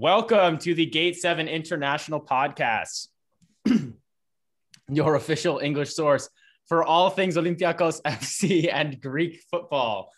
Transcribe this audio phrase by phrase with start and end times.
[0.00, 3.08] Welcome to the Gate 7 International Podcast,
[4.88, 6.30] your official English source
[6.68, 10.12] for all things Olympiacos FC and Greek football.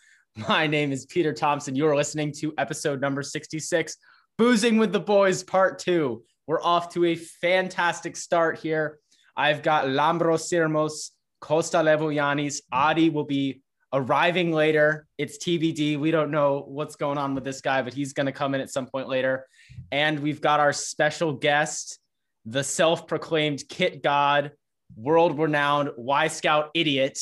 [0.47, 1.75] My name is Peter Thompson.
[1.75, 3.97] You are listening to episode number 66,
[4.37, 6.25] Boozing with the Boys, part two.
[6.45, 8.99] We're off to a fantastic start here.
[9.35, 12.61] I've got Lambros Sirmos, Costa Levoyanis.
[12.71, 13.63] Adi will be
[13.93, 15.07] arriving later.
[15.17, 15.99] It's TBD.
[15.99, 18.61] We don't know what's going on with this guy, but he's going to come in
[18.61, 19.45] at some point later.
[19.91, 21.99] And we've got our special guest,
[22.45, 24.51] the self proclaimed kit god,
[24.95, 27.19] world renowned Wyscout idiot,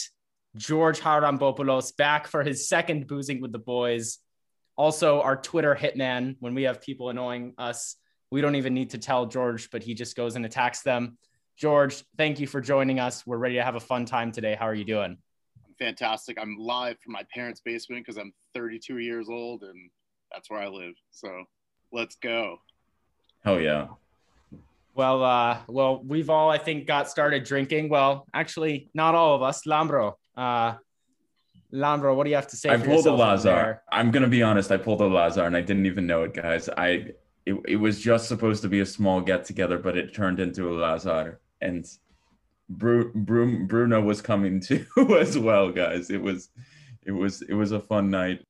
[0.55, 4.19] George Charalambopoulos, back for his second boozing with the boys.
[4.77, 7.95] Also, our Twitter hitman, when we have people annoying us,
[8.31, 11.17] we don't even need to tell George, but he just goes and attacks them.
[11.57, 13.25] George, thank you for joining us.
[13.25, 14.55] We're ready to have a fun time today.
[14.55, 15.17] How are you doing?
[15.79, 16.37] Fantastic.
[16.39, 19.89] I'm live from my parents' basement because I'm 32 years old and
[20.31, 20.93] that's where I live.
[21.11, 21.45] So
[21.91, 22.57] let's go.
[23.43, 23.87] Hell yeah.
[24.93, 27.89] Well, uh, well, we've all I think got started drinking.
[27.89, 29.63] Well, actually, not all of us.
[29.65, 30.73] Lambro, uh,
[31.71, 32.69] Lambro, what do you have to say?
[32.69, 33.81] I pulled a Lazar.
[33.91, 34.71] I'm gonna be honest.
[34.71, 36.67] I pulled a Lazar, and I didn't even know it, guys.
[36.67, 37.13] I
[37.45, 40.69] it, it was just supposed to be a small get together, but it turned into
[40.69, 41.85] a Lazar, and
[42.69, 44.85] Bru- Bru- Bruno was coming too
[45.19, 46.09] as well, guys.
[46.09, 46.49] It was,
[47.05, 48.43] it was, it was a fun night.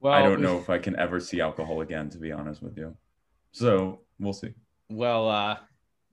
[0.00, 2.76] Well, I don't know if I can ever see alcohol again, to be honest with
[2.76, 2.94] you.
[3.52, 4.52] So we'll see.
[4.90, 5.56] Well, uh,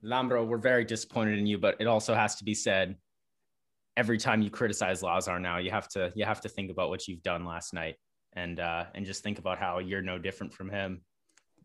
[0.02, 2.96] Lambro, we're very disappointed in you, but it also has to be said.
[3.94, 7.06] Every time you criticize Lazar now, you have to you have to think about what
[7.06, 7.96] you've done last night,
[8.32, 11.02] and uh, and just think about how you're no different from him.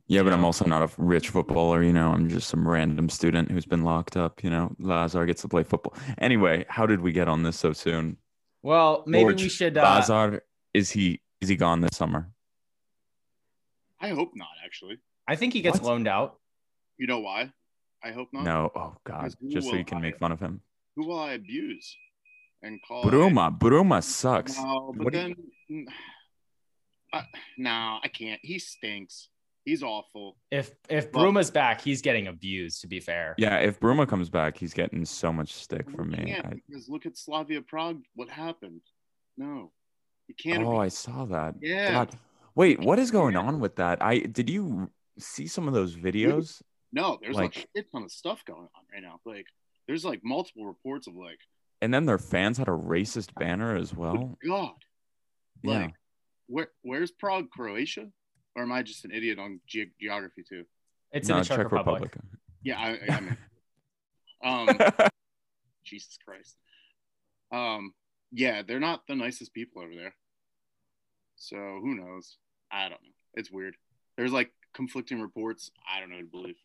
[0.09, 2.11] Yeah, but I'm also not a rich footballer, you know.
[2.11, 4.73] I'm just some random student who's been locked up, you know.
[4.79, 5.93] Lazar gets to play football.
[6.17, 8.17] Anyway, how did we get on this so soon?
[8.63, 9.81] Well, maybe George, we should uh...
[9.81, 12.29] Lazar is he is he gone this summer?
[13.99, 14.97] I hope not, actually.
[15.27, 15.89] I think he gets what?
[15.89, 16.39] loaned out.
[16.97, 17.51] You know why?
[18.03, 18.43] I hope not.
[18.43, 20.61] No, oh god, just so you can I, make fun of him.
[20.95, 21.95] Who will I abuse
[22.63, 23.49] and call Bruma?
[23.49, 23.59] It?
[23.59, 24.57] Bruma sucks.
[24.57, 25.35] No, but what then
[25.67, 25.85] you...
[27.11, 27.23] uh,
[27.57, 28.39] no, I can't.
[28.41, 29.29] He stinks.
[29.67, 30.37] He's awful.
[30.49, 32.79] If if but, Bruma's back, he's getting abused.
[32.81, 33.35] To be fair.
[33.37, 36.37] Yeah, if Bruma comes back, he's getting so much stick from me.
[36.41, 38.01] I, because look at Slavia Prague.
[38.15, 38.79] What happened?
[39.37, 39.73] No,
[40.29, 40.63] you can't.
[40.63, 41.55] Oh, I saw that.
[41.59, 41.91] Yeah.
[41.91, 42.17] God.
[42.55, 44.01] Wait, what is going on with that?
[44.01, 44.89] I did you
[45.19, 46.61] see some of those videos?
[46.93, 49.19] No, there's like, like a shit ton of stuff going on right now.
[49.25, 49.47] Like,
[49.85, 51.39] there's like multiple reports of like.
[51.81, 54.37] And then their fans had a racist banner as well.
[54.47, 54.71] God.
[55.61, 55.95] Like, yeah.
[56.47, 58.07] where where's Prague, Croatia?
[58.57, 60.65] Or am I just an idiot on ge- geography too?
[61.11, 62.03] It's no, in the Czech, Czech Republic.
[62.03, 62.41] Republic.
[62.63, 63.37] Yeah, I, I mean,
[64.43, 65.07] um,
[65.85, 66.57] Jesus Christ.
[67.51, 67.93] Um,
[68.31, 70.13] yeah, they're not the nicest people over there.
[71.35, 72.37] So who knows?
[72.71, 73.13] I don't know.
[73.35, 73.75] It's weird.
[74.17, 75.71] There's like conflicting reports.
[75.87, 76.57] I don't know to believe.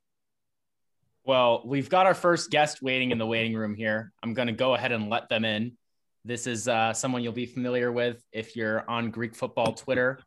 [1.25, 4.13] Well, we've got our first guest waiting in the waiting room here.
[4.23, 5.77] I'm going to go ahead and let them in.
[6.25, 10.19] This is uh, someone you'll be familiar with if you're on Greek football Twitter.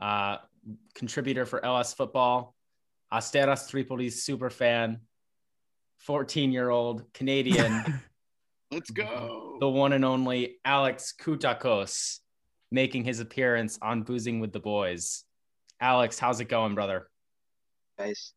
[0.00, 0.38] Uh,
[0.94, 2.54] contributor for LS Football,
[3.12, 5.00] Asteras Tripoli's super fan,
[5.98, 8.00] 14 year old Canadian.
[8.72, 9.58] Let's go.
[9.60, 12.18] The one and only Alex Koutakos
[12.70, 15.24] making his appearance on Boozing with the Boys.
[15.80, 17.08] Alex, how's it going, brother?
[17.98, 18.32] Guys.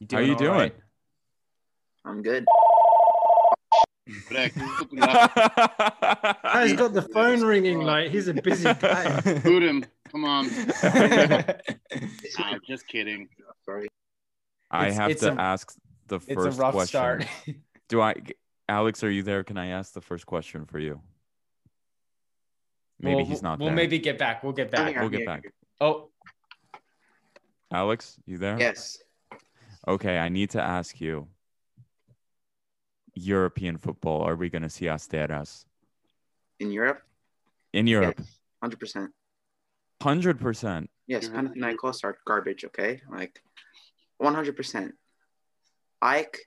[0.00, 0.50] You How you doing?
[0.50, 0.74] Right?
[2.04, 2.44] I'm good.
[4.06, 4.54] He's got
[6.92, 9.20] the phone ringing like he's a busy guy.
[9.42, 9.84] Boot him.
[10.16, 10.48] Come on.
[12.66, 13.28] just kidding.
[13.66, 13.88] Sorry.
[14.70, 15.76] I it's, have it's to a, ask
[16.08, 16.88] the first it's a rough question.
[16.88, 17.26] Start.
[17.90, 18.14] Do I,
[18.66, 19.04] Alex?
[19.04, 19.44] Are you there?
[19.44, 21.02] Can I ask the first question for you?
[22.98, 23.58] Maybe we'll, he's not.
[23.58, 23.76] We'll there.
[23.76, 24.42] maybe get back.
[24.42, 24.98] We'll get back.
[24.98, 25.52] We'll get back.
[25.82, 26.08] Oh,
[27.70, 28.58] Alex, you there?
[28.58, 28.96] Yes.
[29.86, 31.28] Okay, I need to ask you.
[33.14, 35.66] European football, are we going to see Asteras?
[36.58, 37.02] In Europe?
[37.74, 38.18] In Europe.
[38.62, 39.12] Hundred percent.
[40.02, 40.90] Hundred percent.
[41.06, 42.64] Yes, Panathinaikos are garbage.
[42.64, 43.40] Okay, like
[44.18, 44.92] one hundred percent.
[46.02, 46.38] Ike,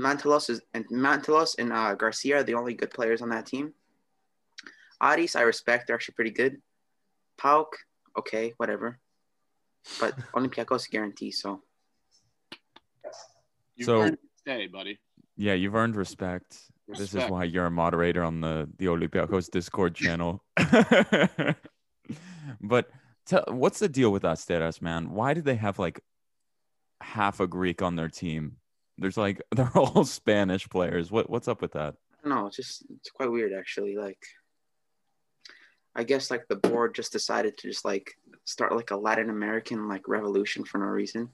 [0.00, 3.72] Mantalos is and Mantalos and uh, Garcia are the only good players on that team.
[5.02, 5.86] Aris, I respect.
[5.86, 6.56] They're actually pretty good.
[7.40, 7.66] PAOK,
[8.18, 8.98] okay, whatever.
[10.00, 11.30] But Olympiacos guarantee.
[11.30, 11.62] So
[13.76, 14.98] You So- earned stay, buddy.
[15.36, 16.58] Yeah, you've earned respect.
[16.86, 20.44] This is why you're a moderator on the the Olympiacos Discord channel.
[22.60, 22.90] but
[23.26, 25.10] tell, what's the deal with Asteras, man?
[25.10, 26.00] Why do they have like
[27.00, 28.56] half a Greek on their team?
[28.98, 31.10] There's like they're all Spanish players.
[31.10, 31.94] What what's up with that?
[32.24, 32.46] Know.
[32.46, 33.96] It's just it's quite weird actually.
[33.96, 34.18] Like
[35.94, 38.12] I guess like the board just decided to just like
[38.44, 41.30] start like a Latin American like revolution for no reason.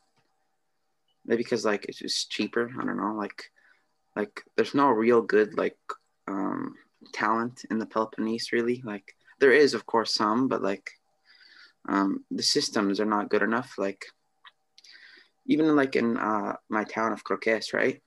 [1.25, 2.71] Maybe because like it's just cheaper.
[2.79, 3.15] I don't know.
[3.15, 3.45] Like
[4.17, 5.79] like there's no real good like
[6.27, 6.75] um
[7.13, 8.83] talent in the Peloponnese really.
[8.85, 10.91] Like there is of course some, but like
[11.89, 13.75] um the systems are not good enough.
[13.79, 14.05] Like
[15.47, 18.01] even like in uh my town of Krokees, right?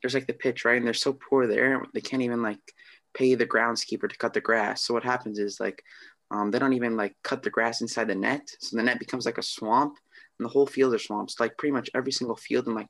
[0.00, 0.76] There's like the pitch, right?
[0.76, 2.60] And they're so poor there, they can't even like
[3.14, 4.84] pay the groundskeeper to cut the grass.
[4.84, 5.82] So what happens is like
[6.30, 8.48] um, they don't even like cut the grass inside the net.
[8.60, 9.96] So the net becomes like a swamp
[10.38, 11.38] and the whole field are swamps.
[11.38, 12.88] Like pretty much every single field in like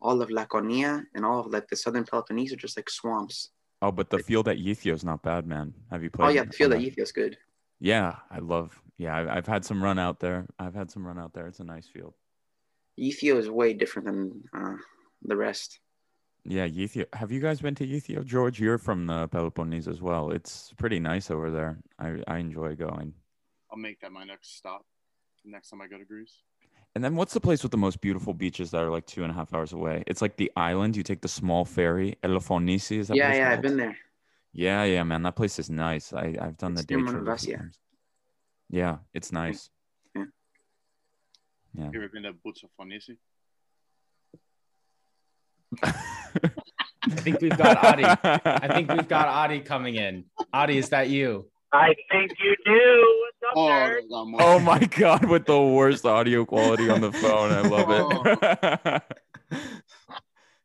[0.00, 3.50] all of Laconia and all of like the southern Peloponnese are just like swamps.
[3.82, 5.74] Oh, but the field at Gythio's not bad, man.
[5.90, 6.26] Have you played?
[6.26, 6.86] Oh yeah, the field at that?
[6.86, 7.36] Ethio's good.
[7.80, 8.80] Yeah, I love.
[8.96, 10.46] Yeah, I've, I've had some run out there.
[10.56, 11.48] I've had some run out there.
[11.48, 12.14] It's a nice field.
[12.98, 14.76] Ethio is way different than uh,
[15.22, 15.80] the rest.
[16.44, 17.06] Yeah, Gythio.
[17.12, 18.60] Have you guys been to Gythio, George?
[18.60, 20.30] You're from the Peloponnese as well.
[20.30, 21.78] It's pretty nice over there.
[21.98, 23.14] I, I enjoy going.
[23.70, 24.86] I'll make that my next stop.
[25.44, 26.36] Next time I go to Greece.
[26.94, 29.30] And then what's the place with the most beautiful beaches that are like two and
[29.30, 30.04] a half hours away?
[30.06, 30.94] It's like the island.
[30.96, 32.16] You take the small ferry.
[32.22, 33.96] Elafonisi, is that Yeah, what it's yeah, I've been there.
[34.52, 35.22] Yeah, yeah, man.
[35.22, 36.12] That place is nice.
[36.12, 37.06] I, I've done It's the day trip.
[37.06, 37.20] a few
[37.54, 37.56] Monemvasia.
[37.58, 37.78] times.
[38.68, 39.70] Yeah, it's nice.
[40.14, 40.24] Yeah.
[41.74, 41.90] Yeah.
[41.92, 43.16] You ever been to Butsafonisi?
[45.82, 48.04] I think we've got Adi.
[48.04, 50.24] I think we've got Adi coming in.
[50.52, 51.50] Adi, is that you?
[51.72, 53.22] I think you do.
[53.22, 53.86] What's up, Oh, nerd?
[53.88, 54.42] there's not more.
[54.42, 57.50] Oh my god, with the worst audio quality on the phone.
[57.52, 59.00] I love it.
[59.52, 59.58] Oh.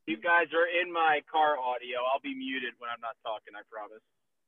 [0.10, 1.98] You guys are in my car audio.
[2.14, 3.54] I'll be muted when I'm not talking.
[3.58, 4.00] I promise.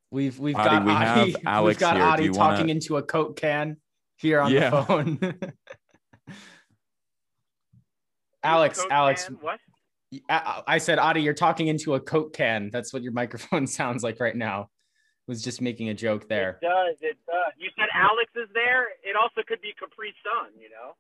[0.10, 1.32] We've we've Adi, got we Adi.
[1.34, 2.06] have Alex we've got here.
[2.06, 3.76] Adi talking wanna- into a Coke can
[4.16, 4.70] here on Yeah.
[4.70, 5.20] the phone.
[8.44, 9.36] Alex, Coke Alex, can?
[9.42, 9.60] What?
[10.30, 12.70] I, I said, Adi, you're talking into a Coke can.
[12.72, 14.70] That's what your microphone sounds like right now.
[15.30, 16.58] Was just making a joke there.
[16.60, 16.96] It does.
[17.02, 17.54] It does.
[17.60, 18.88] You said Alex is there.
[19.04, 20.54] It also could be Capri Sun.
[20.60, 20.96] You know.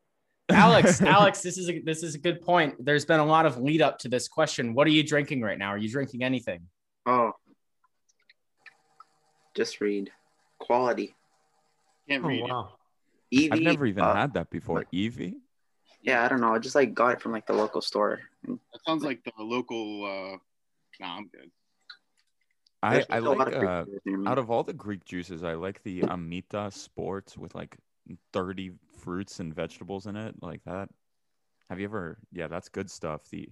[0.55, 2.75] Alex, Alex, this is a, this is a good point.
[2.85, 4.75] There's been a lot of lead up to this question.
[4.75, 5.69] What are you drinking right now?
[5.69, 6.67] Are you drinking anything?
[7.07, 7.31] Oh,
[9.55, 10.11] just read
[10.59, 11.15] quality.
[12.07, 12.49] Can't Oh read it.
[12.51, 12.69] wow.
[13.31, 13.51] Evie.
[13.51, 14.85] I've never even uh, had that before.
[14.91, 15.37] Evie?
[16.03, 16.53] Yeah, I don't know.
[16.53, 18.19] I just like got it from like the local store.
[18.47, 20.05] That sounds like the local.
[20.05, 20.37] Uh...
[20.99, 21.49] Nah, I'm good.
[22.81, 24.27] I, There's I a lot like of uh, beers near me.
[24.27, 27.77] out of all the Greek juices, I like the Amita Sports with like
[28.33, 30.89] 30 fruits and vegetables in it, like that.
[31.69, 32.17] Have you ever?
[32.31, 33.29] Yeah, that's good stuff.
[33.29, 33.49] The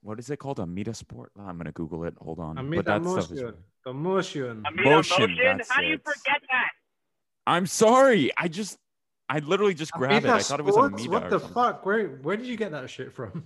[0.00, 0.60] what is it called?
[0.60, 1.32] Amita Sport?
[1.38, 2.14] Oh, I'm gonna Google it.
[2.20, 2.58] Hold on.
[2.58, 3.42] Amita but that stuff is.
[3.84, 4.62] The motion.
[4.66, 5.56] Amita Motion, motion.
[5.58, 6.70] that's How do you forget that?
[7.46, 8.30] I'm sorry.
[8.36, 8.76] I just,
[9.28, 10.30] I literally just grabbed it.
[10.30, 10.94] I thought it was Sports?
[10.94, 11.10] Amita.
[11.10, 11.54] What the something.
[11.54, 11.86] fuck?
[11.86, 13.44] Where where did you get that shit from?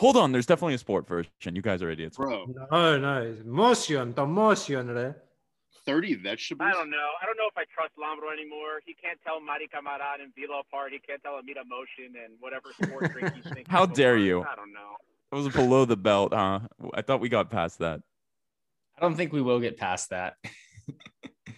[0.00, 0.32] Hold on.
[0.32, 1.30] There's definitely a sport version.
[1.54, 2.16] You guys are idiots.
[2.16, 4.14] Bro, No, no, motion.
[4.14, 5.14] The motion, right?
[5.84, 6.66] 30 vegetables?
[6.66, 7.08] I don't know.
[7.20, 8.80] I don't know if I trust Lambro anymore.
[8.86, 10.92] He can't tell Mady Camara and Vila apart.
[10.92, 13.70] He can't tell Amita motion and whatever sport drink he thinks.
[13.70, 14.26] How dare apart.
[14.26, 14.40] you.
[14.40, 14.96] I don't know.
[15.32, 16.60] It was below the belt, huh?
[16.94, 18.00] I thought we got past that.
[18.96, 20.36] I don't think we will get past that.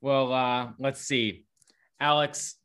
[0.00, 1.44] well, uh, let's see.
[2.00, 2.56] Alex,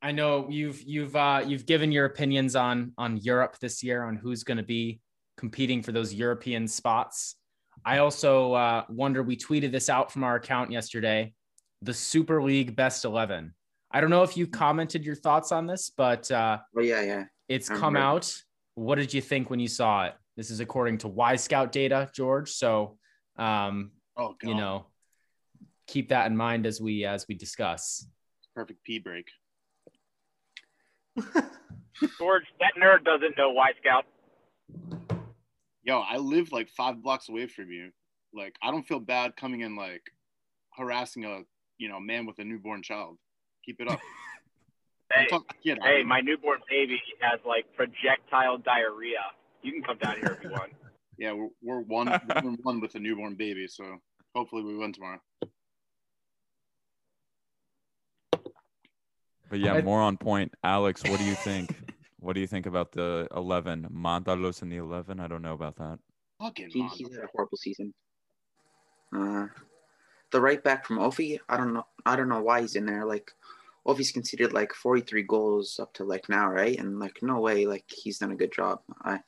[0.00, 4.16] I know you've you've uh, you've given your opinions on on Europe this year on
[4.16, 5.00] who's going to be
[5.36, 7.36] competing for those European spots.
[7.84, 9.22] I also uh, wonder.
[9.22, 11.34] We tweeted this out from our account yesterday.
[11.82, 13.54] The Super League Best Eleven.
[13.90, 17.24] I don't know if you commented your thoughts on this, but uh, Oh yeah, yeah.
[17.48, 18.16] it's I come remember.
[18.16, 18.42] out.
[18.74, 20.14] What did you think when you saw it?
[20.36, 22.50] This is according to Wyscout data, George.
[22.52, 22.98] So,
[23.36, 24.48] um, Oh, God.
[24.48, 24.86] you know,
[25.86, 28.06] keep that in mind as we as we discuss.
[28.54, 29.28] Perfect pee break.
[32.18, 34.04] George, that nerd doesn't know Y Scout.
[35.82, 37.90] Yo, I live like five blocks away from you.
[38.34, 40.02] Like, I don't feel bad coming in, like,
[40.76, 41.40] harassing a,
[41.78, 43.16] you know, man with a newborn child.
[43.64, 44.00] Keep it up.
[45.10, 49.24] Hey, Don't talk shit, hey, my newborn baby has like projectile diarrhea.
[49.62, 50.72] You can come down here if you want.
[51.16, 53.84] Yeah, we're, we're one, and one with a newborn baby, so
[54.34, 55.18] hopefully we win tomorrow.
[59.48, 60.54] But yeah, I- more on point.
[60.62, 61.74] Alex, what do you think?
[62.20, 63.90] What do you think about the 11?
[63.94, 65.20] Mantalos in the 11?
[65.20, 66.00] I don't know about that.
[66.42, 67.94] Fucking He, he's had a horrible season.
[69.14, 69.46] Uh,
[70.32, 71.86] the right back from Ofi, I don't know.
[72.04, 73.04] I don't know why he's in there.
[73.04, 73.30] Like,
[73.86, 76.76] Ofi's conceded like 43 goals up to like now, right?
[76.76, 78.80] And like, no way, like he's done a good job.
[79.02, 79.20] I,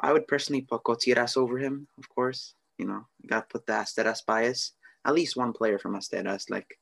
[0.00, 2.54] I would personally put Cotiras over him, of course.
[2.78, 4.72] You know, you got to put the Asteras bias.
[5.04, 6.48] At least one player from Asteras.
[6.48, 6.78] Like,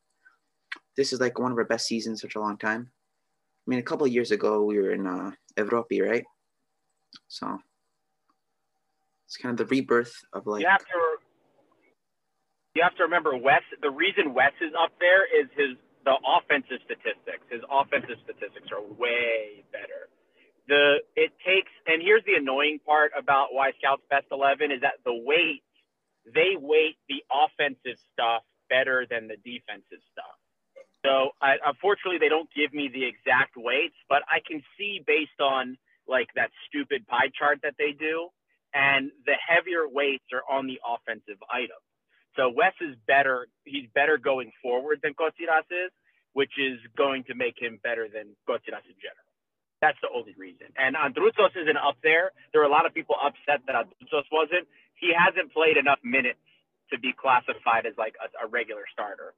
[0.97, 2.91] this is like one of our best seasons in such a long time.
[3.67, 6.25] I mean, a couple of years ago we were in uh, Evropi, right?
[7.29, 7.59] So
[9.27, 10.63] it's kind of the rebirth of like.
[10.63, 11.01] you have to
[12.75, 13.63] you have to remember Wes.
[13.83, 17.43] The reason Wes is up there is his the offensive statistics.
[17.51, 20.09] His offensive statistics are way better.
[20.69, 25.03] The it takes and here's the annoying part about why Scouts Best Eleven is that
[25.05, 25.63] the weight
[26.35, 30.37] they weight the offensive stuff better than the defensive stuff.
[31.07, 35.39] So I, unfortunately, they don't give me the exact weights, but I can see based
[35.39, 38.29] on like that stupid pie chart that they do,
[38.75, 41.79] and the heavier weights are on the offensive item.
[42.35, 43.47] So Wes is better.
[43.65, 45.95] He's better going forward than Kotiras is,
[46.35, 49.31] which is going to make him better than Kotiras in general.
[49.81, 50.69] That's the only reason.
[50.77, 52.33] And Androutsos isn't up there.
[52.53, 54.67] There were a lot of people upset that Androutsos wasn't.
[54.99, 56.43] He hasn't played enough minutes
[56.91, 59.35] to be classified as like a, a regular starter.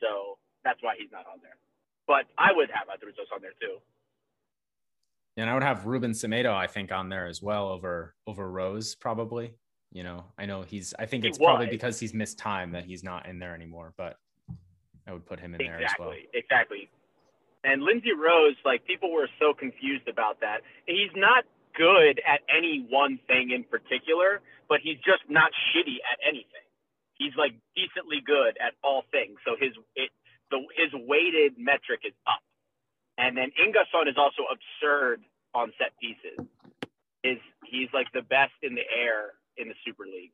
[0.00, 1.56] So that's why he's not on there.
[2.06, 3.78] But I would have Androutsos on there too.
[5.36, 8.94] And I would have Ruben Semedo, I think, on there as well over over Rose,
[8.94, 9.54] probably.
[9.92, 11.70] You know, I know he's I think He it's probably was.
[11.70, 14.16] because he's missed time that he's not in there anymore, but
[15.06, 16.10] I would put him in there as well.
[16.10, 16.90] Exactly, exactly.
[17.64, 20.62] And Lindsey Rose, like people were so confused about that.
[20.86, 21.44] He's not
[21.76, 26.66] good at any one thing in particular, but he's just not shitty at anything.
[27.14, 29.38] He's like decently good at all things.
[29.44, 30.10] So his it
[30.50, 32.42] the his weighted metric is up.
[33.18, 35.22] And then Ingason is also absurd
[35.54, 36.40] on set pieces.
[37.22, 40.32] Is he's like the best in the air in the Super League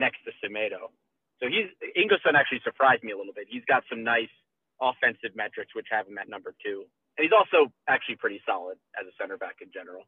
[0.00, 0.90] next to Semedo.
[1.38, 3.46] So he's Ingason actually surprised me a little bit.
[3.48, 4.32] He's got some nice
[4.80, 6.84] offensive metrics which have him at number two.
[7.16, 10.02] And he's also actually pretty solid as a center back in general.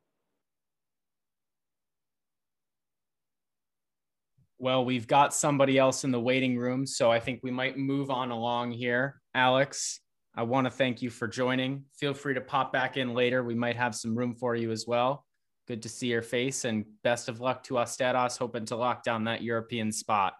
[4.58, 8.10] Well, we've got somebody else in the waiting room, so I think we might move
[8.10, 9.20] on along here.
[9.34, 10.00] Alex,
[10.34, 11.84] I want to thank you for joining.
[11.98, 13.44] Feel free to pop back in later.
[13.44, 15.26] We might have some room for you as well.
[15.68, 19.24] Good to see your face and best of luck to Asteras, hoping to lock down
[19.24, 20.34] that European spot.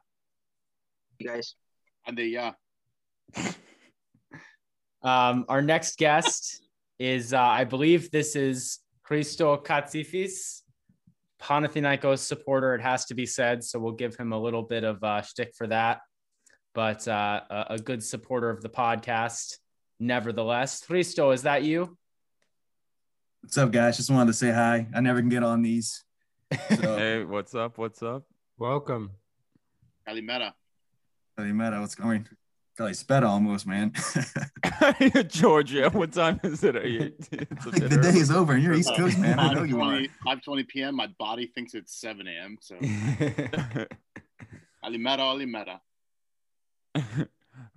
[1.19, 1.55] You guys.
[2.07, 2.53] And they, uh,
[5.07, 6.63] Um, our next guest
[6.99, 10.63] is, uh, I believe this is Christo Katsifis,
[11.43, 12.75] Panathinaikos supporter.
[12.75, 15.53] It has to be said, so we'll give him a little bit of uh, shtick
[15.57, 16.01] for that.
[16.75, 19.55] But uh, a, a good supporter of the podcast,
[20.01, 20.85] nevertheless.
[20.85, 21.97] Christo, is that you?
[23.43, 23.97] What's up, guys?
[23.97, 24.87] Just wanted to say hi.
[24.95, 26.05] I never can get on these.
[26.53, 27.79] So, Hey, what's up?
[27.79, 28.25] What's up?
[28.59, 29.11] Welcome.
[30.07, 30.53] Calimera.
[31.37, 32.27] hey, Meta, what's going?
[32.77, 33.93] Golly, sped almost, man.
[35.29, 36.77] Georgia, what time is it?
[36.77, 39.39] Are you, like the day is over, and you're East Coast, man.
[39.39, 40.01] I know you are.
[40.27, 40.95] 5:20 p.m.
[40.95, 42.59] My body thinks it's 7 a.m.
[42.61, 42.75] So
[44.85, 45.81] Calimera, Calimera.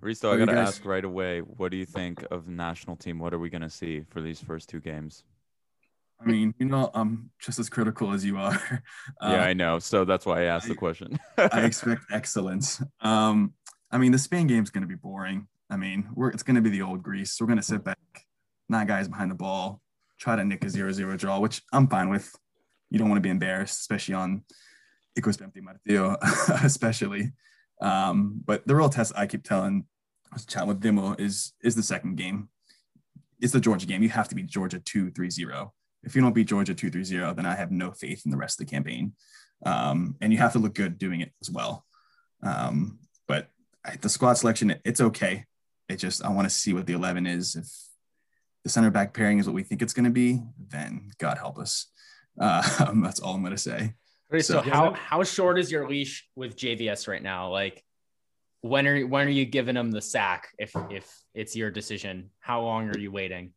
[0.03, 1.39] Risto, I What do you gotta guys- ask right away.
[1.39, 3.19] What do you think of national team?
[3.19, 5.23] What are we gonna see for these first two games?
[6.21, 8.83] I mean, you know, I'm just as critical as you are.
[9.21, 9.79] Uh, yeah, I know.
[9.79, 11.17] So that's why I asked the question.
[11.37, 12.81] I expect excellence.
[12.99, 13.53] Um,
[13.91, 15.47] I mean, the Spain game's going to be boring.
[15.69, 17.37] I mean, it's going to be the old Greece.
[17.39, 17.97] We're going to sit back,
[18.67, 19.81] nine guys behind the ball,
[20.19, 22.35] try to nick a zero-zero draw, which I'm fine with.
[22.89, 24.43] You don't want to be embarrassed, especially on
[25.17, 26.17] Ecos Empty Martillo,
[26.63, 27.33] especially.
[27.81, 29.85] Um, but the real test I keep telling,
[30.31, 32.49] I was chatting with Dimo, is is the second game.
[33.41, 34.03] It's the Georgia game.
[34.03, 35.69] You have to beat Georgia 2-3-0.
[36.03, 38.67] If you don't beat Georgia 2-3-0, then I have no faith in the rest of
[38.67, 39.13] the campaign.
[39.65, 41.85] Um, and you have to look good doing it as well.
[42.43, 42.98] Um,
[43.97, 45.45] the squad selection, it's okay.
[45.87, 47.55] It just I want to see what the eleven is.
[47.55, 47.67] If
[48.63, 51.57] the center back pairing is what we think it's going to be, then God help
[51.57, 51.87] us.
[52.39, 53.93] Uh, that's all I'm going to say.
[54.29, 57.49] Christo, So- how how short is your leash with JVS right now?
[57.49, 57.83] Like,
[58.61, 62.29] when are when are you giving him the sack if if it's your decision?
[62.39, 63.53] How long are you waiting?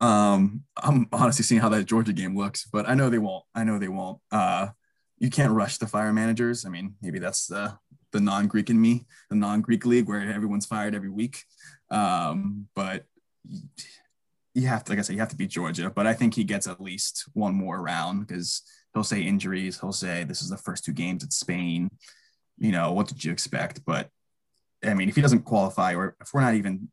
[0.00, 3.44] Um, I'm honestly seeing how that Georgia game looks, but I know they won't.
[3.54, 4.20] I know they won't.
[4.30, 4.68] Uh,
[5.18, 6.66] you can't rush the fire managers.
[6.66, 7.78] I mean, maybe that's the
[8.12, 11.44] the non-Greek in me, the non-Greek league where everyone's fired every week.
[11.90, 13.04] Um, but
[14.54, 15.90] you have to, like I said, you have to beat Georgia.
[15.90, 18.62] But I think he gets at least one more round because
[18.94, 19.80] he'll say injuries.
[19.80, 21.90] He'll say this is the first two games at Spain.
[22.58, 23.84] You know, what did you expect?
[23.84, 24.08] But
[24.84, 26.88] I mean, if he doesn't qualify, or if we're not even,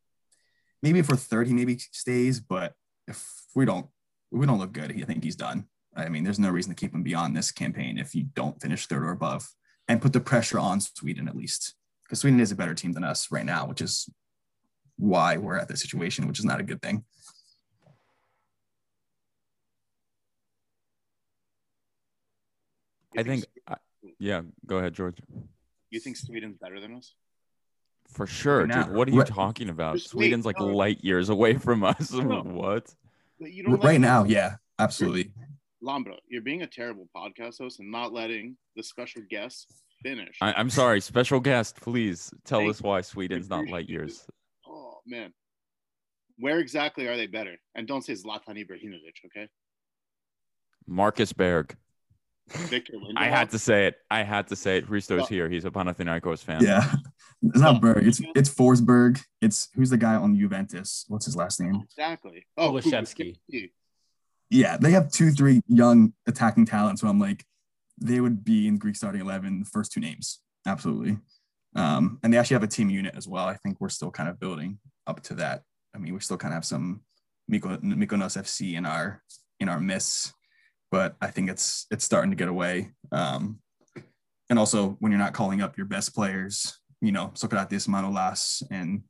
[0.82, 2.39] maybe if we're third, he maybe stays.
[2.39, 2.74] But
[3.08, 3.88] if we don't
[4.34, 4.91] we don't look good.
[4.91, 5.65] I think he's done.
[5.96, 8.88] I mean, there's no reason to keep him beyond this campaign if you don't finish
[8.88, 9.48] third or above,
[9.93, 13.03] and put the pressure on Sweden at least, because Sweden is a better team than
[13.03, 14.09] us right now, which is
[14.97, 17.05] why we're at this situation, which is not a good thing.
[23.17, 23.77] I think, I-
[24.19, 25.19] yeah, go ahead, George.
[25.91, 27.13] you think Sweden's better than us?
[28.07, 28.95] For sure, now- dude.
[28.95, 30.00] What are you Right- talking about?
[30.00, 30.67] Sweden's like no.
[30.67, 32.12] light years away from us.
[32.12, 32.41] No.
[32.43, 32.93] what?
[33.39, 35.33] You don't right let- now, yeah, absolutely.
[35.83, 39.67] Lambro, you're being a terrible podcast host and not letting the special guests
[40.01, 40.37] finish.
[40.41, 41.01] I, I'm sorry.
[41.01, 44.27] Special guest, please tell Thank us why Sweden's not light appreciate years.
[44.67, 45.33] oh man,
[46.37, 47.55] where exactly are they better?
[47.75, 49.47] And don't say Zlatan Ibrahimovic, okay?
[50.87, 51.75] Marcus Berg.
[52.49, 53.13] Victor Lindelof.
[53.17, 53.95] I had to say it.
[54.11, 54.89] I had to say it.
[54.89, 55.49] Risto's Well- here.
[55.49, 56.63] He's a Panathinaikos fan.
[56.63, 56.93] Yeah,
[57.41, 58.05] it's not oh, Berg.
[58.05, 59.21] It's it's Forsberg.
[59.41, 61.05] It's who's the guy on Juventus?
[61.07, 61.81] What's his last name?
[61.83, 62.45] exactly.
[62.57, 63.37] Oh, Kulusevski.
[64.50, 67.01] Yeah, they have two, three young attacking talents.
[67.01, 67.45] So I'm like,
[68.00, 69.59] they would be in Greek starting eleven.
[69.59, 71.17] The first two names, absolutely.
[71.75, 73.45] Um, and they actually have a team unit as well.
[73.45, 75.63] I think we're still kind of building up to that.
[75.95, 77.01] I mean, we still kind of have some
[77.51, 79.21] Myko- Mykonos FC in our
[79.59, 80.33] in our miss,
[80.91, 82.91] but I think it's it's starting to get away.
[83.12, 83.59] Um,
[84.50, 89.03] and also when you're not calling up your best players, you know, Socrates Manolas, and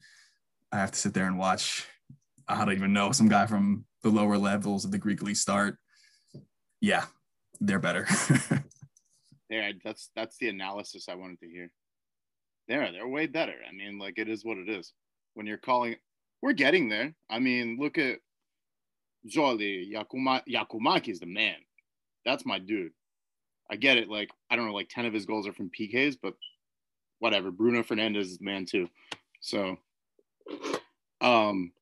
[0.71, 1.85] I have to sit there and watch.
[2.47, 5.77] I don't even know some guy from the lower levels of the Greek league start.
[6.81, 7.05] Yeah,
[7.59, 8.07] they're better.
[9.53, 11.69] Yeah, that's that's the analysis I wanted to hear.
[12.67, 13.53] They're they're way better.
[13.69, 14.93] I mean, like it is what it is.
[15.35, 15.95] When you're calling,
[16.41, 17.13] we're getting there.
[17.29, 18.17] I mean, look at
[19.27, 21.57] Jolly Yakuma Giakoumaki is the man.
[22.25, 22.93] That's my dude.
[23.69, 24.09] I get it.
[24.09, 26.33] Like I don't know, like ten of his goals are from PKs, but
[27.19, 27.51] whatever.
[27.51, 28.89] Bruno Fernandes is the man too.
[29.39, 29.77] So,
[31.21, 31.73] um,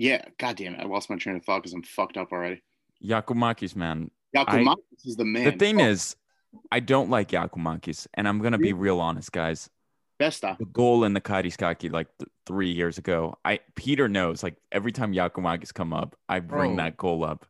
[0.00, 0.22] yeah.
[0.38, 2.62] God damn it, I lost my train of thought because I'm fucked up already.
[3.04, 4.10] Giakoumakis, man.
[4.34, 5.44] Giakoumakis is the man.
[5.44, 6.16] The thing Oh, is,
[6.72, 9.68] I don't like Giakoumakis, and I'm gonna be real honest, guys.
[10.20, 10.58] Besta.
[10.58, 14.42] The goal in the Karaiskaki like th- three years ago, I Peter knows.
[14.42, 16.84] Like every time Giakoumakis come up, I bring Bro.
[16.84, 17.46] that goal up.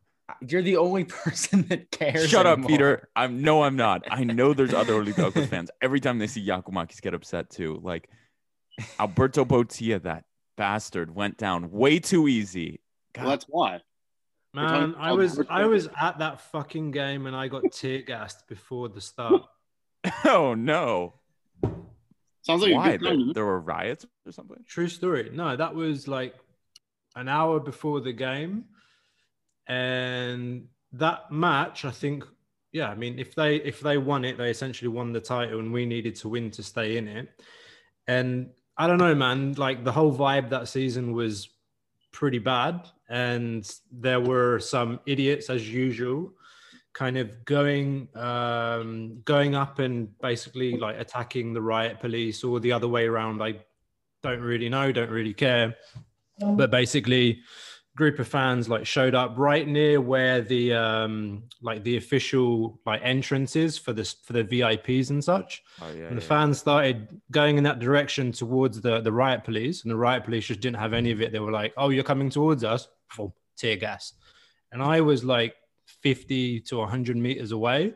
[0.47, 2.29] You're the only person that cares.
[2.29, 2.65] Shut up.
[2.65, 3.09] Peter.
[3.15, 4.03] I'm no, I'm not.
[4.09, 5.69] I know there's other Olympiacos fans.
[5.81, 7.79] Every time they see Giakoumakis get upset too.
[7.83, 8.09] Like
[8.99, 10.23] Alberto Botía, that
[10.57, 12.81] bastard, went down way too easy.
[13.13, 13.81] God, Well, that's why.
[14.53, 18.89] Man, I was I was at that fucking game and I got tear gassed before
[18.89, 19.43] the start.
[20.25, 21.13] oh no.
[22.41, 22.97] Sounds like Why?
[22.97, 24.57] There, there were riots or something?
[24.67, 25.29] True story.
[25.31, 26.35] No, that was like
[27.15, 28.65] an hour before the game.
[29.67, 32.25] And that match, I think,
[32.71, 35.71] yeah, I mean, if they if they won it, they essentially won the title and
[35.71, 37.29] we needed to win to stay in it.
[38.07, 41.49] And I don't know, man, like the whole vibe that season was
[42.11, 42.87] pretty bad.
[43.09, 46.33] And there were some idiots as usual
[46.93, 52.71] kind of going um going up and basically like attacking the riot police or the
[52.71, 53.55] other way around i
[54.21, 55.73] don't really know don't really care
[56.55, 57.39] but basically
[57.97, 63.01] group of fans like showed up right near where the um like the official like
[63.03, 66.05] entrances for this for the vips and such Oh yeah.
[66.05, 66.27] and the yeah.
[66.27, 70.45] fans started going in that direction towards the the riot police and the riot police
[70.45, 73.33] just didn't have any of it they were like oh you're coming towards us Boom,
[73.57, 74.13] tear gas
[74.71, 75.53] and i was like
[76.01, 77.93] 50 to 100 meters away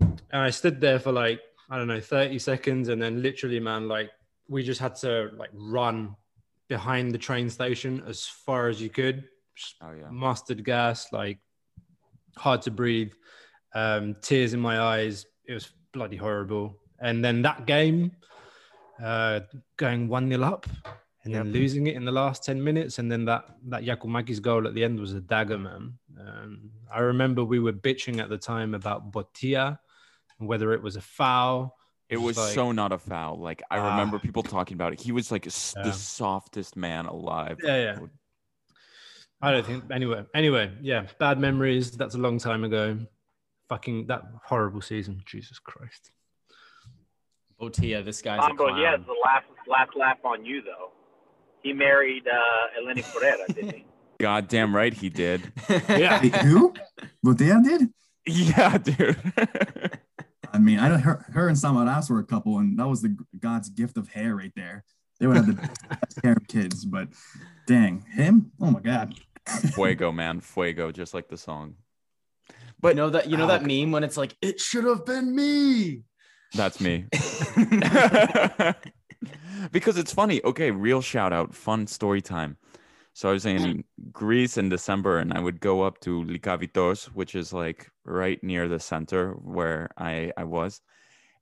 [0.00, 3.88] and i stood there for like i don't know 30 seconds and then literally man
[3.88, 4.10] like
[4.48, 6.16] we just had to like run
[6.70, 9.24] behind the train station as far as you could
[9.82, 10.08] Oh yeah.
[10.10, 11.38] mustard gas, like
[12.38, 13.12] hard to breathe,
[13.74, 15.26] um, tears in my eyes.
[15.44, 16.78] It was bloody horrible.
[17.00, 18.12] And then that game,
[19.02, 19.40] uh,
[19.76, 20.66] going 1 0 up
[21.24, 22.98] and then losing it in the last 10 minutes.
[22.98, 25.98] And then that, that Giakoumaki's goal at the end was a dagger, man.
[26.18, 29.78] Um, I remember we were bitching at the time about Botia
[30.38, 31.76] and whether it was a foul.
[32.10, 33.38] It was like- so not a foul.
[33.38, 33.90] Like I Ah.
[33.90, 35.00] remember people talking about it.
[35.00, 35.82] He was like Yeah.
[35.84, 37.58] the softest man alive.
[37.62, 37.98] Yeah, yeah.
[39.42, 40.24] I don't think anyway.
[40.34, 41.92] Anyway, yeah, bad memories.
[41.92, 42.98] That's a long time ago.
[43.68, 45.22] Fucking that horrible season.
[45.24, 46.10] Jesus Christ.
[47.60, 48.78] Botía, this guy's a Mambo, clown.
[48.78, 50.92] he has the last last laugh on you though.
[51.62, 53.84] He married uh, Eleni Foureira, didn't he?
[54.18, 55.52] God damn right he did.
[55.88, 56.20] Yeah.
[56.22, 56.74] Wait, who?
[57.24, 57.90] Botía did?
[58.26, 59.16] yeah, dude.
[60.52, 61.00] I mean, I don't.
[61.00, 64.36] Her, her and Samaras were a couple, and that was the God's gift of hair
[64.36, 64.84] right there.
[65.18, 67.08] They would have the best hair of kids, but
[67.66, 68.52] dang, him?
[68.60, 69.14] Oh my God.
[69.74, 70.40] Fuego, man.
[70.40, 71.74] Fuego, just like the song.
[72.80, 75.04] But you know that you know Oh, that meme when it's like it should have
[75.04, 76.02] been me.
[76.54, 77.04] That's me.
[79.72, 80.42] because it's funny.
[80.44, 82.56] Okay, real shout out, fun story time.
[83.20, 87.34] So I was in Greece in December, and I would go up to Likavitos, which
[87.34, 90.80] is like right near the center where I I was,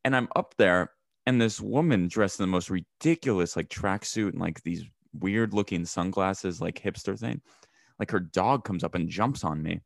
[0.05, 0.91] and I'm up there,
[1.25, 4.87] and this woman dressed in the most ridiculous like tracksuit and like these
[5.21, 7.43] weird looking sunglasses, like hipster thing,
[8.01, 9.81] like her dog comes up and jumps on me,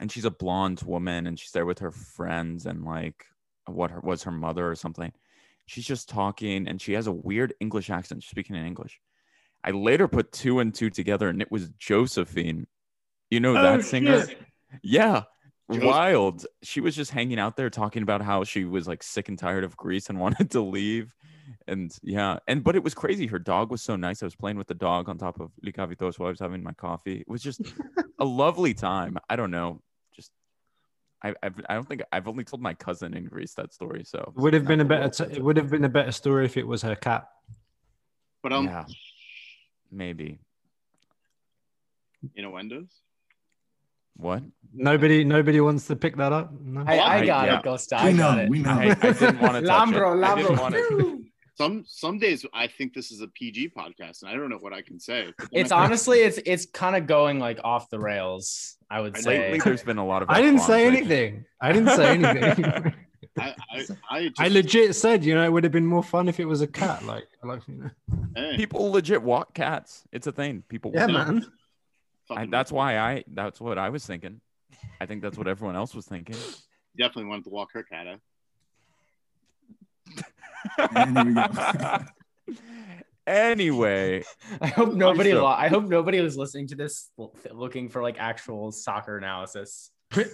[0.00, 3.24] and she's a blonde woman, and she's there with her friends and like
[3.64, 5.14] what her, was her mother or something.
[5.64, 9.00] She's just talking, and she has a weird English accent, she's speaking in English
[9.64, 12.66] I later put two and two together, and it was Josephine.
[13.30, 14.26] You know that Oh, singer?
[14.26, 14.38] shit.
[14.82, 15.22] Yeah.
[15.70, 16.46] Joseph- Wild.
[16.62, 19.64] She was just hanging out there talking about how she was like sick and tired
[19.64, 21.14] of Greece and wanted to leave.
[21.66, 23.26] And yeah, and but it was crazy.
[23.26, 24.22] Her dog was so nice.
[24.22, 26.72] I was playing with the dog on top of Likavitos while I was having my
[26.72, 27.20] coffee.
[27.20, 27.60] It was just
[28.18, 29.16] a lovely time.
[29.30, 29.80] I don't know.
[30.14, 30.30] Just
[31.22, 34.04] I I've, I don't think I've only told my cousin in Greece that story.
[34.04, 35.08] So It would have been a better.
[35.08, 37.26] T- it would have been a better story if it was her cat.
[38.42, 38.84] But um, yeah,
[39.94, 40.38] maybe.
[42.34, 42.88] innuendos.
[44.16, 44.42] What?
[44.72, 46.52] Nobody, nobody wants to pick that up.
[46.60, 46.84] No?
[46.86, 47.58] I, I I- got yeah.
[47.58, 48.00] it, Costa.
[48.04, 48.48] We I got know, it.
[48.48, 48.70] we know.
[48.70, 50.24] I, I didn't want to touch Lambro, it.
[50.24, 51.02] I didn't Lambro.
[51.02, 51.20] want.
[51.56, 54.72] Some some days I think this is a PG podcast, and I don't know what
[54.72, 55.32] I can say.
[55.52, 58.76] It's honestly, it's it's kind of going like off the rails.
[58.90, 59.38] I would I say.
[59.38, 60.30] Lately, there's been a lot of.
[60.30, 61.44] I didn't say anything.
[61.60, 62.92] I didn't say anything.
[63.38, 66.28] I I, I, just, I legit said, you know, it would have been more fun
[66.28, 67.04] if it was a cat.
[67.04, 67.90] Like, like you know.
[68.36, 70.04] hey, People legit walk cats.
[70.12, 70.62] It's a thing.
[70.68, 70.92] People.
[70.94, 71.46] yeah, walk man.
[72.30, 73.24] I, that's why I.
[73.28, 74.40] That's what I was thinking.
[75.00, 76.36] I think that's what everyone else was thinking.
[76.96, 78.20] definitely wanted to walk her cat out.
[80.90, 82.56] And here we go.
[83.26, 84.24] anyway,
[84.60, 85.32] I hope nobody.
[85.32, 85.42] so.
[85.44, 87.10] Lo- I hope nobody was listening to this
[87.50, 89.90] looking for like actual soccer analysis.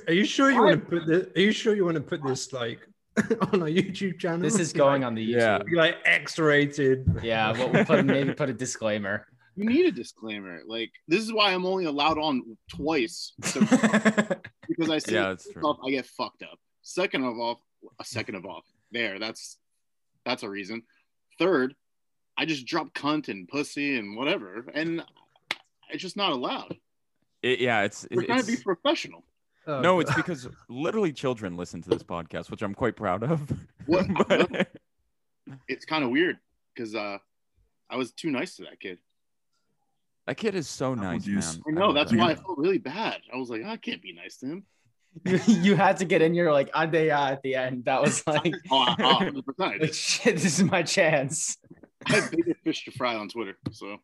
[0.06, 1.26] Are you sure you want to put this?
[1.36, 2.80] Are you sure you want to put this like
[3.53, 4.40] on our YouTube channel?
[4.40, 5.59] This is going on the Yeah.
[5.59, 5.77] YouTube.
[5.77, 7.20] like X-rated.
[7.23, 9.27] Yeah, well, we'll put maybe put a disclaimer.
[9.57, 10.61] You need a disclaimer.
[10.66, 13.33] Like this is why I'm only allowed on twice.
[13.42, 15.61] So, because I say yeah, that's true.
[15.62, 16.59] off, I get fucked up.
[16.83, 17.61] Second of all,
[18.01, 19.18] a second of all, there.
[19.18, 19.59] That's
[20.25, 20.85] that's a reason.
[21.38, 21.75] Third,
[22.38, 25.05] I just drop cunt and pussy and whatever, and
[25.90, 26.77] it's just not allowed.
[27.42, 28.07] It- yeah, it's.
[28.11, 29.25] We're trying to be professional.
[29.78, 29.98] Oh, no, God.
[30.00, 33.40] it's because literally children listen to this podcast, which I'm quite proud of.
[33.87, 34.06] What?
[34.28, 34.68] But-
[35.68, 36.37] It's kind of weird
[36.74, 37.18] because uh,
[37.88, 38.98] I was too nice to that kid.
[40.26, 41.54] that kid is so Apple nice, juice.
[41.54, 41.62] man.
[41.68, 43.20] I know love that's that why I felt really bad.
[43.33, 44.64] I was like, I can't be nice to him.
[45.24, 47.85] you, you had to get in your like Adea at the end.
[47.87, 50.37] That was like, Oh, oh like shit.
[50.37, 51.56] This is my chance.
[52.06, 53.96] I have bigger fish to fry on Twitter, so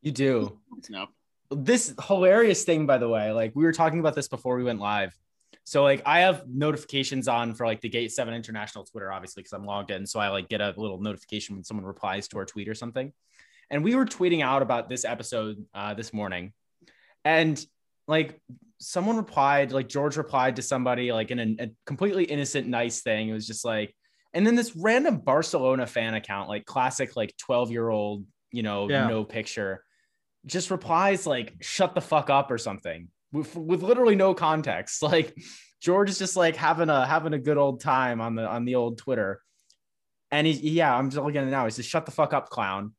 [0.00, 0.58] You do.
[0.78, 1.08] it's now.
[1.50, 4.80] This hilarious thing by the way like we were talking about this before we went
[4.80, 5.16] live.
[5.64, 9.52] So like i have notifications on for like the gate 7 international twitter obviously because
[9.52, 10.06] i'm logged in.
[10.06, 13.12] So i like get a little notification when someone replies to our tweet or something.
[13.70, 16.52] And we were tweeting out about this episode uh, this morning.
[17.24, 17.64] And
[18.06, 18.40] like
[18.78, 23.28] someone replied like george replied to somebody like in a, a completely innocent nice thing.
[23.28, 23.94] It was just like
[24.34, 28.88] and then this random barcelona fan account like classic like 12 year old you know
[28.88, 29.06] Yeah.
[29.08, 29.82] no picture
[30.46, 35.02] just replies like shut the fuck up or something with, with literally no context.
[35.06, 35.36] Like
[35.80, 38.74] george is just like having a having a good old time on the on the
[38.74, 39.40] old twitter.
[40.30, 41.64] And he's yeah i'm just looking at it now.
[41.64, 42.94] He says shut the fuck up clown.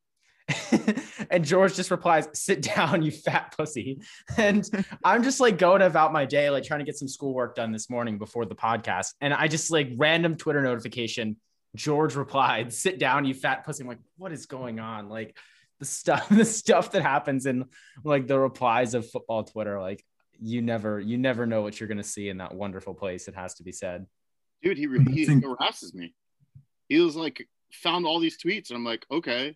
[1.30, 4.00] And george just replies sit down you fat pussy.
[4.38, 4.70] And
[5.04, 7.90] i'm just like going about my day like trying to get some schoolwork done this
[7.90, 9.14] morning before the podcast.
[9.20, 11.38] And i just like random twitter notification
[11.76, 13.84] george replied sit down you fat pussy.
[13.84, 15.10] I'm like what is going on?
[15.10, 15.36] Like
[15.80, 17.66] the stuff the stuff that happens in
[18.04, 20.04] like the replies of football twitter like
[20.40, 23.36] you never you never know what you're going to see in that wonderful place it
[23.36, 24.06] has to be said
[24.62, 24.88] Dude, he,
[25.26, 26.14] he harasses me.
[26.90, 29.56] He was like, found all these tweets, and I'm like, okay.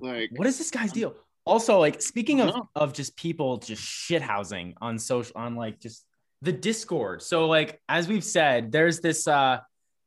[0.00, 1.14] Like, what is this guy's deal
[1.46, 6.06] also like speaking of of just people just shithousing on social on like just
[6.40, 9.58] the discord so like as we've said there's this uh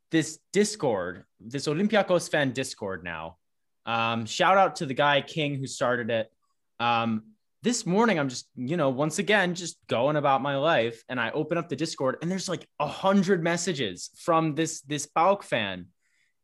[0.09, 3.37] this discord this olympiacos fan discord now
[3.87, 6.31] um shout out to the guy king who started it.
[6.79, 7.23] Um
[7.63, 11.31] this morning i'm just you know once again just going about my life and i
[11.31, 15.87] open up the discord and there's like a hundred messages from this this PAOK fan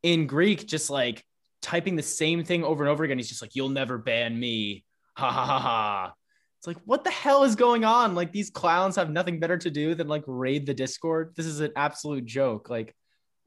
[0.01, 1.23] in greek just like
[1.63, 3.17] typing the same thing over and over again.
[3.17, 4.84] He's just like you'll never ban me.
[5.15, 6.13] Ha ha ha ha.
[6.60, 8.13] It's like what the hell is going on?
[8.13, 11.34] Like these clowns have nothing better to do than like raid the discord.
[11.36, 12.69] This is an absolute joke.
[12.69, 12.95] Like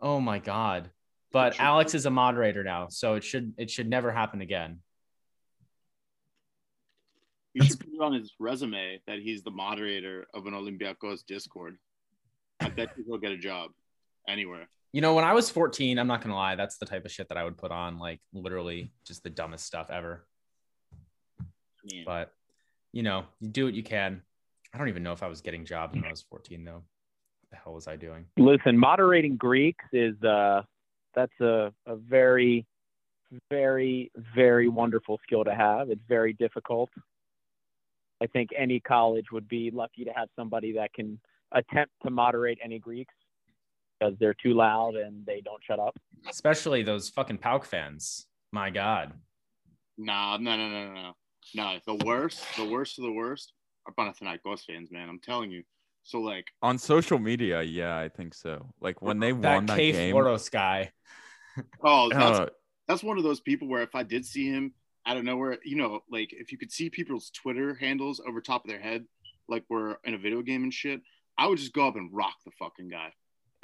[0.00, 0.90] oh my god
[1.37, 1.64] but Sure.
[1.66, 4.81] alex is a moderator now so it should it should never happen again
[7.57, 11.79] he should put it on his resume that he's the moderator of an Olympiacos Discord.
[12.61, 13.70] I bet he'll get a job
[14.29, 14.68] anywhere.
[14.92, 17.31] You know, when I was 14, I'm not gonna lie, that's the type of shit
[17.31, 20.27] that I would put on, like literally just the dumbest stuff ever.
[21.85, 22.03] Yeah.
[22.05, 22.35] But
[22.92, 24.20] you know, you do what you can.
[24.75, 26.72] I don't even know if I was getting jobs when I was 14 though.
[26.75, 28.27] What the hell was I doing?
[28.37, 30.61] Listen, moderating Greeks is uh
[31.16, 32.66] that's a, a very,
[33.50, 35.90] very, very wonderful skill to have.
[35.90, 36.90] It's very difficult.
[38.22, 41.18] I think any college would be lucky to have somebody that can
[41.52, 43.14] attempt to moderate any Greeks
[43.98, 45.96] because they're too loud and they don't shut up.
[46.29, 48.26] Especially those fucking PAOK fans.
[48.52, 49.12] My God.
[49.98, 51.12] Nah, no, no, no, no, no.
[51.55, 53.52] No, the worst, the worst of the worst
[53.87, 55.09] are Panathinaikos fans, man.
[55.09, 55.62] I'm telling you.
[56.07, 58.73] So like On social media, yeah, I think so.
[58.81, 60.14] Like when they That won that K game.
[60.14, 60.92] Floros guy.
[61.83, 62.49] Oh, that's, uh,
[62.87, 64.73] that's one of those people where if I did see him
[65.05, 68.64] out of nowhere, you know, like if you could see people's Twitter handles over top
[68.64, 69.05] of their head,
[69.49, 71.01] like we're in a video game and shit,
[71.37, 73.12] I would just go up and rock the fucking guy.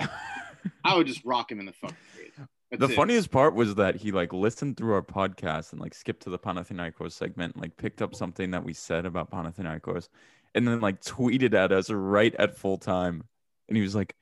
[0.85, 2.33] I would just rock him in the fucking face.
[2.73, 2.97] That's the it.
[2.97, 6.41] funniest part was that he like listened through our podcast and like skipped to the
[6.41, 10.09] Panathinaikos segment, and like picked up something that we said about Panathinaikos,
[10.55, 13.25] and then like tweeted at us right at full time,
[13.69, 14.15] and he was like,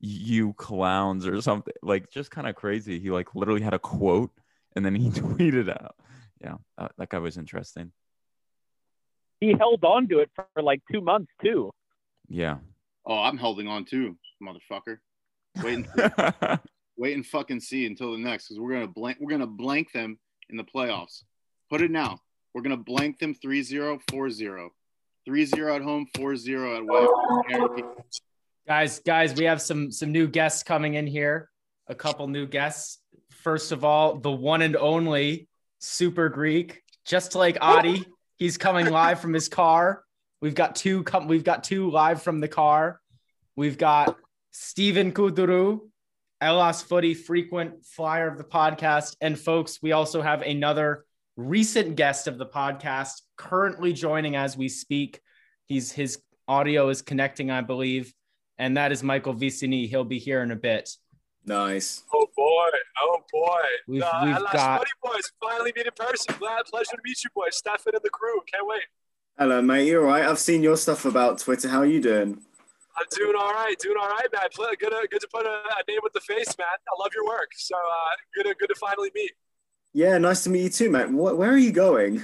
[0.00, 2.98] "You clowns" or something, like just kind of crazy.
[2.98, 4.32] He like literally had a quote,
[4.74, 5.96] and then he tweeted out.
[6.40, 7.92] Yeah, that, that guy was interesting.
[9.40, 11.70] He held on to it for, for like two months too.
[12.28, 12.56] Yeah.
[13.04, 14.98] Oh, I'm holding on too, motherfucker.
[15.62, 16.60] Wait and
[16.96, 20.18] wait and fucking see until the next because we're gonna blank we're gonna blank them
[20.50, 21.22] in the playoffs.
[21.70, 22.18] Put it now.
[22.54, 24.68] We're gonna blank them 3-0, 4-0.
[25.28, 27.82] 3-0 at home, 4-0 at away.
[28.66, 31.50] Guys, guys, we have some some new guests coming in here.
[31.88, 32.98] A couple new guests.
[33.30, 38.04] First of all, the one and only Super Greek, just like Adi.
[38.36, 40.02] He's coming live from his car.
[40.40, 43.00] We've got two come we've got two live from the car.
[43.54, 44.16] We've got
[44.50, 45.80] Stephen Kuduru,
[46.42, 49.16] Elas Footy frequent flyer of the podcast.
[49.20, 51.04] And folks, we also have another
[51.36, 55.20] recent guest of the podcast currently joining as we speak.
[55.66, 56.18] He's his
[56.48, 58.12] audio is connecting, I believe,
[58.58, 59.88] and that is Michael Vicini.
[59.88, 60.90] He'll be here in a bit.
[61.44, 62.02] Nice.
[62.12, 62.68] Oh boy,
[63.02, 63.62] oh boy.
[63.86, 66.34] We've- uh, we've got- boys finally meet in person.
[66.38, 67.56] Glad, pleasure to meet you boys.
[67.56, 68.40] Stefan and the crew.
[68.52, 68.82] Can't wait.
[69.38, 69.86] Hello, mate.
[69.86, 70.24] You all right?
[70.24, 71.68] I've seen your stuff about Twitter.
[71.68, 72.40] How are you doing?
[72.98, 74.44] I'm doing all right, doing all right, man.
[74.54, 76.66] Pl- Good, to, good to put a, a name with the face, man.
[76.66, 77.50] I love your work.
[77.54, 79.32] So uh, good, to, good to finally meet.
[79.92, 81.10] Yeah, nice to meet you too, mate.
[81.10, 82.22] What, where are you going?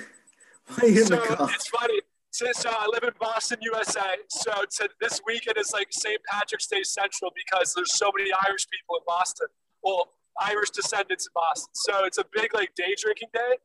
[0.67, 2.01] Why are you in so the it's funny.
[2.31, 6.19] Since uh, I live in Boston, USA, so to, this weekend is like St.
[6.31, 9.49] Patrick's Day Central because there's so many Irish people in Boston.
[9.83, 11.71] Well, Irish descendants in Boston.
[11.75, 13.61] So it's a big like day drinking day.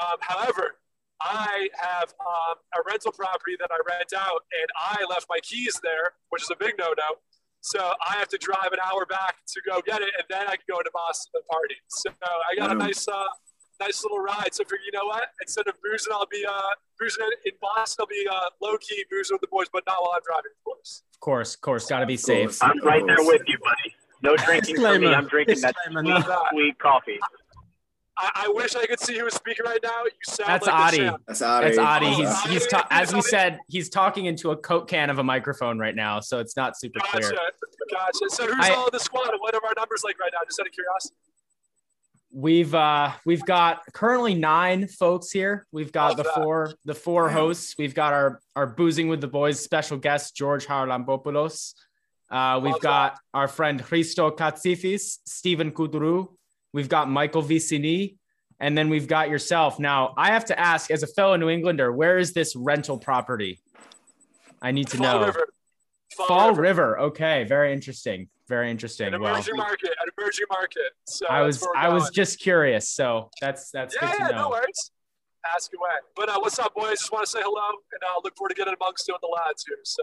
[0.00, 0.76] Um, however,
[1.20, 5.80] I have um, a rental property that I rent out, and I left my keys
[5.82, 7.20] there, which is a big no-no.
[7.60, 10.56] So I have to drive an hour back to go get it, and then I
[10.56, 11.76] can go to Boston and party.
[11.88, 13.24] So I got a nice, uh,
[13.80, 14.54] nice little ride.
[14.54, 15.28] So I figured, you know what?
[15.40, 16.60] Instead of boozing, I'll be uh,
[16.98, 18.02] boozing in Boston.
[18.02, 20.64] I'll be uh, low key boozing with the boys, but not while I'm driving, of
[20.64, 21.02] course.
[21.14, 22.62] Of course, of course, got to be Of safe.
[22.62, 23.94] I'm of right there with you, buddy.
[24.22, 25.08] No drinking for me.
[25.08, 26.22] I'm drinking that sweet, no.
[26.52, 27.18] sweet coffee.
[28.18, 30.04] I, I wish I could see who was speaking right now.
[30.04, 31.10] You sound That's like Adi.
[31.26, 31.66] That's Ari.
[31.66, 32.06] That's Adi.
[32.14, 32.50] He's Adi.
[32.54, 35.94] he's ta- as we said, he's talking into a coke can of a microphone right
[35.94, 37.38] now, so it's not super Gotcha, clear.
[37.92, 38.30] gotcha.
[38.30, 40.38] So who's I- all the squad, and what are our numbers like right now?
[40.46, 41.14] Just out of curiosity.
[42.32, 45.66] We've uh we've got currently nine folks here.
[45.72, 46.34] We've got Love the that.
[46.34, 47.74] four the four hosts.
[47.78, 51.74] We've got our our boozing with the boys special guest George Charalambopoulos.
[52.30, 56.28] Uh, we've Love got our friend Christo Katsifis, Stephen Kuduru.
[56.72, 58.16] We've got Michael Vicini,
[58.60, 59.78] and then we've got yourself.
[59.78, 63.60] Now, I have to ask, as a fellow New Englander, where is this rental property?
[64.60, 65.26] I need to Fall know.
[65.26, 65.48] River.
[66.26, 66.98] Fall, River.
[66.98, 68.28] Okay, very interesting.
[68.48, 69.12] Very interesting.
[69.12, 69.90] An Well, emerging market.
[70.02, 70.92] An emerging market.
[71.06, 74.28] So I was where we're I was just curious, so that's that's Yeah, good yeah,
[74.28, 74.90] to no worries.
[75.54, 75.90] Ask away.
[76.14, 76.98] But uh, what's up, boys?
[76.98, 79.28] Just want to say hello, and I'll look forward to getting amongst you and the
[79.28, 79.78] lads here.
[79.84, 80.02] So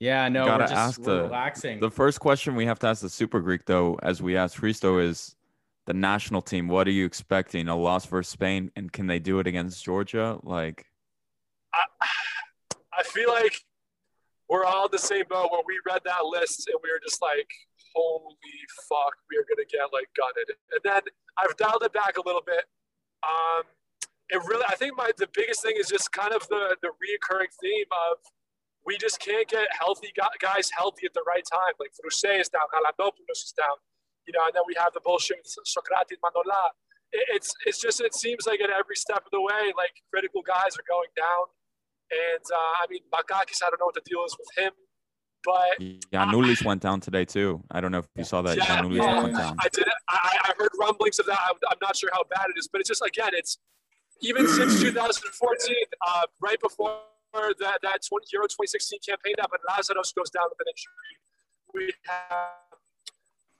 [0.00, 1.80] Yeah, no, Gotta we're just ask we're the- relaxing.
[1.80, 4.98] The first question we have to ask the Super Greek, though, as we asked Christo,
[4.98, 5.34] is
[5.86, 6.68] the national team.
[6.68, 7.68] What are you expecting?
[7.68, 10.38] A loss versus Spain, and can they do it against Georgia?
[10.42, 10.86] Like,
[11.74, 11.84] I,
[12.98, 13.62] I feel like
[14.48, 17.50] we're all the same boat where we read that list and we were just like,
[17.94, 18.36] holy
[18.88, 20.54] fuck, we are going to get like gutted.
[20.70, 21.02] And then
[21.38, 22.64] I've dialed it back a little bit.
[23.26, 23.64] Um,
[24.30, 27.50] it really, I think my the biggest thing is just kind of the the reoccurring
[27.62, 28.18] theme of
[28.84, 31.74] we just can't get healthy guys healthy at the right time.
[31.78, 33.78] Like Frousse is down, Galanopoulos is down,
[34.26, 36.74] you know, and then we have the bullshit with Socrates Manola.
[37.12, 40.42] It, it's it's just it seems like at every step of the way, like critical
[40.42, 41.46] guys are going down.
[42.10, 44.72] And uh, I mean, Bakakis, I don't know what the deal is with him,
[45.44, 45.80] but
[46.12, 47.62] Giannoulis went down today too.
[47.70, 48.56] I don't know if you saw that.
[48.56, 49.22] Yeah, Giannoulis yeah.
[49.22, 49.56] went down.
[49.60, 49.86] I did.
[50.08, 51.38] I, I heard rumblings of that.
[51.42, 53.58] I'm, I'm not sure how bad it is, but it's just again, it's
[54.22, 57.00] even since 2014, uh, right before
[57.32, 61.12] that that 20, Euro 2016 campaign that, but Lazaros goes down with an injury.
[61.74, 62.65] We have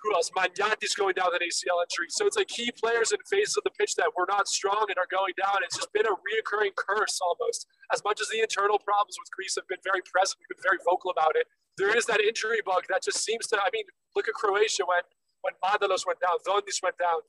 [0.06, 0.30] who else?
[0.30, 2.06] Going down with an ACL injury.
[2.08, 4.96] So it's like key players in phases of the pitch that were not strong and
[4.96, 5.60] are going down.
[5.62, 7.66] It's just been a reoccurring curse almost.
[7.92, 10.78] As much as the internal problems with Greece have been very present, we've been very
[10.86, 11.46] vocal about it.
[11.76, 13.58] There is that injury bug that just seems to.
[13.58, 15.02] I mean, look at Croatia when
[15.42, 17.20] when Mantalos went down, Dondis went down,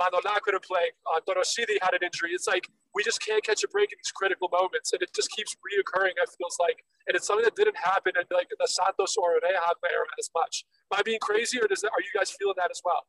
[0.00, 2.30] Manola couldn't play, uh, Dorosidi had an injury.
[2.32, 5.30] It's like we just can't catch a break in these critical moments, and it just
[5.30, 6.12] keeps reoccurring.
[6.20, 9.76] I feels like, and it's something that didn't happen in like the Santos or Rehab
[9.84, 10.64] era as much.
[10.92, 13.02] Am I being crazy, or does that, are you guys feeling that as well?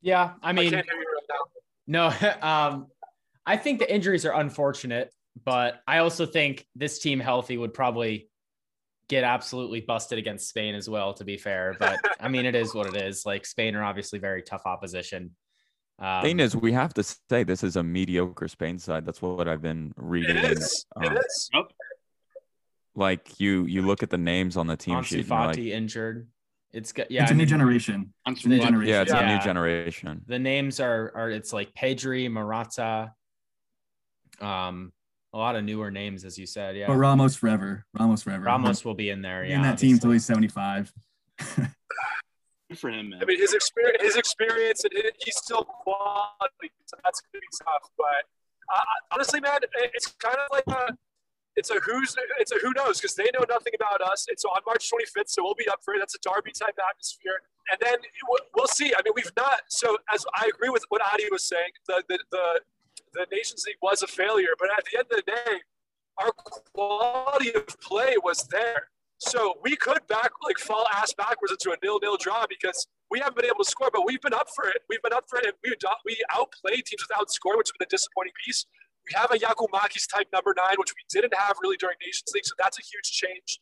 [0.00, 1.22] Yeah, I mean, I can't hear you right
[1.86, 2.06] no,
[2.42, 2.86] um,
[3.46, 5.12] I think the injuries are unfortunate,
[5.44, 8.28] but I also think this team healthy would probably
[9.12, 11.76] get absolutely busted against Spain as well, to be fair.
[11.78, 13.26] But I mean, it is what it is.
[13.26, 15.32] Like Spain are obviously very tough opposition.
[15.98, 19.04] Um, Thing is, we have to say this is a mediocre Spain side.
[19.04, 20.38] That's what I've been reading.
[20.38, 20.86] It is.
[20.96, 21.50] Um, It is.
[22.94, 25.18] Like you, you look at the names on the team Ansu sheet.
[25.20, 26.28] and you're Fati like, injured.
[26.72, 27.08] It's good.
[27.10, 28.14] Yeah, it's I a new generation.
[28.24, 28.88] I'm It's a new Yeah, generation.
[28.94, 30.22] yeah, it's a new generation.
[30.26, 33.12] the names are are it's like Pedri, Morata,
[34.40, 34.92] um,
[35.34, 36.76] a lot of newer names, as you said.
[36.76, 37.84] Yeah, But Ramos forever.
[37.98, 38.44] Ramos forever.
[38.44, 39.44] Ramos will be in there.
[39.44, 40.92] Yeah, in that team till he's 75.
[41.38, 43.20] Good for him, man.
[43.22, 46.70] I mean, his experience, his experience, and his, he's still quality.
[46.86, 47.90] So that's gonna be tough.
[47.98, 48.24] But
[48.74, 48.80] uh,
[49.12, 50.96] honestly, man, it- it's kind of like a,
[51.56, 54.24] it's a who's, it's a who knows because they know nothing about us.
[54.28, 55.98] It's on March 25th, so we'll be up for it.
[55.98, 57.40] That's a derby type atmosphere,
[57.70, 58.92] and then we'll- we'll see.
[58.96, 59.62] I mean, we've not.
[59.68, 62.60] So as I agree with what Adi was saying, the the the,
[63.14, 65.60] the Nations League was a failure, but at the end of the day,
[66.18, 68.88] our quality of play was there.
[69.18, 73.36] So we could back like fall ass backwards into a nil-nil draw because we haven't
[73.36, 74.82] been able to score, but we've been up for it.
[74.88, 77.86] We've been up for it, and we we outplayed teams without scoring, which has been
[77.86, 78.66] a disappointing piece.
[79.06, 82.46] We have a Giakoumakis type number nine, which we didn't have really during Nations League,
[82.46, 83.60] so that's a huge change.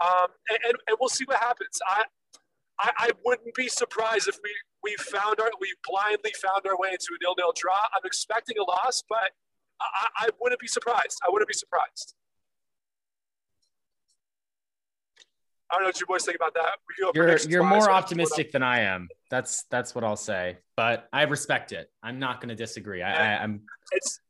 [0.00, 1.78] Um, and, and, and we'll see what happens.
[1.86, 2.04] I,
[2.80, 4.50] I I wouldn't be surprised if we
[4.82, 7.78] we found our we blindly found our way into a nil-nil draw.
[7.94, 9.30] I'm expecting a loss, but
[9.80, 11.20] I, I wouldn't be surprised.
[11.26, 12.14] I wouldn't be surprised.
[15.70, 16.76] I don't know what you boys think about that.
[17.14, 19.08] You're you're more optimistic than I am.
[19.30, 20.58] That's that's what I'll say.
[20.76, 21.90] But I respect it.
[22.02, 23.02] I'm not going to disagree.
[23.02, 24.20] I, I, I'm It's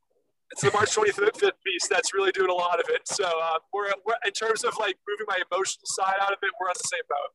[0.52, 3.08] it's the March 25th piece that's really doing a lot of it.
[3.08, 6.50] So uh, we're, we're in terms of like moving my emotional side out of it,
[6.60, 7.32] we're on the same boat.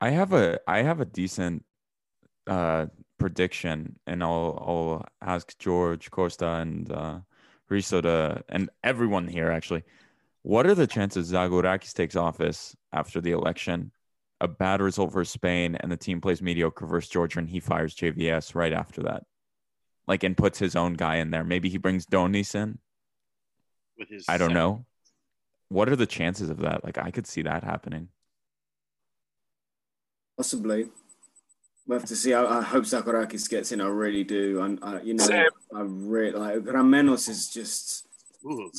[0.00, 1.64] I have a I have a decent
[2.46, 2.86] uh
[3.18, 7.18] prediction and I'll I'll ask George Costa and uh
[7.68, 9.84] Riso to and everyone here actually.
[10.42, 13.90] What are the chances Zagorakis takes office after the election?
[14.40, 17.94] A bad result for Spain and the team plays mediocre versus Georgia and he fires
[17.96, 19.24] JVS right after that.
[20.06, 21.42] Like and puts his own guy in there.
[21.42, 22.78] Maybe he brings Donis in.
[23.98, 24.84] with his I don't second- know.
[25.68, 26.84] What are the chances of that?
[26.84, 28.08] Like I could see that happening.
[30.36, 30.88] Possibly.
[31.86, 32.34] We'll have to see.
[32.34, 33.80] I, I hope Zagorakis gets in.
[33.80, 34.60] I really do.
[34.62, 35.46] And I, you know, Same.
[35.74, 38.06] I really like Grammenos is just
[38.44, 38.70] Ooh,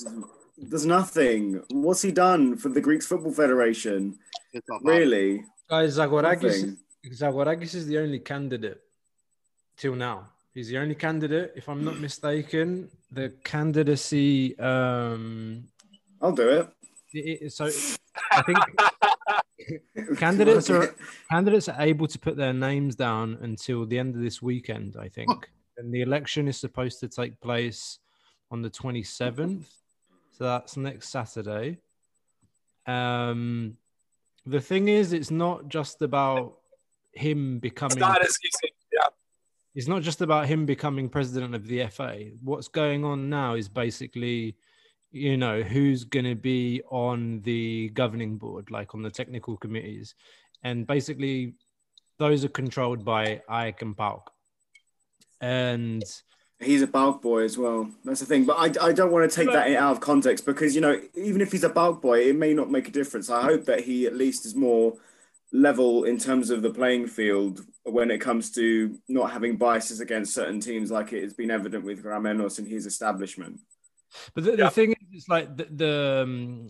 [0.58, 1.62] there's nothing.
[1.70, 4.18] What's he done for the Greek Football Federation?
[4.82, 5.44] Really?
[5.70, 6.78] Guys, Zagorakis,
[7.12, 8.82] Zagorakis is the only candidate
[9.78, 10.30] till now.
[10.54, 12.90] He's the only candidate, if I'm not mistaken.
[13.12, 15.66] The candidacy, um,
[16.22, 16.68] I'll do it.
[17.14, 17.66] it- it- so
[18.32, 18.58] I think
[20.18, 20.96] candidates are
[21.32, 25.10] candidates are able to put their names down until the end of this weekend, I
[25.10, 25.50] think.
[25.78, 28.00] And the election is supposed to take place
[28.50, 29.66] on the 27th.
[30.32, 31.78] So that's next Saturday.
[32.86, 33.78] Um,
[34.46, 36.58] the thing is, it's not just about
[37.12, 38.74] him becoming not as easy.
[38.94, 39.08] Yeah.
[39.76, 42.32] it's not just about him becoming president of the FA.
[42.42, 44.56] What's going on now is basically,
[45.12, 50.16] you know, who's going to be on the governing board, like on the technical committees.
[50.64, 51.54] And basically,
[52.20, 54.22] those are controlled by AEK and PAOK.
[55.40, 56.04] And
[56.60, 57.90] He's a PAOK boy as well.
[58.04, 58.46] That's the thing.
[58.46, 61.40] But I, I don't want to take that out of context because, you know, even
[61.40, 63.30] if he's a PAOK boy, it may not make a difference.
[63.30, 64.94] I hope that he at least is more
[65.54, 70.34] level in terms of the playing field when it comes to not having biases against
[70.34, 73.60] certain teams, like it has been evident with Grammenos and his establishment.
[74.34, 74.56] But the, Yeah.
[74.66, 76.68] the thing is, it's like the the, um,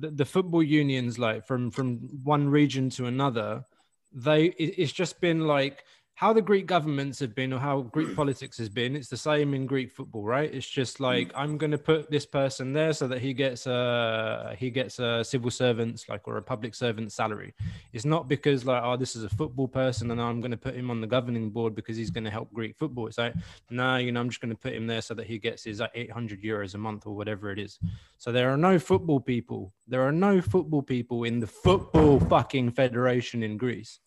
[0.00, 3.64] the the football unions, like from from one region to another,
[4.12, 5.84] they it, it's just been like
[6.16, 8.14] how the Greek governments have been or how Greek mm.
[8.14, 10.52] politics has been, it's the same in Greek football, right?
[10.54, 11.00] It's just mm.
[11.00, 15.00] like I'm going to put this person there so that he gets a he gets
[15.00, 17.52] a civil servant's like or a public servant salary.
[17.92, 20.76] It's not because like oh this is a football person and I'm going to put
[20.76, 23.08] him on the governing board because he's going to help Greek football.
[23.08, 23.34] It's like
[23.70, 25.80] no, you know I'm just going to put him there so that he gets his
[25.80, 27.80] like 800 euros a month or whatever it is.
[28.18, 29.72] So there are no football people.
[29.88, 33.98] There are no football people in the football fucking federation in Greece.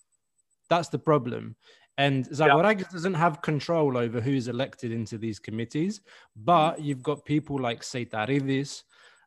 [0.70, 1.56] That's the problem.
[1.98, 6.02] And Zagorakis doesn't have control over who's elected into these committees,
[6.36, 8.84] but you've got people like Seitaridis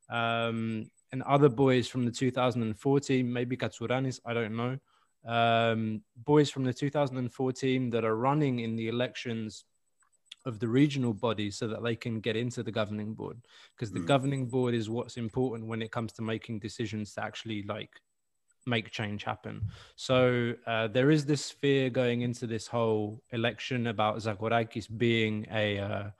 [0.08, 4.78] um, and other boys from the 2014, maybe Katsouranis, I don't know.
[5.26, 9.64] Um, boys from the 2014 that are running in the elections
[10.46, 13.36] of the regional bodies so that they can get into the governing board
[13.74, 14.06] because the Mm.
[14.06, 18.00] governing board is what's important when it comes to making decisions to actually like
[18.76, 19.54] make change happen.
[19.96, 25.78] So uh, there is this fear going into this whole election about Zagorakis being a
[25.78, 26.10] uh,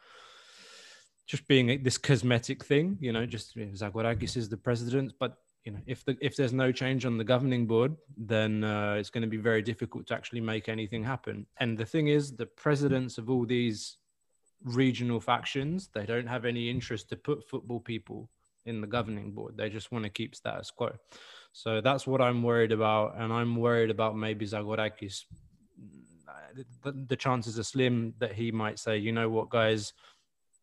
[1.31, 5.13] just being a, this cosmetic thing, you know, just you know, Zagorakis is the president,
[5.21, 5.33] but
[5.65, 9.11] you know, if the if there's no change on the governing board, then uh, it's
[9.11, 11.47] going to be very difficult to actually make anything happen.
[11.59, 13.99] And the thing is, the presidents of all these
[14.65, 18.29] regional factions, they don't have any interest to put football people
[18.67, 19.57] in the governing board.
[19.57, 20.93] They just want to keep status quo.
[21.53, 25.25] So that's what I'm worried about, and I'm worried about maybe Zagorakis.
[26.83, 29.93] The, the chances are slim that he might say, you know what, guys,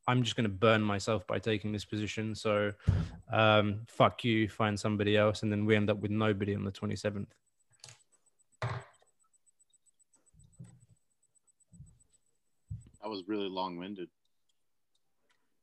[0.07, 2.33] I'm just going to burn myself by taking this position.
[2.35, 2.71] So,
[3.31, 6.71] um, fuck you, find somebody else, and then we end up with nobody on the
[6.71, 7.27] 27th.
[13.01, 14.09] That was really long winded.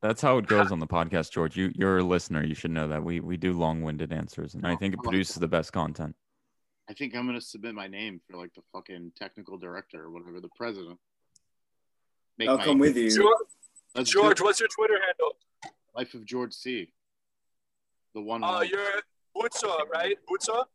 [0.01, 1.57] That's how it goes on the podcast, George.
[1.57, 2.43] You you're a listener.
[2.43, 5.35] You should know that we we do long-winded answers, and I oh, think it produces
[5.35, 6.15] the best content.
[6.89, 10.39] I think I'm gonna submit my name for like the fucking technical director or whatever,
[10.39, 10.99] the president.
[12.37, 13.09] Make I'll my- come with you.
[13.09, 15.37] George, George what's your Twitter handle?
[15.95, 16.91] Life of George C.
[18.13, 18.43] The one.
[18.43, 18.69] Oh, line.
[18.69, 19.01] you're
[19.35, 20.17] Butsa, right?
[20.29, 20.65] Butsa?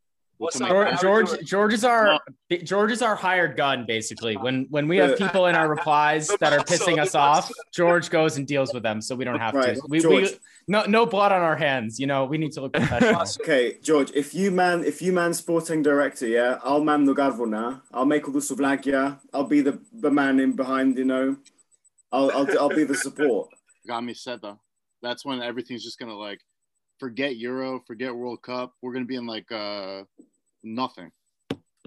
[0.40, 0.68] What's up?
[0.68, 0.94] George, man?
[0.94, 1.44] How you George.
[1.44, 2.18] George is our
[2.64, 4.38] George is our hired gun, basically.
[4.38, 8.38] When when we have people in our replies that are pissing us off, George goes
[8.38, 9.82] and deals with them, so we don't have Right, to.
[9.86, 10.34] We, we
[10.66, 12.00] no no blood on our hands.
[12.00, 13.22] You know, we need to look professional.
[13.42, 17.82] Okay, George, if you man if you man sporting director, yeah, I'll man the Garvona.
[17.92, 19.18] I'll make all the Suvlagia.
[19.34, 21.36] I'll be the, the man in behind, you know.
[22.12, 23.50] I'll I'll, I'll be the support.
[23.86, 24.58] got me set though.
[25.02, 26.40] That's when everything's just gonna like
[26.98, 28.72] forget Euro, forget World Cup.
[28.80, 30.04] We're gonna be in like uh
[30.62, 31.10] nothing.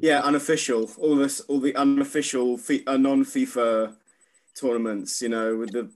[0.01, 0.89] Yeah, unofficial.
[0.97, 3.95] All this all the unofficial fi- uh, non FIFA
[4.59, 5.89] tournaments, you know, with the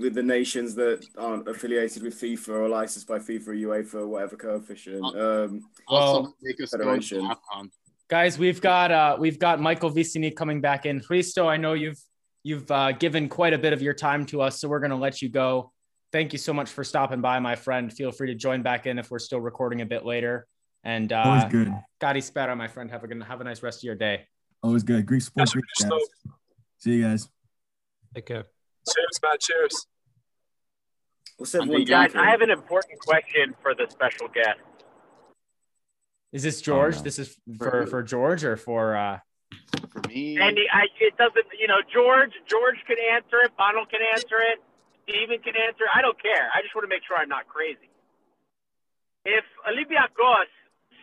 [0.00, 4.08] with the nations that aren't affiliated with FIFA or licensed by FIFA or UEFA or
[4.08, 5.04] whatever coefficient.
[5.04, 7.30] Um Well, make us go to Federation.
[8.08, 11.00] Guys, we've got uh we've got Michael Vicini coming back in.
[11.00, 11.98] Christo, I know you've
[12.42, 15.22] you've uh, given quite a bit of your time to us, so we're gonna let
[15.22, 15.72] you go.
[16.10, 17.90] Thank you so much for stopping by, my friend.
[17.90, 20.46] Feel free to join back in if we're still recording a bit later.
[20.84, 21.72] And Always uh, good.
[22.00, 22.90] Cari spera, my friend.
[22.90, 24.26] Have a good, have a nice rest of your day.
[24.62, 25.06] Always good.
[25.06, 25.52] Greek sports.
[25.52, 25.90] Greek guys.
[26.78, 27.28] See you guys.
[28.14, 28.44] Take care.
[28.88, 29.36] Cheers, man.
[29.40, 29.86] Cheers.
[31.36, 32.14] what's everyone Guys.
[32.14, 34.58] I have an important question for the special guest.
[36.32, 36.96] Is this George?
[36.96, 37.02] no.
[37.02, 39.18] This is for for George or for uh
[39.90, 43.52] For me, And I, it doesn't, you know, George, George can answer it.
[43.56, 44.58] Bono can answer it.
[45.04, 45.84] Steven can answer.
[45.84, 45.92] it.
[45.94, 46.48] I don't care.
[46.54, 47.90] I just want to make sure I'm not crazy.
[49.24, 50.50] If Olivia Olympiacos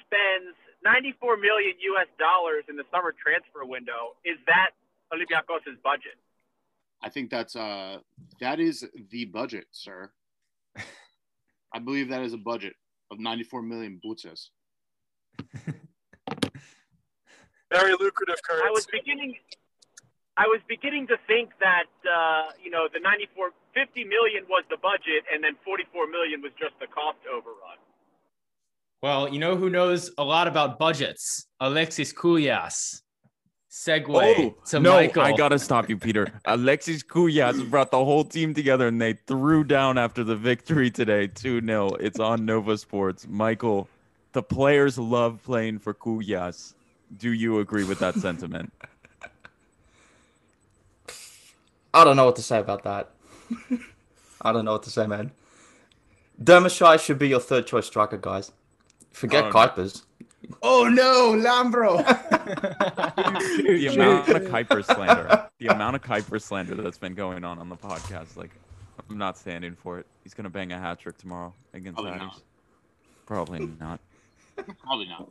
[0.09, 4.73] spends 94 million US dollars in the summer transfer window, is that
[5.13, 6.17] Olympiacos' budget?
[7.01, 7.99] I think that's uh
[8.41, 10.11] that is the budget, sir.
[11.73, 12.73] I believe that is a budget
[13.11, 14.49] of 94 million butzes.
[17.71, 18.67] Very lucrative currency.
[18.67, 19.35] I was beginning.
[20.37, 24.77] I was beginning to think that uh, you know the 94, 50 million was the
[24.77, 27.77] budget, and then 44 million was just the cost overrun.
[29.01, 31.47] Well, you know who knows a lot about budgets?
[31.59, 33.01] Alexis Koulias.
[33.71, 34.93] Segue Oh to no!
[34.93, 35.21] Michael.
[35.21, 36.27] I gotta stop you, Peter.
[36.45, 41.27] Alexis Koulias brought the whole team together, and they threw down after the victory today,
[41.27, 43.27] two 0 It's on Nova Sports.
[43.29, 43.87] Michael,
[44.33, 46.73] the players love playing for Koulias.
[47.15, 48.73] Do you agree with that sentiment?
[51.93, 53.11] I don't know what to say about that.
[54.41, 55.31] I don't know what to say, man.
[56.41, 58.51] Dermashai should be your third choice striker, guys.
[59.11, 59.53] Forget Oh, no.
[59.53, 60.03] Kuipers.
[60.63, 61.97] Oh no, Lambro!
[63.57, 67.67] the amount of Kuiper slander, the amount of Kuiper slander that's been going on on
[67.69, 68.51] the podcast, like
[69.09, 70.07] I'm not standing for it.
[70.23, 72.21] He's gonna bang a hat trick tomorrow against Probably Addis.
[72.25, 72.41] not.
[73.25, 73.99] Probably not.
[74.79, 75.29] Probably not.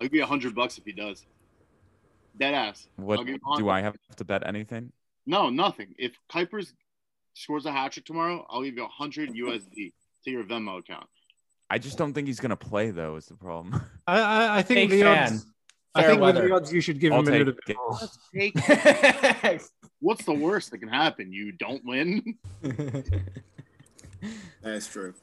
[0.00, 1.24] It'd be a hundred bucks if he does.
[2.38, 2.88] Dead ass.
[2.96, 3.24] What
[3.58, 4.90] do I have to bet anything?
[5.26, 5.94] No, nothing.
[5.98, 6.72] If Kuipers
[7.34, 9.92] scores a hat trick tomorrow, I'll give you a 100 USD
[10.24, 11.06] to your Venmo account.
[11.70, 13.16] I just don't think he's gonna play though.
[13.16, 13.80] Is the problem?
[14.06, 15.32] I, I, I think Fake the fan.
[15.32, 15.46] odds.
[15.94, 16.48] I Fair think with weather.
[16.48, 17.78] the odds, you should give I'll him a little take bit it.
[17.78, 17.98] more.
[19.42, 19.62] Take,
[20.00, 21.32] what's the worst that can happen?
[21.32, 22.22] You don't win,
[24.62, 25.14] That's true.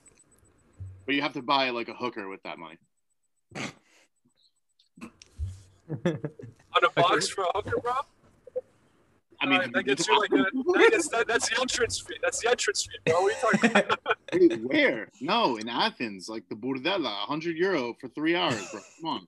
[1.05, 2.77] but you have to buy like a hooker with that money.
[5.97, 7.93] On a box for a hooker, bro.
[9.41, 12.15] I mean, Alright, that gets you like a, that gets, that, that's the entrance fee.
[12.21, 13.21] That's the entrance fee, bro.
[13.21, 14.17] What are you talking about?
[14.33, 15.09] Wait, where?
[15.21, 18.81] No, in Athens, like the Burdella, 100 euro for three hours, bro.
[19.01, 19.27] Come on.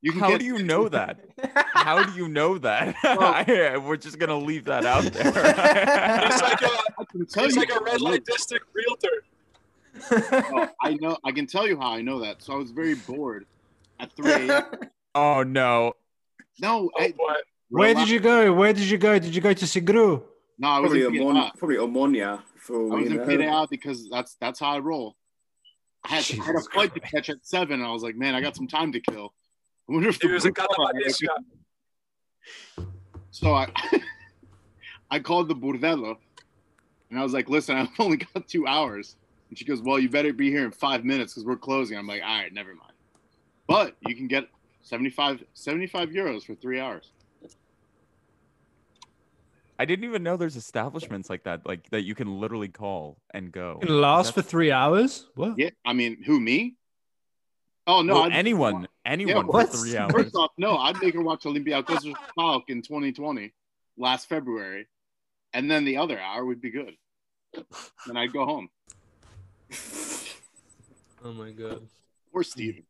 [0.00, 1.18] You can How get do you know that?
[1.74, 2.94] How do you know that?
[3.02, 5.26] I- We're just gonna leave that out there.
[5.26, 6.70] it's like a,
[7.00, 9.24] I can tell he's you like a how I red light district realtor.
[10.54, 11.16] Oh, I know.
[11.24, 12.42] I can tell you how I know that.
[12.42, 13.46] So I was very bored
[13.98, 14.64] at 3 a.m.
[15.16, 15.94] oh no!
[16.60, 17.34] No, Oh I, boy.
[17.70, 18.52] Where did you go?
[18.52, 19.18] Where did you go?
[19.18, 20.22] Did you go to Syngrou?
[20.58, 23.66] No, I was Probably in Amon, probably Omonia for I was in know.
[23.70, 25.16] Because that's that's how I roll.
[26.04, 28.34] I had, I had a flight to catch at seven, and I was like, man,
[28.34, 29.34] I got some time to kill.
[29.88, 30.76] I wonder if He the was like, Burdella-
[31.26, 31.42] "Got
[32.76, 32.86] the.
[33.30, 33.68] So I
[35.10, 36.16] I called the Burdello
[37.10, 39.16] and I was like, listen, I've only got two hours.
[39.48, 41.96] And she goes, Well, you better be here in five minutes because we're closing.
[41.96, 42.92] I'm like, all right, never mind.
[43.66, 44.48] But you can get
[44.82, 47.12] 75, 75 euros for three hours.
[49.78, 53.52] I didn't even know there's establishments like that, like that you can literally call and
[53.52, 53.78] go.
[53.80, 55.28] Can last for three hours?
[55.36, 55.56] What?
[55.58, 56.74] Yeah, I mean, who me?
[57.86, 60.12] Oh no, well, I'd- anyone, Yeah, anyone for three hours.
[60.12, 63.52] First off, no, I'd make her watch Olympiacos versus Falk in 2020,
[63.96, 64.88] last February,
[65.54, 66.96] and then the other hour would be good.
[68.06, 68.68] Then I'd go home.
[71.24, 71.82] Oh my god.
[72.32, 72.84] Or Steven.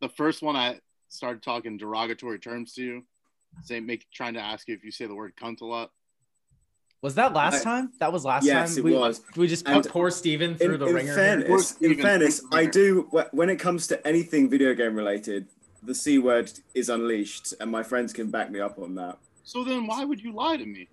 [0.00, 3.04] The first one I started talking derogatory terms to you,
[3.62, 5.90] saying make trying to ask you if you say the word cunt a lot.
[7.02, 7.92] Was that last I- time?
[7.98, 8.78] That was last Yes, time.
[8.78, 9.22] it we, was.
[9.36, 11.14] We just put And poor Steven through In, the in ringer.
[11.14, 15.46] fairness, in fairness, I do when it comes to anything video game related,
[15.82, 19.16] the c word is unleashed, and my friends can back me up on that.
[19.44, 20.88] So then why would you lie to me?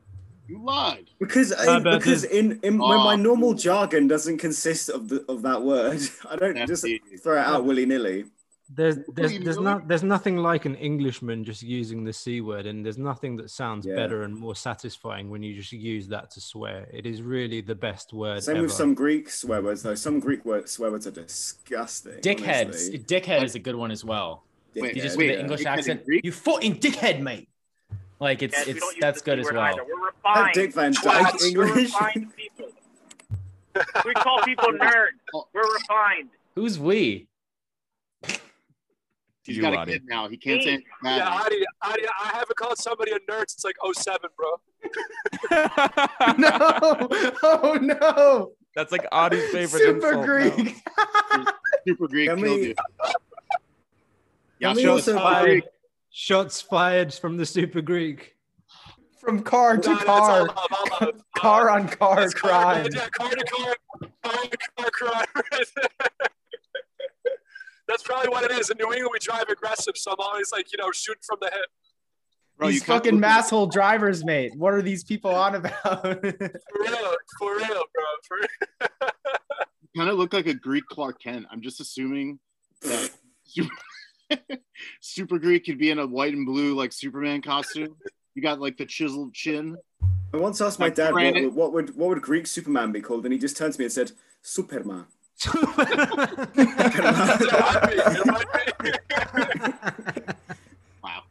[0.47, 1.09] You lied.
[1.19, 3.17] Because in, because there's- in, in when my Oh.
[3.17, 5.99] normal jargon doesn't consist of the of that word,
[6.29, 7.01] I don't just Nasty.
[7.21, 8.23] throw it out willy nilly.
[8.69, 12.85] There's there's there's not there's nothing like an Englishman just using the c word, and
[12.85, 13.95] there's nothing that sounds Yeah.
[13.95, 16.85] better and more satisfying when you just use that to swear.
[16.91, 18.63] It is really the best word Same ever.
[18.63, 19.95] with some Greek swear words though.
[19.95, 22.19] Some Greek word, swear words are disgusting.
[22.19, 22.99] Dickhead, honestly.
[22.99, 24.43] Dickhead is a good one as well.
[24.75, 25.35] Wait, You just wait, with yeah.
[25.37, 26.05] the English dickhead accent.
[26.05, 26.25] Greek?
[26.25, 27.47] You fucking dickhead, mate.
[28.19, 29.61] Like it's Yes, it's that's good as well.
[29.61, 29.83] either.
[29.85, 30.53] We're refined.
[30.53, 31.03] Dick Van Dyke
[31.33, 31.55] Twats.
[31.55, 32.69] We're refined people.
[34.05, 35.43] We call people nerds.
[35.53, 36.29] We're refined.
[36.55, 37.27] Who's we?
[39.47, 39.93] He's You, got a Adi.
[39.93, 40.27] kid now.
[40.27, 41.29] He can't say Yeah.
[41.45, 44.59] Adi, Adi, I haven't called somebody a nerd since like 07, bro.
[46.37, 47.07] no!
[47.43, 48.51] Oh no!
[48.75, 50.75] That's like Adi's favorite Super insult Greek.
[51.87, 52.75] Super Greek Can killed we- you.
[54.61, 55.63] Can we Yasha, also Super buy- Greek.
[56.09, 58.35] Shots fired from the Super Greek.
[59.19, 61.23] From car to Nah, that's all car, love, all love.
[61.37, 62.87] car on car That's crime.
[62.93, 63.75] Yeah, car to car,
[64.23, 65.25] car to car crime.
[67.87, 68.69] That's probably what it is.
[68.69, 71.47] In New England, we drive aggressive, so I'm always like, you know, shooting from the
[71.47, 71.67] hip.
[72.57, 74.51] Bro, These you fucking masshole drivers, mate.
[74.55, 76.01] What are these people on about?
[76.01, 78.03] For real, for real, bro.
[78.27, 79.09] For real.
[79.97, 81.45] kind of look like a Greek Clark Kent.
[81.51, 82.39] I'm just assuming
[82.81, 83.11] that
[83.45, 83.69] Super,
[85.01, 87.95] Super Greek could be in a white and blue like Superman costume.
[88.35, 89.75] You got like the chiseled chin.
[90.33, 93.25] I once asked my Like dad what, what would what would Greek Superman be called,
[93.25, 94.11] and he just turned to me and said,
[94.41, 95.05] "Superman."
[95.45, 95.77] It
[97.37, 98.91] might be, it might be.
[101.03, 101.23] Wow.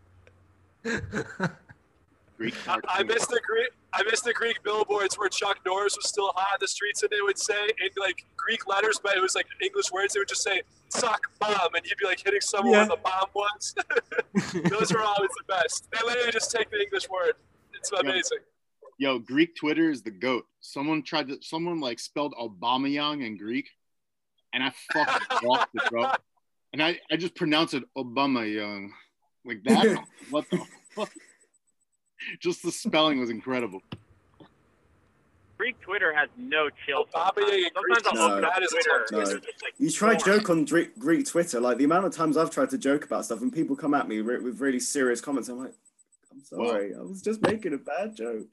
[2.36, 3.08] Greek Clark I Kent.
[3.08, 3.68] missed the Greek.
[3.94, 7.10] I missed the Greek billboards where Chuck Norris was still hot in the streets, and
[7.10, 10.12] they would say in like Greek letters, but it was like English words.
[10.14, 12.86] They would just say "suck bomb," and he'd be like hitting someone Yeah.
[12.86, 13.74] where the bomb once.
[14.70, 15.88] Those were always the best.
[15.92, 17.32] They literally just take the English word.
[17.74, 18.38] It's amazing.
[18.98, 20.44] Yo, Greek Twitter is the goat.
[20.60, 23.68] Someone tried to someone like spelled Obama Young in Greek,
[24.56, 26.10] and I fucking lost it, bro.
[26.72, 28.92] And I, I just pronounced it Obama Young.
[29.44, 30.02] Like that.
[30.30, 30.60] what the
[30.94, 31.10] fuck?
[32.40, 33.82] Just the spelling was incredible.
[35.58, 37.06] Greek Twitter has no chill.
[37.14, 38.88] Oh, Obama Sometimes, sometimes I'll no, up that is Twitter.
[38.90, 39.36] tongue and twister.
[39.38, 40.38] it's just, like, You try boring.
[40.40, 43.24] joke on Greek, Greek Twitter, like the amount of times I've tried to joke about
[43.24, 45.48] stuff, and people come at me re- with really serious comments.
[45.48, 45.72] I'm like,
[46.32, 48.48] I'm sorry, I was just making a bad joke.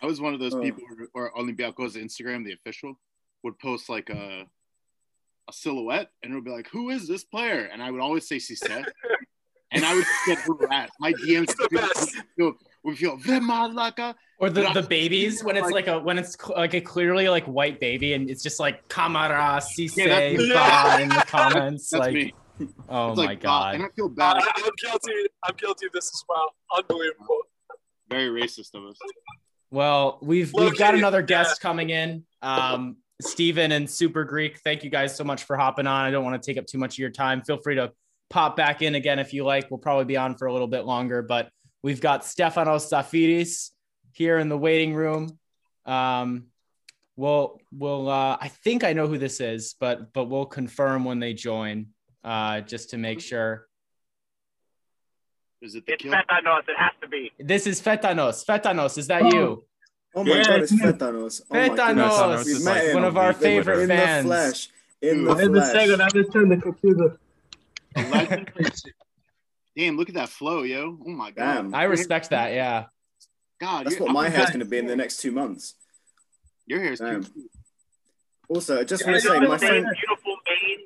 [0.00, 0.60] I was one of those Oh.
[0.62, 2.98] people who- or Olympiacos Instagram, the official,
[3.42, 4.46] would post like a
[5.48, 7.68] a silhouette and it would be like, Who is this player?
[7.72, 8.84] And I would always say Cisse.
[9.70, 10.92] And I would get harassed.
[10.98, 15.98] My DMs would feel, would feel "Vemalaka." Or the, the babies when it's like a
[15.98, 19.96] when it's cl- like a clearly like white baby and it's just like Kamara Cisse
[19.96, 21.90] Yeah, that's- in the comments.
[21.90, 22.32] That's like me.
[22.88, 23.74] oh It's my like, god.
[23.74, 24.36] and I feel Uh, bad.
[24.56, 25.12] I'm guilty.
[25.44, 26.54] I'm guilty of this as well.
[26.74, 27.38] Unbelievable.
[28.08, 28.96] Very racist of us.
[29.70, 31.26] Well, we've Low we've got key, another yeah.
[31.26, 32.24] guest coming in.
[32.40, 36.04] Um, Steven and Super Greek, thank you guys so much for hopping on.
[36.04, 37.42] I don't want to take up too much of your time.
[37.42, 37.92] Feel free to
[38.30, 39.70] pop back in again if you like.
[39.70, 41.50] We'll probably be on for a little bit longer, but
[41.82, 43.70] we've got Stefanos Zafiris
[44.12, 45.38] here in the waiting room.
[45.84, 46.46] Um,
[47.16, 51.18] we'll we'll uh, I think I know who this is, but but we'll confirm when
[51.18, 51.88] they join,
[52.22, 53.66] uh, just to make sure.
[55.60, 56.12] Is it the It's kill?
[56.12, 56.68] Fetanos.
[56.68, 57.32] It has to be.
[57.40, 58.44] This is Fetanos.
[58.46, 59.64] Fetanos, is that you?
[60.14, 60.82] Oh my Yeah, god, it's it's.
[60.82, 61.42] Fetanos.
[61.50, 62.38] Oh my Fetanos.
[62.44, 62.94] We've is met like him.
[62.94, 64.24] one of our We've favorite in fans.
[64.24, 64.68] the flesh.
[65.02, 65.72] In the Wait a flesh.
[65.72, 66.02] second.
[66.02, 67.18] I'm just turning the computer.
[67.96, 68.46] A?
[69.76, 70.98] Damn, look at that flow, yo.
[71.06, 71.54] Oh my god.
[71.54, 71.74] Damn.
[71.74, 72.52] I respect that.
[72.52, 72.86] Yeah.
[73.60, 75.74] God, That's what my I'm- hair's going to be in the next two months.
[76.66, 77.22] Your hair's Damn.
[77.24, 77.50] cute.
[78.48, 79.96] Also, I just Yeah, want to I say, know my the same friend.
[80.00, 80.80] beautiful mane.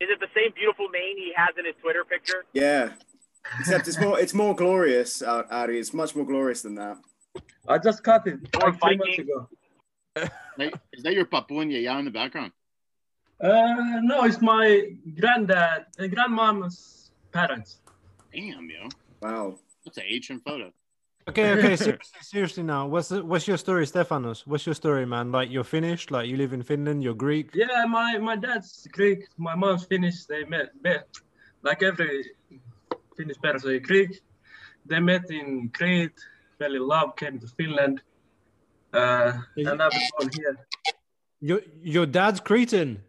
[0.00, 2.44] Is it the same beautiful mane he has in his Twitter picture?
[2.52, 2.90] Yeah.
[3.60, 5.78] Except it's more, it's more glorious, uh, Ari.
[5.78, 6.98] It's much more glorious than that.
[7.68, 9.48] I just cut it Or like three months ago.
[10.92, 12.52] Is that your papu and yaya in the background?
[13.40, 17.80] Uh, no, it's my granddad, uh, grandmom's parents.
[18.32, 18.88] Damn, yo.
[19.20, 19.58] Wow.
[19.84, 20.72] That's an ancient photo.
[21.28, 21.76] Okay, okay.
[21.76, 24.46] Seriously, seriously now, what's the, what's your story, Stefanos?
[24.46, 25.32] What's your story, man?
[25.32, 27.50] Like you're Finnish, like you live in Finland, you're Greek.
[27.54, 30.26] Yeah, my, my dad's Greek, my mom's Finnish.
[30.26, 31.08] They met, met
[31.62, 32.30] like every
[33.16, 34.20] Finnish person, is Greek.
[34.86, 36.20] They met in Crete,
[36.64, 38.02] fell in love, came to Finland,
[38.92, 40.56] uh, and I was born here.
[41.40, 43.02] Your your dad's Cretan.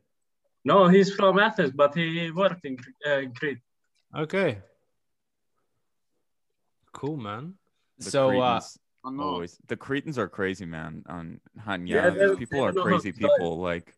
[0.64, 3.60] No, he's from Athens, but he worked in uh, Crete.
[4.16, 4.58] Okay.
[6.91, 7.53] Cool, man.
[7.99, 11.03] The So, uh, Cretans Oh, always the Cretans are crazy, man.
[11.08, 13.30] On Hanya, Yeah, they're- people they are crazy to fight.
[13.30, 13.60] people.
[13.60, 13.93] Like,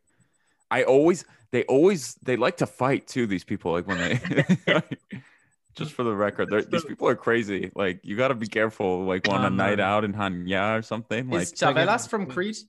[0.70, 3.26] I always, they always, they like to fight too.
[3.26, 4.16] These people, like when they,
[5.78, 7.72] just for the record, they're- these people are crazy.
[7.76, 9.06] Like, you got to be careful.
[9.06, 11.30] Like on a night out in Hanya or something.
[11.30, 12.64] Like, Is Tzavellas from Crete?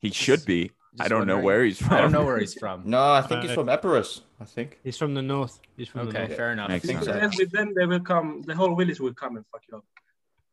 [0.00, 0.70] he should be.
[1.00, 1.92] I don't know where he's from.
[1.92, 2.82] I don't know where he's from.
[2.84, 4.22] No, I think he's Uh, from Epirus.
[4.40, 4.78] I think.
[4.82, 5.60] He's from the north.
[5.76, 6.68] He's from Okay, the fair enough.
[6.70, 7.16] Makes If you sense.
[7.20, 8.42] dance with them, they will come.
[8.42, 9.84] The whole village will come and fuck you up.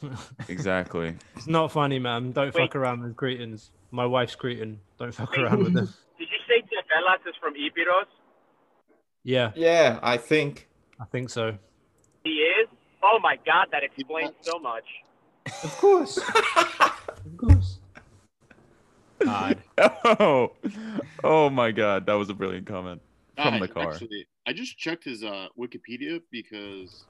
[0.50, 1.16] Exactly.
[1.36, 2.32] it's not funny, man.
[2.32, 2.62] Don't Wait.
[2.64, 3.72] fuck around with Cretans.
[3.92, 4.80] My wife's Cretan.
[5.00, 5.90] Don't fuck around with them.
[6.20, 8.06] Did you say Tevelas is from Epiros?
[9.24, 10.68] Yeah, Yeah, I think.
[11.00, 11.58] I think so.
[12.24, 12.68] He is?
[13.04, 14.84] Oh my god, that explains so much.
[15.64, 16.18] Of course.
[16.58, 17.80] of course.
[19.20, 19.58] God.
[20.08, 20.52] Oh,
[21.24, 23.02] oh my God, that was a brilliant comment
[23.36, 23.92] from Ah, the car.
[23.94, 27.04] Actually, I just checked his uh, Wikipedia because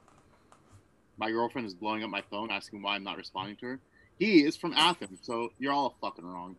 [1.18, 3.80] my girlfriend is blowing up my phone asking why I'm not responding to her.
[4.18, 6.56] He is from Athens, so you're all fucking wrong.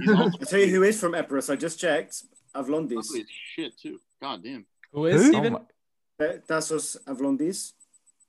[0.00, 1.48] He's also I tell you who is from Epirus.
[1.50, 2.24] I just checked.
[2.54, 2.98] Avlondis.
[2.98, 4.00] ugly as shit too.
[4.20, 4.66] God damn.
[4.92, 5.28] Who is Who?
[5.28, 5.54] Steven?
[5.54, 5.64] Oh my-
[6.24, 7.72] Eh, Tassos Avlondis.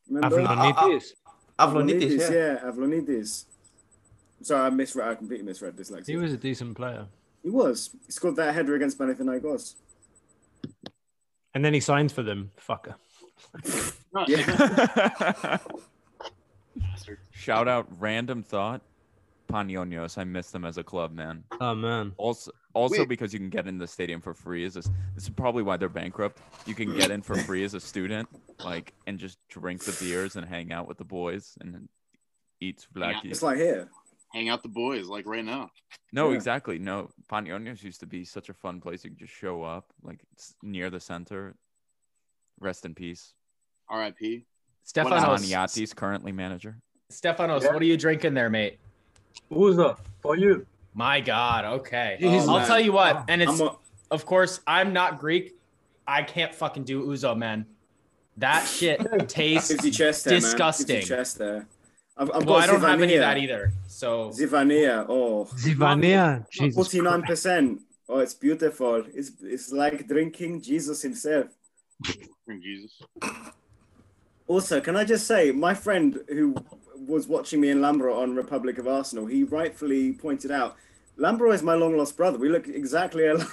[0.07, 0.37] Remember?
[0.41, 1.13] Avalonitis.
[1.25, 1.67] Ah, ah, ah.
[1.67, 2.31] Avlonitis, yeah.
[2.31, 2.59] yeah.
[2.69, 3.45] Avlonidis.
[4.41, 5.07] Sorry, I misread.
[5.07, 6.07] I completely misread dyslexia.
[6.07, 7.07] He was a decent player.
[7.43, 7.89] He was.
[8.05, 9.75] He scored that header against Panathinaikos.
[11.53, 12.51] And then he signed for them.
[12.67, 12.95] Fucker.
[14.13, 14.45] No, Yeah.
[16.77, 17.17] bastard.
[17.31, 18.81] Shout out, random thought.
[19.49, 21.43] Panionios, I miss them as a club, man.
[21.59, 22.13] Oh man.
[22.17, 23.09] Also, also Wait.
[23.09, 24.63] because you can get in the stadium for free.
[24.63, 24.89] Is this?
[25.15, 26.39] This is probably why they're bankrupt.
[26.67, 28.27] You can get in for free as a student,
[28.63, 31.87] like, and just drink the beers and hang out with the boys and
[32.59, 33.31] eat blackie.
[33.31, 33.89] It's like here.
[34.33, 35.69] Hang out the boys like right now.
[36.11, 36.35] No, Yeah.
[36.35, 36.77] exactly.
[36.77, 39.03] No, Panionios used to be such a fun place.
[39.05, 41.55] You could just show up, like it's near the center.
[42.59, 43.33] Rest in peace.
[43.89, 44.45] R.I.P.
[44.85, 45.41] Stefanos.
[45.41, 46.77] Maniati's currently manager.
[47.11, 47.71] Stefanos, Yeah.
[47.73, 48.79] what are you drinking there, mate?
[49.51, 50.65] Uzo, for you.
[50.95, 51.65] My God.
[51.65, 52.17] Okay.
[52.19, 52.47] Jesus.
[52.47, 52.67] I'll man.
[52.67, 53.71] tell you what, oh, and it's a,
[54.09, 55.53] of course I'm not Greek.
[56.07, 57.65] I can't fucking do Uzo, man.
[58.37, 59.75] That shit tastes.
[59.95, 60.39] chest there.
[60.39, 61.01] Disgusting.
[61.03, 61.67] Chest there.
[62.17, 63.73] I've, I've well, got I don't have any of that either.
[63.87, 65.05] So Zivania.
[65.09, 65.45] Oh.
[65.55, 66.49] Zivania.
[66.49, 66.75] Jesus.
[66.75, 67.27] Forty-nine Christ.
[67.27, 67.81] percent.
[68.07, 69.03] Oh, it's beautiful.
[69.13, 71.47] It's it's like drinking Jesus himself.
[72.45, 73.01] Bring Jesus.
[74.47, 76.55] Also, can I just say, my friend who
[77.07, 80.75] was watching me in Lambro on Republic of Arsenal, he rightfully pointed out,
[81.17, 82.37] Lambro is my long lost brother.
[82.37, 83.47] We look exactly alike.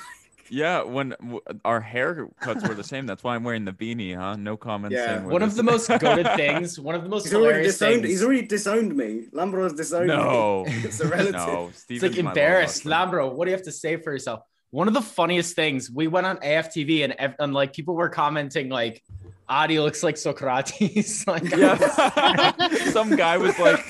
[0.51, 4.37] Yeah, when w- our haircuts were the same, that's why I'm wearing the beanie, huh?
[4.37, 4.95] No comments.
[4.95, 5.07] Yeah.
[5.07, 7.47] saying we're one of the the most goaded things, one of the most He's already
[7.49, 7.95] hilarious disowned.
[8.03, 8.09] things.
[8.09, 9.27] He's already disowned me.
[9.33, 10.15] Lambro's disowned me.
[10.17, 10.73] No, me.
[10.85, 11.33] it's a relative.
[11.33, 11.71] no.
[11.89, 12.85] it's like embarrassed.
[12.85, 14.41] Lambro, what do you have to say for yourself?
[14.71, 18.69] One of the funniest things, we went on AFTV and, and like people were commenting
[18.69, 19.03] like,
[19.53, 21.27] Adi looks like Socrates.
[21.35, 21.77] like, Yeah.
[22.97, 23.81] Some guy was like,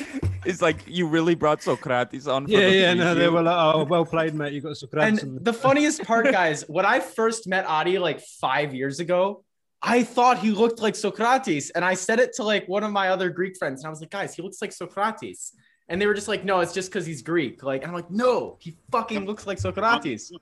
[0.45, 3.57] "It's like you really brought Socrates on." For Yeah, the yeah, no, they were like,
[3.57, 4.53] oh, well played, mate.
[4.55, 5.23] You got Socrates.
[5.23, 9.45] And the funniest part, guys, when I first met Adi like five years ago,
[9.81, 11.71] I thought he looked like Socrates.
[11.71, 13.83] And I said it to like one of my other Greek friends.
[13.83, 15.53] And I was like, guys, he looks like Socrates.
[15.89, 17.63] And they were just like, no, it's just because he's Greek.
[17.63, 20.33] Like, I'm like, no, he fucking looks like Socrates.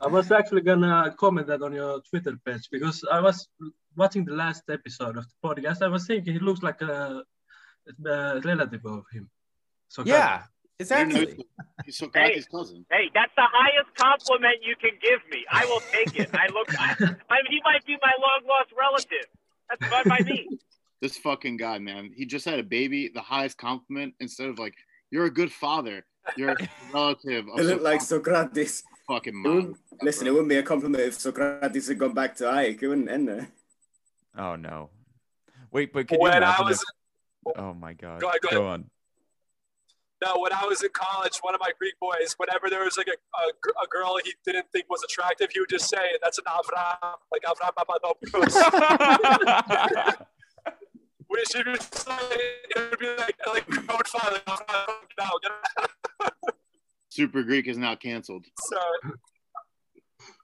[0.00, 3.48] I was actually gonna comment that on your Twitter page because I was
[3.96, 5.82] watching the last episode of the podcast.
[5.82, 7.22] I was thinking he looks like a,
[8.06, 9.28] a relative of him.
[9.88, 10.42] So Yeah,
[10.78, 11.36] exactly.
[11.84, 12.86] He's Socrates' cousin.
[12.90, 15.44] Hey, that's the highest compliment you can give me.
[15.50, 16.30] I will take it.
[16.34, 16.68] I look.
[16.78, 16.94] I,
[17.30, 19.28] I he might be my long lost relative.
[19.68, 20.48] That's fine by me.
[21.00, 22.12] This fucking guy, man.
[22.14, 23.10] He just had a baby.
[23.12, 24.74] The highest compliment instead of like,
[25.10, 26.04] "You're a good father."
[26.36, 27.46] You're a relative.
[27.48, 28.84] Of It looked like Socrates.
[28.84, 28.84] Socrates.
[29.08, 32.48] Fucking It wouldn't- listen, it wouldn't be a compliment if Socrates had gone back to
[32.48, 32.80] Ike.
[32.80, 33.48] It wouldn't end there.
[34.36, 34.90] Oh no.
[35.70, 38.20] Wait, but could you When I was- if- Oh my god.
[38.20, 38.70] Go ahead, go Go ahead.
[38.72, 38.90] on.
[40.24, 43.08] No, when I was in college, one of my Greek boys, whenever there was like
[43.08, 43.46] a, a,
[43.82, 47.42] a girl he didn't think was attractive, he would just say, "That's an Avram, like
[47.42, 48.54] Avram Papadopoulos."
[51.26, 52.12] Which he would say,
[52.70, 54.86] it would be like like code file, like, Avram,
[55.18, 56.32] now, get
[57.08, 58.46] Super Greek is now canceled.
[58.60, 58.78] So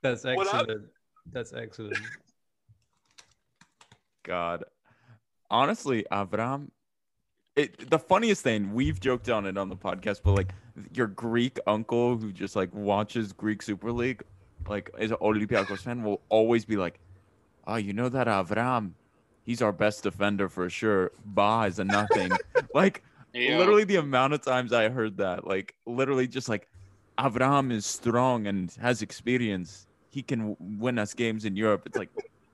[0.03, 0.87] That's excellent.
[1.31, 1.97] That's excellent.
[4.23, 4.63] God.
[5.49, 6.69] Honestly, Avram,
[7.55, 10.53] it, the funniest thing, we've joked on it on the podcast, but like
[10.93, 14.23] your Greek uncle who just like watches Greek Super League,
[14.67, 16.99] like is an Olympiacos fan, will always be like,
[17.67, 18.91] oh, you know that Avram,
[19.43, 21.11] he's our best defender for sure.
[21.25, 22.31] Ba is a nothing.
[22.73, 23.03] like
[23.33, 23.57] Hey, yo.
[23.59, 26.67] literally the amount of times I heard that, like literally just like
[27.19, 29.85] Avram is strong and has experience.
[30.09, 31.83] He can win us games in Europe.
[31.85, 32.09] It's like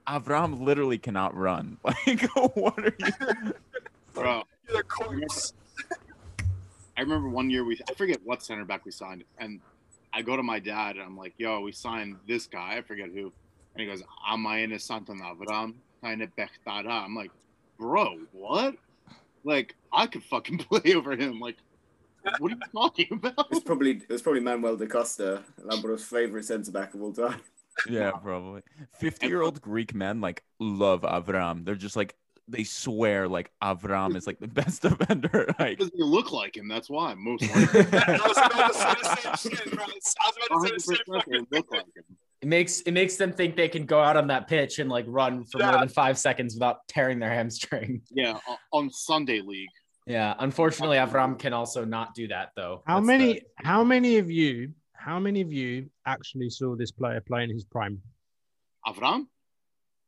[0.08, 1.78] Avram literally cannot run.
[1.84, 2.22] Like,
[2.56, 3.53] what are you?
[4.14, 5.53] Bro, the corpse.
[6.97, 9.60] I remember one year we I forget what center back we signed, and
[10.14, 12.78] I go to my dad and I'm like, "Yo, we signed this guy.
[12.78, 13.34] I forget who."
[13.74, 17.32] And he goes, "Amayene Santan Avram, Kaine Bechtara." I'm like,
[17.78, 18.76] "Bro, what?
[19.43, 21.39] Like, I could fucking play over him.
[21.39, 21.58] Like,
[22.39, 26.45] what are you talking about?" It's probably it was probably Manuel da Costa, Lambert's favorite
[26.45, 27.41] centre back of all time.
[27.89, 28.61] Yeah, probably.
[28.99, 31.65] Fifty-year-old Greek men like love Avram.
[31.65, 32.15] They're just like
[32.47, 35.47] they swear like Avram is like the best defender.
[35.59, 36.67] Like, Doesn't he look like him?
[36.67, 37.82] That's why most likely.
[37.82, 39.84] I was about to say the same shit, bro.
[39.84, 42.03] I was about to say the same 100% fucking they look like him.
[42.41, 45.05] It makes it makes them think they can go out on that pitch and like
[45.07, 48.01] run for more than five seconds without tearing their hamstring.
[48.11, 48.38] Yeah,
[48.71, 49.69] on Sunday League.
[50.05, 52.84] Yeah, unfortunately, Avram can also not do that though.
[52.86, 53.34] How That's many?
[53.34, 54.73] the- How many of you?
[55.06, 58.01] How many of you actually saw this player play in his prime?
[58.88, 59.28] Avram?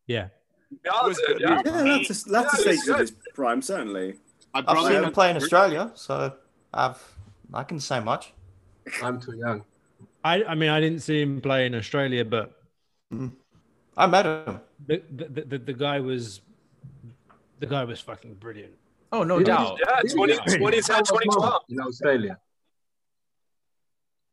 [0.07, 0.29] Yeah.
[0.83, 1.61] Yeah, that's it, yeah.
[1.63, 4.15] Yeah, that's a, that's a Yeah, stage of his prime, certainly.
[4.55, 6.33] I I've seen him play in Australia, so
[6.73, 6.99] I've
[7.53, 8.33] I can say much.
[9.03, 9.63] I'm too young.
[10.23, 12.59] I, I mean, I didn't see him play in Australia, but
[13.13, 13.31] mm.
[13.95, 14.59] I met him.
[14.87, 16.41] the the, the, the guy was
[17.59, 18.73] the guy was fucking brilliant.
[19.11, 19.79] Oh no Didn't doubt.
[19.79, 21.61] Yeah, 20, 2010, 2012.
[21.69, 22.39] In Australia.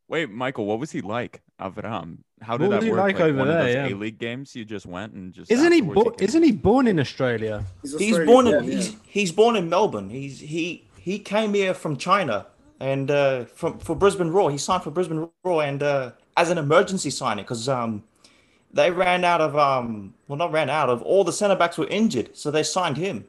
[0.07, 2.19] Wait, Michael, what was he like, Avram?
[2.41, 2.99] How What did was that he work?
[2.99, 3.95] like over one there, of those yeah.
[3.95, 5.79] A-League games you just went and just Isn't he?
[5.79, 7.63] afterwards Bo- came- isn't he born in Australia?
[7.81, 8.75] He's Australian born in yeah.
[8.75, 10.09] he's, he's born in Melbourne.
[10.09, 12.45] He's he he came here from China
[12.79, 14.51] and uh, from for Brisbane Roar.
[14.51, 18.03] He signed for Brisbane Roar and uh, as an emergency signing because um
[18.73, 21.87] they ran out of um well not ran out of all the centre backs were
[21.87, 23.25] injured, so they signed him,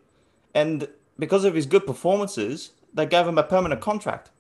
[0.55, 4.31] and because of his good performances, they gave him a permanent contract.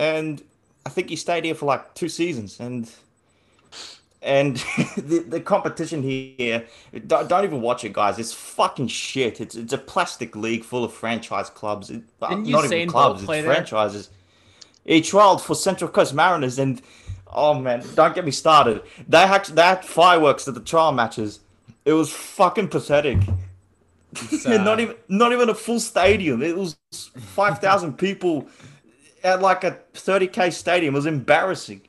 [0.00, 0.42] And
[0.86, 2.58] I think he stayed here for like two seasons.
[2.58, 2.90] And
[4.22, 4.56] and
[4.96, 6.64] the, the competition here
[7.06, 8.18] don't, don't even watch it guys.
[8.18, 9.42] It's fucking shit.
[9.42, 11.90] It's it's a plastic league full of franchise clubs.
[11.90, 13.44] It, uh, not even clubs it's there?
[13.44, 14.08] franchises.
[14.86, 16.80] He trialed for central coast mariners and
[17.32, 18.82] oh man don't get me started.
[19.06, 21.40] They had they had fireworks at the trial matches.
[21.84, 23.18] It was fucking pathetic.
[24.46, 26.42] Not even not even a full stadium.
[26.42, 28.48] It was 5000 people
[29.24, 31.82] at like a 30k stadium it was embarrassing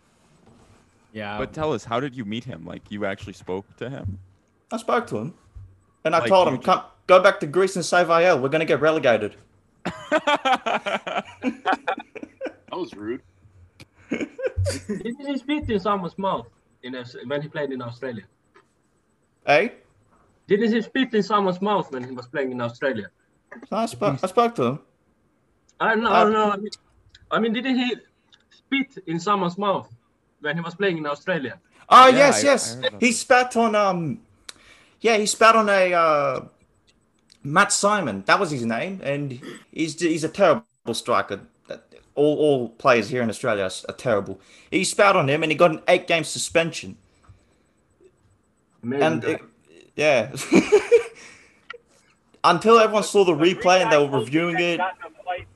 [1.13, 1.37] Yeah.
[1.37, 2.65] But tell us, how did you meet him?
[2.65, 4.17] Like, you actually spoke to him?
[4.71, 5.33] I spoke to him,
[6.05, 8.39] and I Like, told you him, "Come, go back to Greece and save IL.
[8.39, 9.35] We're gonna get relegated."
[12.71, 13.21] That was rude.
[14.09, 16.47] Didn't he spit in someone's mouth
[16.83, 18.23] in Aus- when he played in Australia?
[19.45, 19.73] Hey,
[20.47, 23.07] Didn't he spit in someone's mouth when he was playing in Australia?
[23.71, 24.19] I spoke.
[24.23, 24.79] I spoke to him.
[25.79, 26.11] I don't know.
[26.13, 26.55] I don't know.
[27.31, 27.95] I mean, didn't he
[28.49, 29.89] spit in someone's mouth
[30.41, 31.59] when he was playing in Australia?
[31.89, 32.77] Oh Yeah, yes, I- yes.
[32.83, 34.19] I he spat on um.
[35.01, 36.41] Yeah, he spat on a uh,
[37.43, 38.23] Matt Simon.
[38.27, 41.41] That was his name, and he's he's a terrible striker.
[42.13, 44.39] All all players here in Australia are terrible.
[44.69, 46.97] He spat on him, and he got an eight game suspension.
[48.83, 49.41] Amazing and it-
[49.95, 50.31] yeah,
[52.43, 54.77] until everyone saw the replay and they were reviewing it.
[54.77, 55.47] Got in a fight.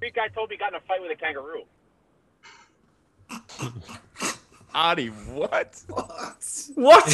[0.00, 1.64] Greek guy told me he got in a fight with a kangaroo.
[4.74, 5.82] Adi, what?
[5.88, 6.68] What?
[6.74, 7.08] what?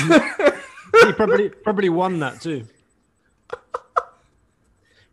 [1.02, 2.66] he probably probably won that too.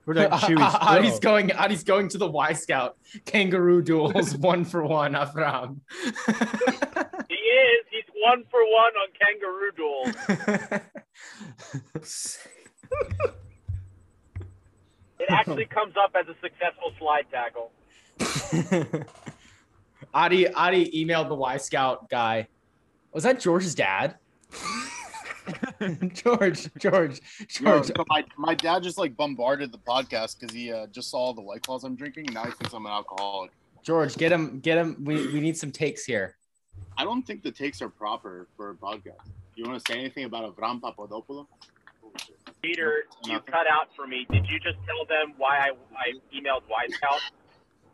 [0.04, 1.52] Probably like Chewy's ah, Adi's going.
[1.52, 2.94] Adi's going to the Wyscout
[3.26, 5.14] kangaroo duels one for one.
[5.14, 5.78] Avram.
[7.30, 7.86] He is.
[7.92, 9.72] He's one for one on kangaroo
[11.94, 12.40] duels.
[15.22, 17.72] It actually comes up as a successful slide tackle.
[20.14, 22.48] Adi Adi emailed the Wyscout guy.
[23.14, 24.16] Was that George's dad?
[26.14, 27.86] George, George, Yo, George.
[27.88, 31.34] so my, my dad just like bombarded the podcast because he uh, just saw all
[31.34, 32.28] the white claws I'm drinking.
[32.28, 33.52] And now he thinks I'm an alcoholic.
[33.84, 34.98] George, get him, get him.
[35.04, 36.36] We, we need some takes here.
[36.98, 39.30] I don't think the takes are proper for a podcast.
[39.56, 41.48] You want to say anything about Avram Papadopoulos?
[42.62, 44.26] Peter, you cut out for me.
[44.30, 47.20] Did you just tell them why I, I emailed Wise Out?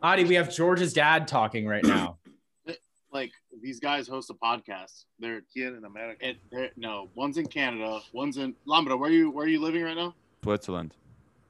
[0.02, 2.18] Adi, we have George's dad talking right now.
[3.12, 5.04] like these guys host a podcast.
[5.18, 6.34] They're here in America.
[6.52, 8.00] They're, no, one's in Canada.
[8.12, 8.96] One's in Lambda.
[8.96, 9.30] Where are you?
[9.30, 10.14] Where are you living right now?
[10.42, 10.94] Switzerland.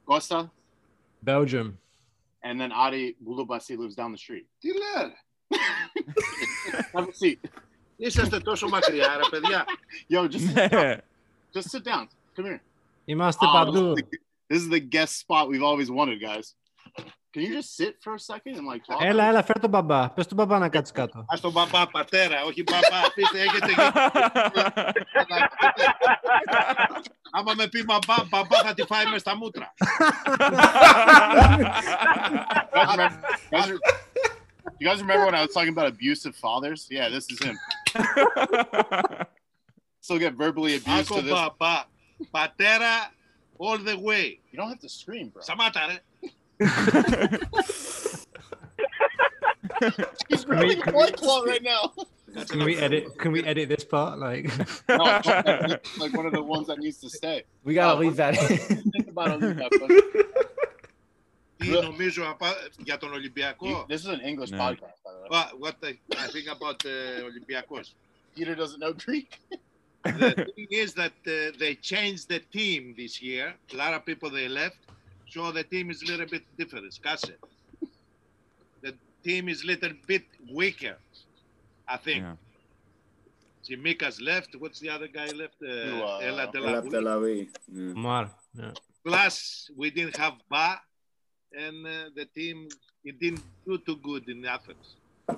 [0.05, 0.49] Costa.
[1.21, 1.77] Belgium.
[2.43, 4.47] And then Adi Bulubasi lives down the street.
[6.93, 7.39] Have a seat.
[10.07, 11.01] Yo, just sit down.
[11.53, 12.07] Just sit down.
[12.35, 12.61] Come here.
[13.08, 13.92] Είμαστε Oh, παντού.
[13.92, 14.18] this, is the,
[14.48, 16.54] this is the guest spot we've always wanted, guys.
[17.32, 19.00] Can you just sit for a second and like talk?
[19.02, 20.10] Έλα, έλα, φέρ τον μπαμπά.
[20.10, 21.24] Πες τον μπαμπά να κάτσει κάτω.
[21.28, 22.98] Ας τον μπαμπά πατέρα, όχι μπαμπά.
[23.06, 23.92] Αφήστε, έχετε γίνει.
[27.30, 29.74] Άμα με πει μπαμπά, μπαμπά θα τη φάει μες στα μούτρα.
[32.72, 33.20] guys remember,
[33.52, 33.78] guys re-
[34.80, 36.80] you guys remember when I was talking about abusive fathers?
[36.90, 37.56] Yeah, this is him.
[40.00, 41.38] Still get verbally abused to Άκου this.
[42.18, 42.30] μπαμπά.
[42.30, 43.12] Πατέρα
[43.58, 44.38] all the way.
[44.50, 45.42] You don't have to scream, bro.
[45.42, 45.98] Σταμάτα, ρε.
[50.28, 51.92] He's Can we- really can white claw right now.
[52.52, 53.02] Can we edit?
[53.22, 54.18] Can we edit this part?
[54.18, 54.44] Like,
[54.88, 57.38] No, it's like one of the ones that needs to stay.
[57.64, 58.90] We gotta Uh, leave that in.
[58.94, 59.90] Think about Olympiacos.
[61.56, 63.86] Τι νομίζω απα- για τον Ολυμπιακό.
[63.88, 64.58] This is an English No.
[64.58, 65.28] podcast, by the way.
[65.34, 65.92] What, what I,
[66.24, 67.86] I think about uh, Olympiacos.
[68.34, 69.28] Peter doesn't know Greek.
[70.03, 73.53] the thing is that uh, they changed the team this year.
[73.73, 74.77] A lot of people they left,
[75.29, 76.91] so the team is a little bit different.
[76.93, 77.33] Skase.
[78.81, 78.93] The
[79.23, 80.97] team is a little bit weaker,
[81.87, 82.23] I think.
[82.23, 82.35] Yeah.
[83.67, 84.55] Simicas left.
[84.57, 85.55] What's the other guy left?
[85.61, 86.89] Uh, Who, uh, Ella De La Elab Rue.
[86.91, 87.47] Delawi.
[87.71, 87.93] Yeah.
[87.93, 88.31] Mar.
[88.57, 88.71] Yeah.
[89.05, 90.79] Plus, we didn't have Ba,
[91.53, 92.67] and uh, the team
[93.03, 94.95] it didn't do too good in Athens.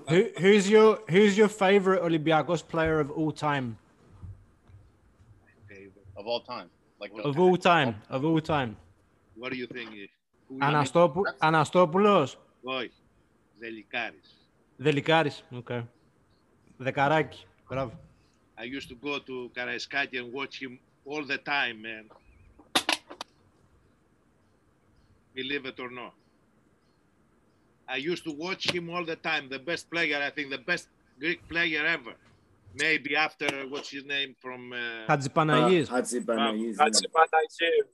[0.07, 3.77] Who, who's your Who's your favorite Olympiacos player of all time?
[6.20, 6.68] Of all time.
[7.00, 7.94] Like Of all time.
[8.08, 8.76] Of all time.
[9.34, 9.90] What do you think?
[10.48, 12.38] Who you Αναστόπου, Αναστόπουλος.
[12.62, 12.92] Όχι.
[13.58, 14.50] Δελικάρης.
[14.76, 15.44] Δελικάρης.
[15.52, 15.82] Okay.
[16.76, 17.46] Δεκαράκι.
[17.68, 17.92] Μπράβο.
[18.58, 22.04] I used to go to Karaiskaki and watch him all the time, man.
[25.34, 26.14] Believe it or not.
[27.88, 29.48] I used to watch him all the time.
[29.48, 30.88] The best player, I think, the best
[31.20, 32.14] Greek player ever.
[32.74, 34.72] Maybe after what's his name from.
[34.72, 35.88] Uh, Χατζηπαναγής.
[35.88, 36.76] Hadzi Banayis.
[36.76, 37.86] Κάτσε Παναγίου.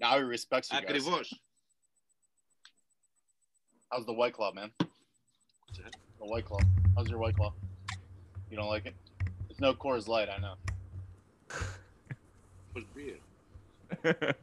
[0.00, 0.90] Now he respects you guys.
[0.90, 1.26] Ακριβώς.
[3.90, 4.70] How's the white claw, man?
[6.20, 6.60] The white claw.
[6.96, 7.52] How's your white claw?
[8.50, 8.94] You don't like it?
[9.50, 10.56] It's no Coors Light, I know.
[12.74, 13.18] Was beer.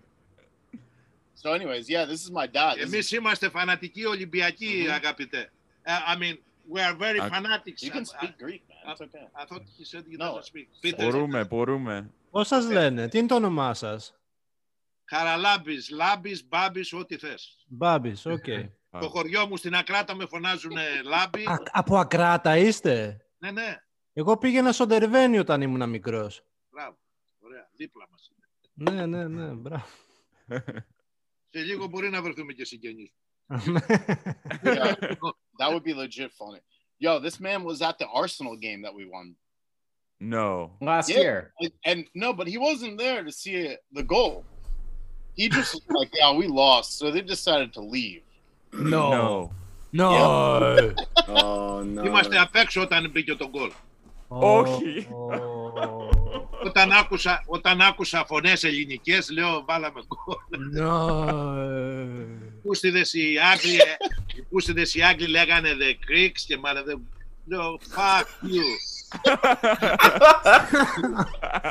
[1.41, 2.73] So, anyways, yeah, this is my dad.
[2.77, 5.51] This is- Εμείς είμαστε φανατικοί Ολυμπιακοί, αγαπητέ.
[5.85, 6.37] Uh, I mean,
[6.69, 7.81] we are very I- fanatics.
[7.83, 8.74] You can I- speak Greek, man.
[8.88, 9.26] It's okay.
[9.42, 10.24] I thought he said he No.
[10.24, 10.68] doesn't speak.
[10.82, 11.02] Peter.
[11.04, 12.10] Μπορούμε, μπορούμε.
[12.30, 14.14] Πώς σας λένε, τι είναι το όνομά σας;
[15.04, 17.64] Χαραλάμπης, Λάμπης, Μπάμπης, ό,τι θες.
[17.68, 18.44] Μπάμπης, οκ.
[19.00, 21.44] Το χωριό μου στην Ακράτα με φωνάζουν Λάμπη.
[21.44, 23.76] Α, από Ακράτα είστε; Ναι, ναι,
[24.12, 26.44] Εγώ πήγαινα στο Ντερβένι όταν ήμουν μικρός.
[26.70, 26.96] μπράβο.
[27.38, 28.30] Ωραία, δίπλα μας.
[28.74, 29.86] Ναι, ναι, ναι, μπράβο.
[31.50, 33.12] Σε λίγο μπορεί να βρεθούμε και συγγενείς.
[34.62, 34.94] Yeah,
[35.58, 36.60] that would be legit funny.
[36.99, 39.35] Yo, this man was at the Arsenal game that we won.
[40.19, 40.71] No.
[40.81, 41.53] Last Yeah, year.
[41.59, 44.45] And, and no, but he wasn't there to see it, the goal.
[45.35, 46.97] He just was like, yeah, we lost.
[46.99, 48.21] So they decided to leave.
[48.71, 49.03] No.
[49.11, 49.51] No.
[49.91, 50.93] No.
[51.27, 52.03] Oh no.
[52.03, 53.71] Είμαστε απ' έξω όταν μπήκε το γκολ.
[54.27, 55.07] Όχι.
[56.64, 60.36] Όταν, άκουσα, όταν άκουσα φωνές ελληνικές, λέω βάλαμε γκολ.
[60.78, 61.26] No.
[62.62, 63.80] Πούστιδες οι Άγγλοι,
[64.36, 67.08] οι πούστιδες οι Άγγλοι λέγανε the Greeks και μάλλον δεν...
[67.48, 68.62] Λέω, fuck you.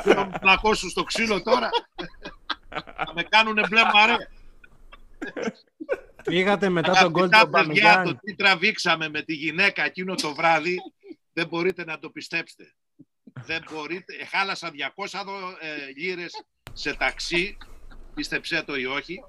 [0.02, 1.68] Θέλω να ακούσουν στο ξύλο τώρα.
[2.96, 4.16] Θα με κάνουνε μπλε μαρέ.
[6.24, 8.18] Πήγατε μετά τον γκολ του Αγαπητά παιδιά, το Αμπαμεγιάνγκ.
[8.22, 10.76] τι τραβήξαμε με τη γυναίκα εκείνο το βράδυ,
[11.32, 12.74] δεν μπορείτε να το πιστέψετε.
[13.44, 14.14] Δεν μπορείτε.
[14.14, 17.56] Ε, Χάλασα 200 δω, ε, λίρες σε ταξί,
[18.14, 19.24] πίστεψέ το ή όχι.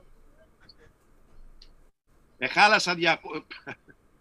[2.37, 3.15] Ε, χάλασα 200...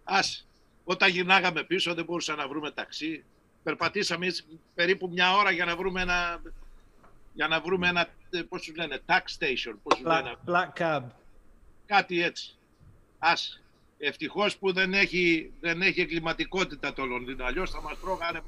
[0.05, 0.49] Ας,
[0.85, 3.25] όταν γυρνάγαμε πίσω δεν μπορούσαμε να βρούμε ταξί.
[3.63, 6.43] Περπατήσαμε έτσι περίπου μια ώρα για να βρούμε ένα...
[7.33, 10.81] Για να βρούμε ένα, ε, πώς τους λένε, tax station, πώς τους λένε, Black, black
[10.81, 11.03] cab.
[11.87, 12.57] κάτι έτσι.
[13.19, 13.63] Ας,
[13.99, 18.41] ευτυχώς που δεν έχει, δεν έχει εγκληματικότητα το Λονδίνο, αλλιώς θα μας τρώγανε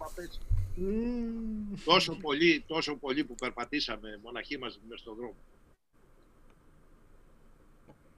[0.79, 1.85] παπές.
[1.85, 5.37] Τόσο πολύ, τόσο πολύ που περπατήσαμε μοναχοί μας μες στον δρόμο.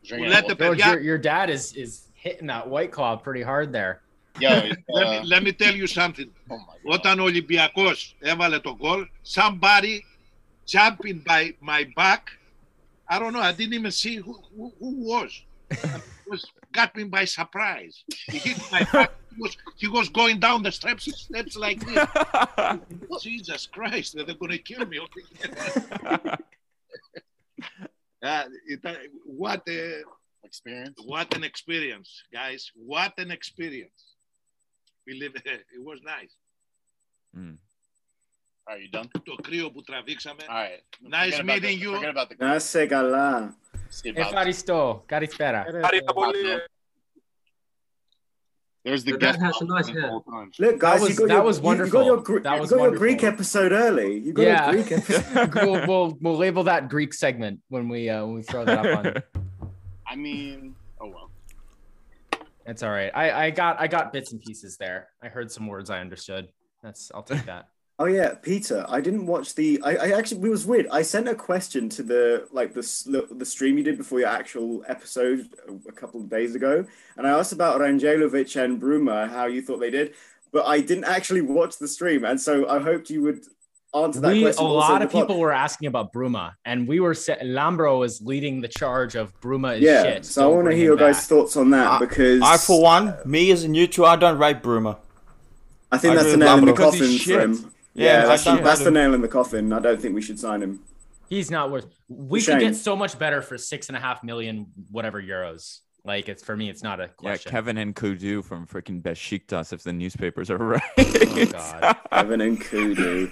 [0.09, 3.73] Που λέτε, George, παιδιά, your, your dad is is hitting that white claw pretty hard
[3.73, 4.03] there.
[4.41, 6.31] let, me, let me tell you something.
[6.83, 10.01] Όταν ο Ολυμπιακός έβαλε τον γκολ, somebody
[10.67, 12.23] jumping by my back,
[13.09, 15.45] I don't know, I didn't even see who, who, who was.
[15.71, 18.05] It was got me by surprise.
[18.33, 19.11] He hit my back.
[19.36, 22.08] He was, he was going down the steps, steps like this.
[23.22, 24.98] Jesus Christ, they're going to kill me.
[28.24, 28.94] Uh, it, uh,
[29.26, 30.02] what a
[30.44, 30.98] experience!
[31.06, 32.72] What an experience, guys!
[32.92, 34.02] What an experience!
[35.06, 36.34] Believe it, it was nice.
[38.68, 39.08] Are you done?
[39.24, 40.44] Το κρύο που τραβήξαμε.
[40.48, 40.82] All right.
[41.02, 41.92] Nice Forget about meeting the- you.
[41.96, 43.58] Forget about the Να σε καλά.
[44.14, 45.04] Ευχαριστώ.
[45.06, 45.66] Καλησπέρα.
[48.85, 49.39] There's the The guest.
[49.39, 50.11] dad has a nice the hair.
[50.59, 52.05] Look, guys, That was- you got that your, was you- You, got wonderful.
[52.05, 54.19] your, That you was got your Greek episode early.
[54.19, 54.69] You got Yeah.
[54.69, 55.55] a Greek episode.
[55.67, 59.05] we'll, we'll we'll label that Greek segment when we uh, when we throw that up
[59.05, 59.23] on.
[60.07, 61.31] I mean, oh well.
[62.65, 63.11] That's all right.
[63.15, 65.09] I I got I got bits and pieces there.
[65.23, 66.49] I heard some words I understood.
[66.83, 67.69] That's I'll take that.
[68.03, 68.87] Oh yeah, Peter.
[68.89, 69.79] I didn't watch the.
[69.85, 70.87] I, I actually it was weird.
[70.91, 74.29] I sent a question to the like the s- the stream you did before your
[74.29, 75.47] actual episode
[75.87, 76.87] a couple of days ago,
[77.19, 80.15] and I asked about Randjelovic and Bruma how you thought they did,
[80.51, 83.45] but I didn't actually watch the stream, and so I hoped you would
[83.95, 84.65] answer that we a question.
[84.65, 85.21] also in lot the of pod.
[85.29, 89.39] people were asking about Bruma, and we were sa- Lambro was leading the charge of
[89.43, 90.25] Bruma is Yeah, shit.
[90.25, 92.81] so I don't want to hear him your guys' thoughts on that because I, for
[92.81, 94.97] one, me as a neutral, I don't rate Bruma.
[95.93, 97.51] I think I that's do the nail in the Because he's shit.
[97.95, 98.05] For him.
[98.07, 99.73] Yeah, Yeah, I that's, don't that's the nail in the coffin.
[99.73, 100.81] I don't think we should sign him.
[101.29, 101.87] He's not worth.
[102.09, 102.59] We Shame.
[102.59, 105.79] could get so much better for six and a half million whatever euros.
[106.03, 107.51] Like it's for me, it's not a question.
[107.51, 107.59] Yeah.
[107.61, 110.83] Kevin Nkoudou from freaking Besiktas, if the newspapers are oh, right.
[110.99, 111.97] Oh god.
[112.11, 113.31] Evan and Kudu.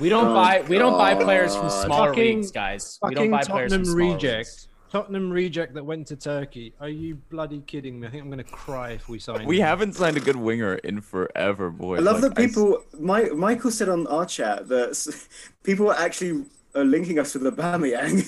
[0.00, 1.84] We don't Oh, buy we don't buy players from God.
[1.84, 2.98] smaller Fucking- leagues, guys.
[3.02, 4.36] We don't Fucking buy players from Tottenham smaller reject.
[4.48, 4.68] leagues.
[4.96, 6.72] Tottenham reject that went to Turkey.
[6.80, 8.06] Are you bloody kidding me?
[8.06, 9.44] I think I'm gonna cry if we sign.
[9.46, 9.66] we him.
[9.66, 11.96] haven't signed a good winger in forever, boy.
[11.96, 12.82] I love Like, that people.
[12.98, 14.96] My, Michael said on our chat that
[15.64, 18.26] people are actually uh, linking us with Aubameyang.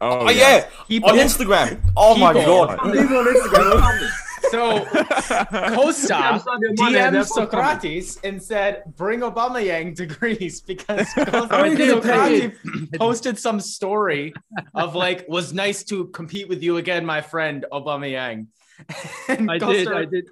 [0.00, 0.68] Oh, Oh, yeah,
[1.02, 1.80] on Instagram.
[1.96, 2.66] Oh my People.
[2.66, 2.78] god.
[2.92, 4.10] people on Instagram.
[4.50, 4.84] So
[5.74, 11.66] Costa Yeah, Sadio Mane, DM'd Socrates and said, "Bring Aubameyang to Greece because How are
[11.66, 12.50] you gonna pay?
[12.50, 14.32] Socrates posted some story
[14.74, 18.46] of like was nice to compete with you again, my friend Aubameyang."
[19.28, 19.88] And I did.
[19.88, 20.28] I did.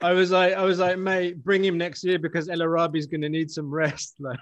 [0.00, 3.28] I was like, I was like, mate, bring him next year because El Arabi's gonna
[3.28, 4.16] need some rest.
[4.18, 4.40] Like,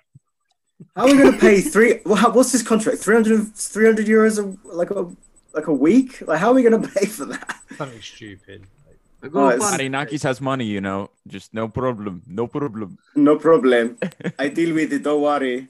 [0.96, 2.00] How are we going to pay three?
[2.04, 2.98] What's his contract?
[2.98, 5.10] 300, 300 euros a, like a
[5.52, 6.22] like a week?
[6.26, 7.56] Like how are we going to pay for that?
[7.76, 8.66] something stupid.
[9.22, 11.10] Oh, it's- Marinakis has money, you know.
[11.26, 12.22] Just no problem.
[12.26, 12.98] No problem.
[13.14, 13.96] no problem.
[14.38, 15.02] I deal with it.
[15.02, 15.68] Don't worry.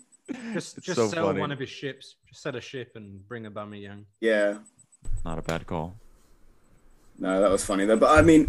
[0.53, 1.41] Just, It's just so sell funny.
[1.41, 2.15] one of his ships.
[2.29, 4.05] Just set a ship and bring Aubameyang.
[4.21, 4.59] Yeah.
[5.25, 5.95] Not a bad call.
[7.19, 7.97] No, that was funny though.
[7.97, 8.47] But I mean,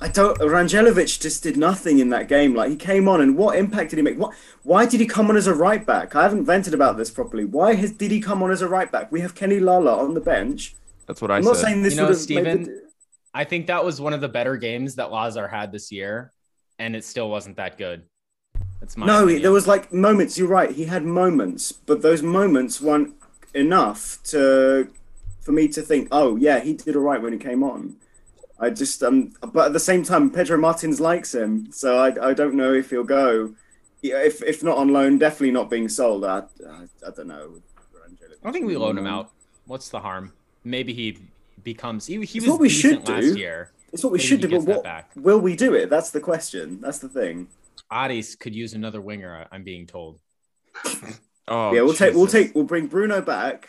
[0.00, 0.38] I don't.
[0.40, 2.54] Randjelovic just did nothing in that game.
[2.54, 4.18] Like he came on, and what impact did he make?
[4.18, 4.34] What?
[4.62, 6.16] Why did he come on as a right back?
[6.16, 7.44] I haven't vented about this properly.
[7.44, 9.12] Why has, did he come on as a right back?
[9.12, 10.74] We have Kenny Lala on the bench.
[11.06, 11.48] That's what I I'm said.
[11.50, 12.82] not saying this you know, would have made Steven, the-
[13.34, 16.32] I think that was one of the better games that Lazar had this year,
[16.78, 18.02] and it still wasn't that good.
[18.80, 19.42] That's my No, opinion.
[19.42, 20.36] there was like moments.
[20.36, 20.70] You're right.
[20.70, 23.14] He had moments, but those moments weren't
[23.54, 24.88] enough to
[25.40, 27.96] for me to think, oh yeah, he did all right when he came on.
[28.60, 32.34] I just um, but at the same time, Pedro Martins likes him, so I, I
[32.34, 33.54] don't know if he'll go.
[34.02, 36.24] If if not on loan, definitely not being sold.
[36.24, 37.62] I I, I don't know.
[38.44, 39.30] I think we loan him out.
[39.66, 40.32] What's the harm?
[40.64, 41.18] Maybe he
[41.64, 42.06] becomes.
[42.06, 43.38] He, he was what we decent should last do.
[43.38, 43.70] year.
[43.92, 44.48] It's what we Maybe should do.
[44.48, 45.10] But what back.
[45.16, 45.90] will we do it?
[45.90, 46.80] That's the question.
[46.80, 47.48] That's the thing.
[47.90, 49.46] Aris could use another winger.
[49.52, 50.20] I'm being told.
[51.48, 53.68] Oh, yeah, we'll take we'll take we'll bring Bruno back.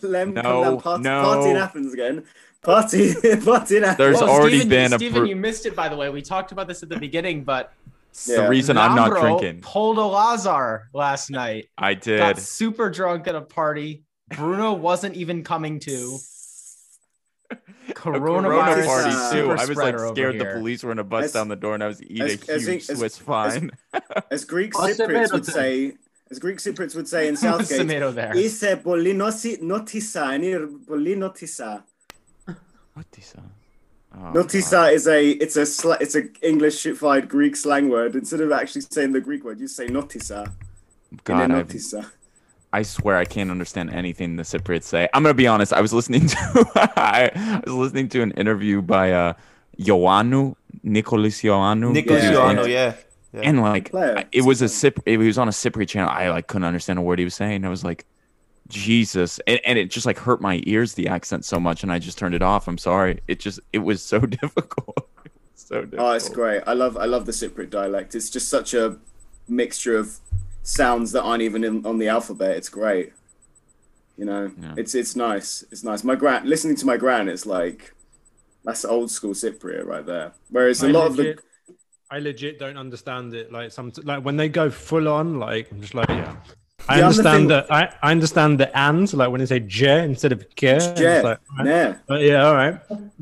[0.00, 1.22] Let him come No, down party, no.
[1.22, 2.24] party in Athens again.
[2.62, 3.12] Party
[3.44, 3.98] party in Athens.
[3.98, 6.08] There's already Steven, been a Steven, br- you missed it by the way.
[6.08, 7.72] We talked about this at the beginning, but
[8.26, 9.60] The reason I'm not drinking.
[9.60, 11.68] pulled a Lazar last night.
[11.76, 12.18] I did.
[12.18, 14.04] Got super drunk at a party.
[14.34, 16.16] Bruno wasn't even coming to.
[17.90, 19.50] coronavirus party uh, too.
[19.52, 21.88] I was like scared the police were gonna bust as, down the door, and I
[21.88, 23.70] was eating as, a huge as, Swiss fine.
[24.30, 25.94] As, Greek Cypriots would say,
[26.30, 27.90] as Greek Cypriots would say in Southgate,
[28.36, 31.82] "Ise poli notisa, enir poli notisa."
[32.96, 33.42] Notisa.
[34.14, 34.92] Oh, notisa God.
[34.92, 38.14] is a it's a sl- it's an Englishified Greek slang word.
[38.14, 40.52] Instead of actually saying the Greek word, you say notisa.
[41.24, 42.12] God, I've.
[42.72, 45.08] I swear I can't understand anything the Cypriots say.
[45.12, 45.72] I'm gonna be honest.
[45.72, 46.36] I was listening to
[46.96, 49.32] I was listening to an interview by uh
[49.78, 51.92] Ioannou, Nicholas Ioannou.
[51.92, 52.94] Nicholas who's Ioannou, yeah,
[53.32, 53.40] yeah.
[53.42, 54.18] And like Player.
[54.18, 56.10] I- it was a Cyp it was on a Cypriot channel.
[56.10, 57.64] I like couldn't understand a word he was saying.
[57.64, 58.06] I was like,
[58.68, 59.38] Jesus.
[59.46, 62.16] And, and it just like hurt my ears, the accent so much, and I just
[62.18, 62.68] turned it off.
[62.68, 63.20] I'm sorry.
[63.28, 65.08] It just it was so difficult.
[65.54, 66.00] so difficult.
[66.08, 66.62] Oh, it's great.
[66.66, 68.14] I love I love the Cypriot dialect.
[68.14, 68.96] It's just such a
[69.48, 70.18] mixture of
[70.62, 72.56] sounds that aren't even in, on the alphabet.
[72.56, 73.12] It's great.
[74.16, 75.64] You know, it's it's nice.
[75.72, 76.04] It's nice.
[76.04, 77.94] My grand listening to my gran, it's like
[78.64, 80.32] that's old school Cypriot right there.
[80.50, 81.38] Whereas a I lot of the
[82.10, 83.50] I legit don't understand it.
[83.50, 86.36] Like some, like when they go full on, like I'm just like, yeah.
[86.88, 87.72] I The understand thing- that.
[87.72, 90.78] I, I understand the and, like when they say je instead of ke.
[90.96, 91.66] je, like, all right.
[91.66, 91.94] yeah.
[92.06, 92.78] But yeah, all right.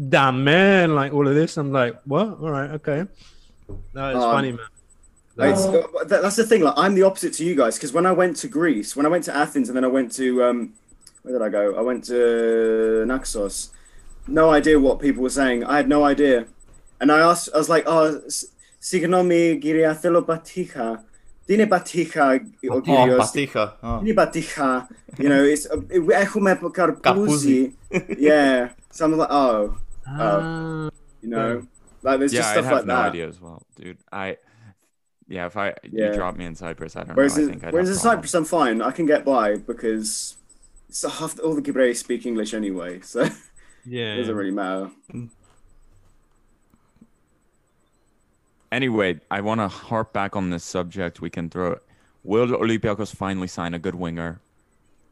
[0.09, 1.57] Damn man, like all of this.
[1.57, 2.27] I'm like, what?
[2.41, 3.05] All right, okay.
[3.95, 4.67] No, it's Um, funny, man.
[5.41, 5.89] Like, oh.
[6.01, 6.61] Uh, that's the thing.
[6.61, 9.09] Like, I'm the opposite to you guys because when I went to Greece, when I
[9.09, 10.75] went to Athens, and then I went to um,
[11.23, 11.75] where did I go?
[11.77, 13.71] I went to Naxos.
[14.27, 15.65] No idea what people were saying.
[15.65, 16.47] I had no idea,
[17.01, 17.49] and I asked.
[17.55, 18.21] I was like, "Oh,
[18.81, 21.05] signomi giriathelo batija."
[21.49, 22.39] Dine batija,
[22.71, 23.09] oh, ah, ah,
[23.83, 24.01] ah.
[24.05, 24.89] dine.
[25.19, 27.73] You know, it's uh, echume karpuzi.
[28.19, 29.77] Yeah, so I'm like, oh,
[30.07, 30.91] oh.
[31.23, 31.67] you know,
[32.03, 32.87] like there's yeah, just stuff like that.
[32.87, 33.99] Yeah, I have no idea as well, dude.
[34.13, 34.37] I
[35.31, 36.09] yeah, if I Yeah.
[36.09, 37.45] you drop me in Cyprus, I don't Whereas, know.
[37.45, 38.83] I in, think I'd whereas in Cyprus, I'm fine.
[38.83, 40.37] I can get by because
[40.89, 43.23] it's half, all the Gibraltar speak English anyway, so
[43.87, 44.15] Yeah.
[44.15, 44.91] it doesn't really matter.
[48.73, 51.21] Anyway, I want to harp back on this subject.
[51.21, 51.83] We can throw it.
[52.23, 54.41] Will Olympiacos finally sign a good winger?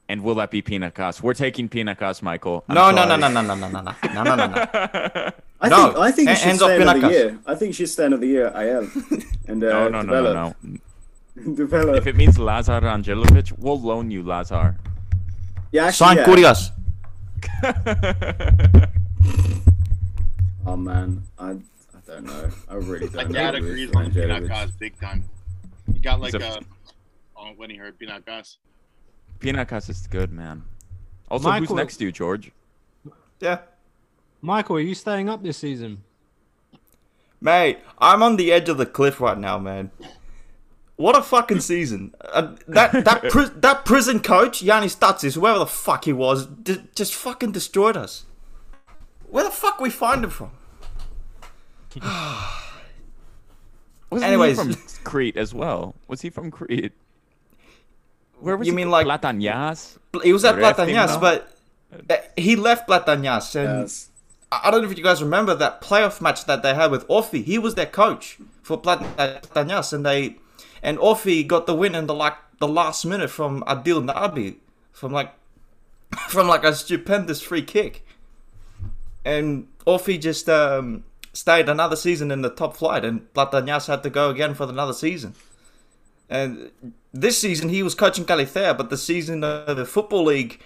[0.08, 1.22] And will that be Pinakas?
[1.22, 2.64] We're taking Pinakas, Michael.
[2.68, 5.30] No, no, no, no, no, no, no, no, no, no, no, no, no.
[5.60, 7.10] I No, think I think he ha- should hands off stay another Pinakas.
[7.10, 7.38] year.
[7.46, 8.90] I think he should stay another year at IL
[9.48, 10.56] and uh, No, no, no, no, develop.
[10.62, 11.54] no.
[11.54, 11.96] develop.
[11.96, 14.76] If it means Lazar Angelovic, we'll loan you Lazar.
[15.72, 16.24] Yeah, actually, Sign yeah.
[16.26, 16.70] Kurias.
[20.66, 21.54] Oh man, I I
[22.06, 22.50] don't know.
[22.68, 23.58] I really don't My dad know.
[23.58, 24.44] agrees on Angelic.
[24.44, 25.24] Pinakas big time.
[25.92, 26.60] He got like He's a, a-
[27.36, 28.56] oh, when he heard Pinakas.
[29.40, 30.62] Pinakas is good, man.
[31.30, 32.52] Also, who's next to you, George?
[33.40, 33.58] Yeah.
[34.40, 36.02] Michael, are you staying up this season?
[37.40, 39.90] Mate, I'm on the edge of the cliff right now, man.
[40.96, 42.12] What a fucking season!
[42.20, 46.82] Uh, that that pri- that prison coach Yannis Tatsis, whoever the fuck he was, d-
[46.96, 48.24] just fucking destroyed us.
[49.30, 50.50] Where the fuck we find him from?
[54.10, 54.60] Wasn't Anyways.
[54.60, 55.94] he from Crete as well?
[56.08, 56.92] Was he from Crete?
[58.40, 58.92] Where was You he mean from?
[58.92, 59.98] like- Platanias?
[60.24, 61.56] He was at Platanias, but
[62.10, 64.07] uh, he left Platanias, and Yes.
[64.50, 67.44] I don't know if you guys remember that playoff match that they had with Orfi.
[67.44, 70.36] He was their coach for Platanias, and they
[70.82, 74.56] and Orfi got the win in the like the last minute from Adil Nabi
[74.92, 75.32] from like
[76.28, 78.06] from like a stupendous free kick,
[79.24, 81.04] and Orfi just um,
[81.34, 84.94] stayed another season in the top flight, and Platanias had to go again for another
[84.94, 85.34] season.
[86.30, 86.70] And
[87.12, 90.60] this season he was coaching Kallithea, but the season of the football league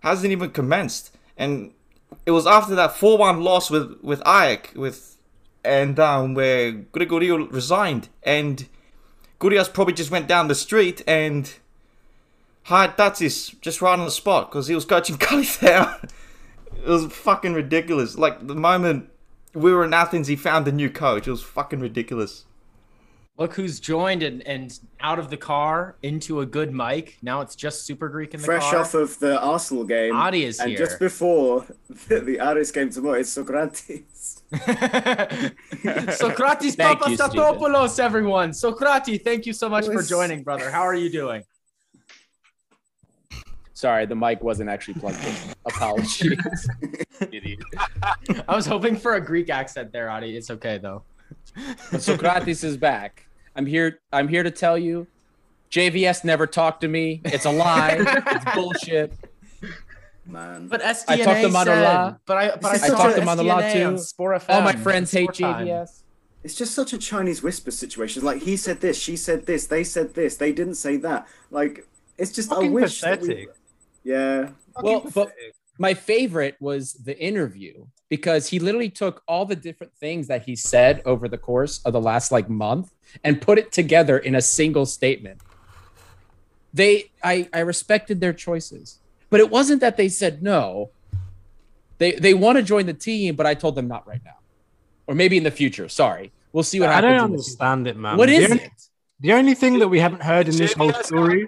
[0.00, 1.16] hasn't even commenced.
[1.36, 1.72] And
[2.26, 5.16] it was after that four-one loss with with Ajax with
[5.64, 8.68] and um, where Gregorio resigned, and
[9.40, 11.54] Gurias probably just went down the street and
[12.64, 16.04] hired Tatsis just right on the spot because he was coaching Kallithea.
[16.76, 18.16] it was fucking ridiculous.
[18.16, 19.10] Like the moment
[19.54, 21.26] we were in Athens, he found a new coach.
[21.26, 22.44] It was fucking ridiculous.
[23.36, 27.18] Look who's joined and, and out of the car into a good mic.
[27.20, 28.76] Now it's just Super Greek in the Fresh car.
[28.76, 30.78] off of the Arsenal game, Adi is and here.
[30.78, 31.66] just before
[32.08, 34.40] the, the Aris game tomorrow, it's Socrates.
[36.16, 38.52] Socrates Thank you, Papastathopoulos, everyone.
[38.52, 40.70] Socrates, thank you so much for joining, brother.
[40.70, 41.42] How are you doing?
[43.72, 45.34] Sorry, the mic wasn't actually plugged in.
[45.66, 46.68] Apologies.
[48.48, 50.36] I was hoping for a Greek accent there, Adi.
[50.36, 51.02] It's okay though.
[51.90, 53.26] But Socrates is back.
[53.56, 54.00] I'm here.
[54.12, 55.06] I'm here to tell you,
[55.70, 57.20] JVS never talked to me.
[57.24, 57.96] It's a lie.
[58.26, 59.12] it's bullshit.
[60.26, 60.68] Man.
[60.68, 62.18] But SDNA I talked to said, Manola.
[62.26, 64.52] but I but I, This is saw such talked to Manola SDNA too.
[64.52, 65.66] All my friends hate Time.
[65.66, 66.00] JVS.
[66.42, 68.22] It's just such a Chinese whisper situation.
[68.24, 71.26] Like he said this, she said this, they said this, they didn't say that.
[71.50, 71.86] Like
[72.18, 73.00] it's just I Fucking wish.
[73.02, 73.48] that we- pathetic.
[74.02, 74.48] yeah.
[74.82, 75.32] Well, but
[75.78, 77.84] my favorite was the interview
[78.14, 81.92] because he literally took all the different things that he said over the course of
[81.96, 82.86] the last like month
[83.24, 85.38] and put it together in a single statement.
[86.72, 88.86] They I I respected their choices.
[89.30, 90.90] But it wasn't that they said no.
[91.98, 94.38] They they want to join the team, but I told them not right now.
[95.08, 95.88] Or maybe in the future.
[95.88, 96.26] Sorry.
[96.52, 97.10] We'll see what I happens.
[97.20, 98.16] don't the understand it, man.
[98.16, 98.70] What The only- it?
[99.20, 101.42] The only thing that we haven't heard in this whole JVS story,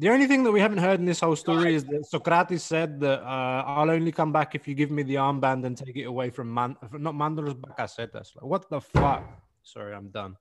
[0.00, 2.98] the only thing that we haven't heard in this whole story is that Socrates said
[3.00, 6.04] that uh, I'll only come back if you give me the armband and take it
[6.04, 8.34] away from Man, not Mandros Bakasetas.
[8.34, 9.24] Like, what the fuck?
[9.62, 10.36] Sorry, I'm done.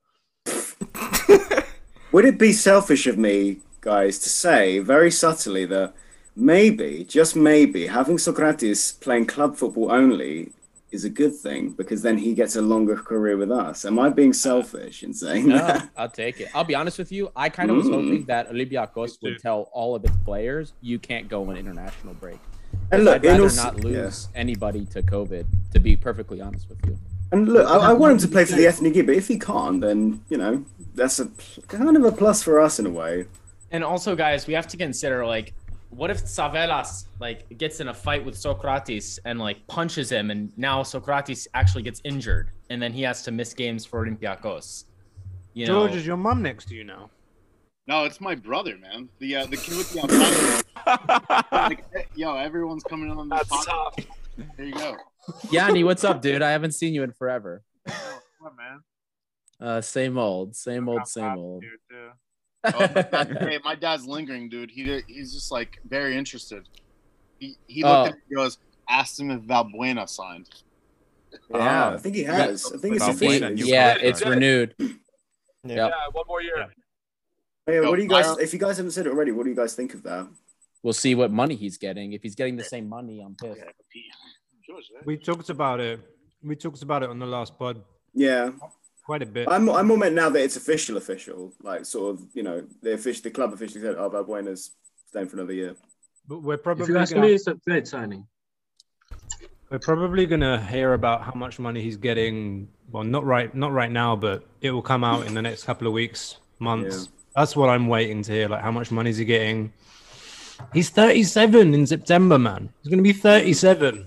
[2.12, 5.94] Would it be selfish of me, guys, to say very subtly that
[6.36, 10.52] maybe, just maybe, having Socrates playing club football only
[10.94, 13.84] is a good thing because then he gets a longer career with us?
[13.84, 15.90] Am I being selfish in saying No, that?
[15.98, 16.50] I'll take it.
[16.54, 17.30] I'll be honest with you.
[17.36, 17.94] I kind of was Mm.
[17.96, 22.38] hoping that Olympiacos would tell all of its players, "You can't go on international break."
[22.92, 23.84] And look, I'd rather all- not yeah.
[23.84, 25.46] lose anybody to COVID.
[25.74, 26.96] To be perfectly honest with you.
[27.32, 29.82] And look, I, I want him to play for the ethnic but if he can't,
[29.82, 30.64] then you know
[30.94, 31.28] that's a
[31.68, 33.26] kind of a plus for us in a way.
[33.72, 35.56] And also, guys, we have to consider like,
[35.96, 40.52] what if Savelas like gets in a fight with Socrates and like punches him, and
[40.58, 44.86] now Socrates actually gets injured, and then he has to miss games for Olympiacos.
[45.54, 47.10] You know, George, is your mom next to you now?
[47.86, 49.10] No, it's my brother, man.
[49.20, 51.46] The uh, the kid with the albino.
[51.52, 54.06] like, yo, everyone's coming on the podcast.
[54.58, 54.96] There you go.
[55.52, 56.42] Yanni, what's up, dude?
[56.42, 57.62] I haven't seen you in forever.
[58.40, 58.82] What man?
[59.60, 61.64] Uh, same old, same old, same old.
[62.66, 64.72] Oh, my, hey, my dad's lingering, dude.
[64.72, 66.68] He he's just like very interested.
[67.40, 68.06] He he looked Oh.
[68.06, 68.58] at me and goes,
[68.90, 70.50] asked him if Valbuena signed.
[71.50, 72.72] Yeah, ah, I think he has.
[72.72, 73.68] I think it's Valbuena, official.
[73.68, 74.76] Yeah, it's renewed.
[75.66, 76.68] Yeah, one more year.
[77.68, 78.38] Yeah, what do you guys?
[78.38, 80.28] If you guys haven't said it already, what do you guys think of that?
[80.84, 82.12] We'll see what money he's getting.
[82.14, 83.62] If he's getting the same money, I'm pissed.
[85.06, 86.02] We talked about it.
[86.44, 87.82] We talked about it on the last pod
[88.14, 88.52] Yeah,
[89.06, 89.48] quite a bit.
[89.50, 91.54] I'm I'm more meant now that it's official, official.
[91.62, 94.72] Like sort of, you know, the official, the club officially said, "Oh, Valbuena's
[95.10, 95.76] staying for another year."
[96.28, 98.26] But we're If probably you ask gonna, me, it's a great signing.
[99.70, 102.70] we're probably gonna hear about how much money he's getting.
[102.92, 105.88] Well, not right, not right now, but it will come out in the next couple
[105.88, 107.10] of weeks, months.
[107.36, 108.48] That's what I'm waiting to hear.
[108.48, 109.74] Like, how much money is he getting?
[110.72, 112.70] He's 37 in September, man.
[112.84, 114.06] He's gonna be 37.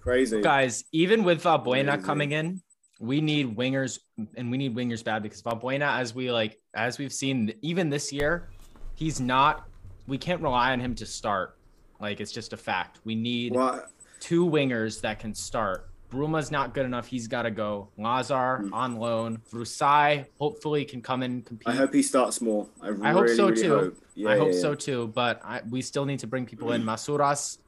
[0.00, 0.40] Crazy.
[0.40, 2.02] guys, even with Valbuena Crazy.
[2.06, 2.62] coming in,
[2.98, 3.98] we need wingers,
[4.36, 8.12] and we need wingers bad because Valbuena, as we like, as we've seen, even this
[8.12, 8.48] year,
[8.94, 9.68] he's not.
[10.06, 11.56] We can't rely on him to start.
[12.00, 13.00] Like it's just a fact.
[13.04, 13.90] We need What?
[14.20, 15.88] two wingers that can start.
[16.08, 17.06] Bruma's not good enough.
[17.06, 17.88] He's got to go.
[17.98, 18.72] Lazar hmm.
[18.72, 19.40] on loan.
[19.52, 21.68] Vrousai hopefully can come in and compete.
[21.68, 22.66] I hope he starts more.
[22.80, 23.68] I, I hope so really too.
[23.68, 23.96] Hope.
[24.14, 25.08] Yeah, I hope yeah, so too.
[25.08, 26.82] But I, we still need to bring people in.
[26.84, 27.58] Masouras,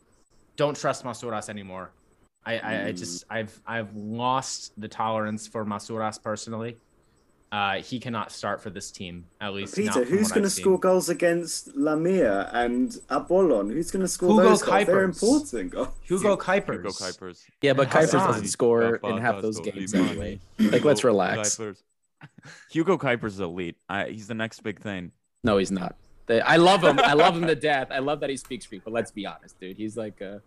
[0.56, 1.90] don't trust Masouras anymore.
[2.48, 2.98] I, I, I Mm.
[2.98, 6.76] just I've I've lost the tolerance for Masouras personally.
[7.50, 9.76] Uh, he cannot start for this team at least.
[9.78, 13.70] not Peter, from who's going to score goals against Lamia and Apollon?
[13.70, 14.86] Who's going to score Hugo those goals?
[14.86, 15.22] They're Cuypers.
[15.22, 15.70] important.
[15.72, 15.88] goals.
[16.02, 16.74] Hugo Cuypers.
[16.74, 17.38] Hugo Cuypers.
[17.62, 20.40] Yeah, but Cuypers doesn't score in half those games anyway.
[20.58, 21.56] Like, let's relax.
[21.56, 21.82] Cuypers.
[22.70, 23.76] Hugo Cuypers is elite.
[23.88, 25.12] I, he's the next big thing.
[25.42, 25.96] No, he's not.
[26.28, 26.98] I love him.
[26.98, 27.88] I love him to death.
[27.90, 29.78] I love that he speaks Greek, but let's be honest, dude.
[29.78, 30.42] He's like, uh, like,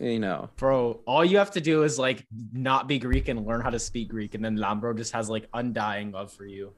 [0.00, 3.60] you know, Bro, all you have to do is like not be Greek and learn
[3.60, 6.72] how to speak Greek, and then Lambro just has like undying love for you.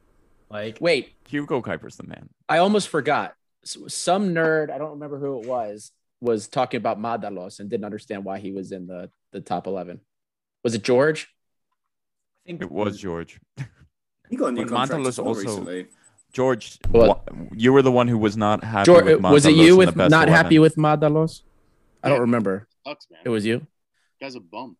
[0.50, 2.28] Like, wait, Hugo Cuypers the man.
[2.48, 3.34] I almost forgot.
[3.64, 8.24] Some nerd, I don't remember who it was, was talking about Mantalos and didn't understand
[8.24, 10.00] why he was in the, the top 11.
[10.64, 11.28] Was it George?
[12.44, 13.38] I think It was George.
[14.28, 15.86] He got a new But contract Mantalos as well also- recently.
[16.32, 17.08] George, What?
[17.32, 19.76] wha- you were the one who was not happy George with uh, was it you
[19.76, 20.34] with the best not 11.
[20.34, 21.42] happy with Mantalos?
[22.04, 22.66] I don't remember.
[22.86, 23.20] Sucks, man.
[23.24, 23.66] It was you?
[24.20, 24.76] guy's a bum.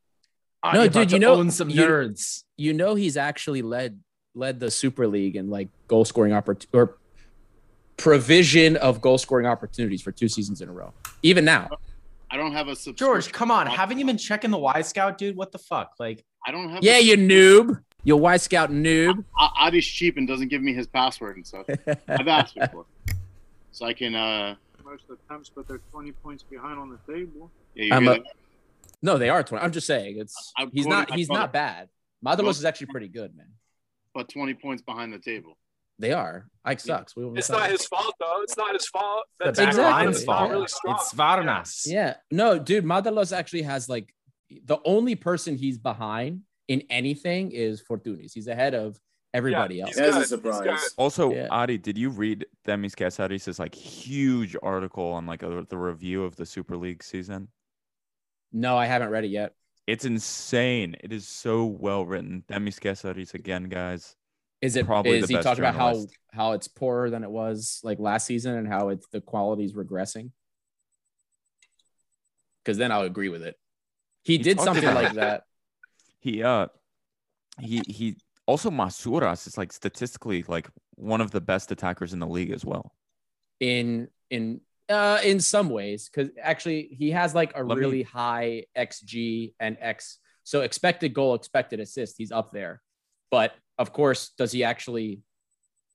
[0.62, 2.44] No, you're about dude, you know, own some you- nerds.
[2.56, 4.00] You know, he's actually led
[4.34, 6.98] led the Super League in like goal scoring opportunity or
[7.96, 10.92] provision of goal scoring opportunities for two seasons in a row.
[11.22, 11.68] Even now,
[12.30, 15.36] I don't have a George, come on, haven't you been checking the Y Scout, dude?
[15.36, 15.94] What the fuck?
[15.98, 16.82] Like, I don't have.
[16.82, 19.24] yeah, a- you noob, you Wyscout noob.
[19.40, 21.66] A- Adi's cheap and doesn't give me his password and stuff.
[22.08, 22.86] I've asked before,
[23.72, 24.14] so I can.
[24.14, 24.54] uh
[24.84, 27.50] Most of the times, but they're 20 points behind on the table.
[27.74, 28.18] Yeah, I'm a-
[29.02, 29.64] no, they are twenty.
[29.64, 31.88] I'm just saying, it's I'm he's quoting not he's not bad.
[32.24, 33.46] Mantalos is actually pretty good, man.
[34.14, 35.56] but 20 points behind the table.
[35.98, 36.46] They are.
[36.64, 37.14] Ike sucks.
[37.16, 38.40] We It's not his fault though.
[38.42, 39.24] It's not his fault.
[39.38, 39.90] The That's back Exactly.
[39.92, 40.50] line's It's not fault.
[40.50, 40.64] really.
[40.64, 41.82] It's Varnas.
[41.86, 42.14] Yeah.
[42.30, 44.12] No, dude, Mantalos actually has like
[44.64, 48.32] the only person he's behind in anything is Fortounis.
[48.34, 48.98] He's ahead of
[49.32, 49.94] everybody else.
[49.94, 50.92] There's a surprise.
[50.96, 51.48] Also, Yeah.
[51.50, 56.34] Adi, did you read Demis Kasaris' like huge article on like a, the review of
[56.36, 57.48] the Super League season?
[58.52, 59.54] No, I haven't read it yet.
[59.86, 60.96] It's insane.
[61.00, 62.44] It is so well written.
[62.48, 64.14] Demis Kasaris again, guys.
[64.60, 67.98] Is it probably is he talking about how how it's poorer than it was like
[67.98, 70.30] last season and how it's the quality's regressing?
[72.62, 73.56] Because then I'll agree with it.
[74.22, 75.44] He, did something like that.
[76.22, 76.66] He uh
[77.58, 82.26] he he also Masouras is like statistically like one of the best attackers in the
[82.26, 82.92] league as well.
[83.58, 84.60] in in
[84.90, 89.54] uh in some ways because actually he has like a Let me- really high xg
[89.60, 92.82] and x so expected goal expected assist he's up there.
[93.30, 95.20] But of course does he actually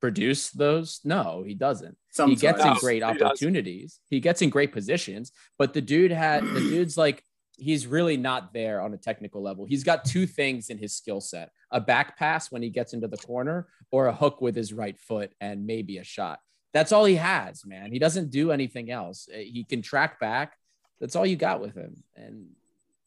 [0.02, 1.02] produce those?
[1.04, 1.98] No he doesn't.
[2.26, 2.80] He gets in Sometimes.
[2.80, 4.00] great He opportunities.
[4.10, 7.22] He gets in great positions but the dude had the dude's like
[7.58, 9.66] he's really not there on a technical level.
[9.66, 13.08] He's got two things in his skill set a back pass when he gets into
[13.08, 16.40] the corner or a hook with his right foot and maybe a shot
[16.76, 17.94] that's all he has, man.
[17.94, 19.30] He doesn't do anything else.
[19.34, 20.58] Uh, He can track back.
[21.00, 22.04] That's all you got with him.
[22.18, 22.48] And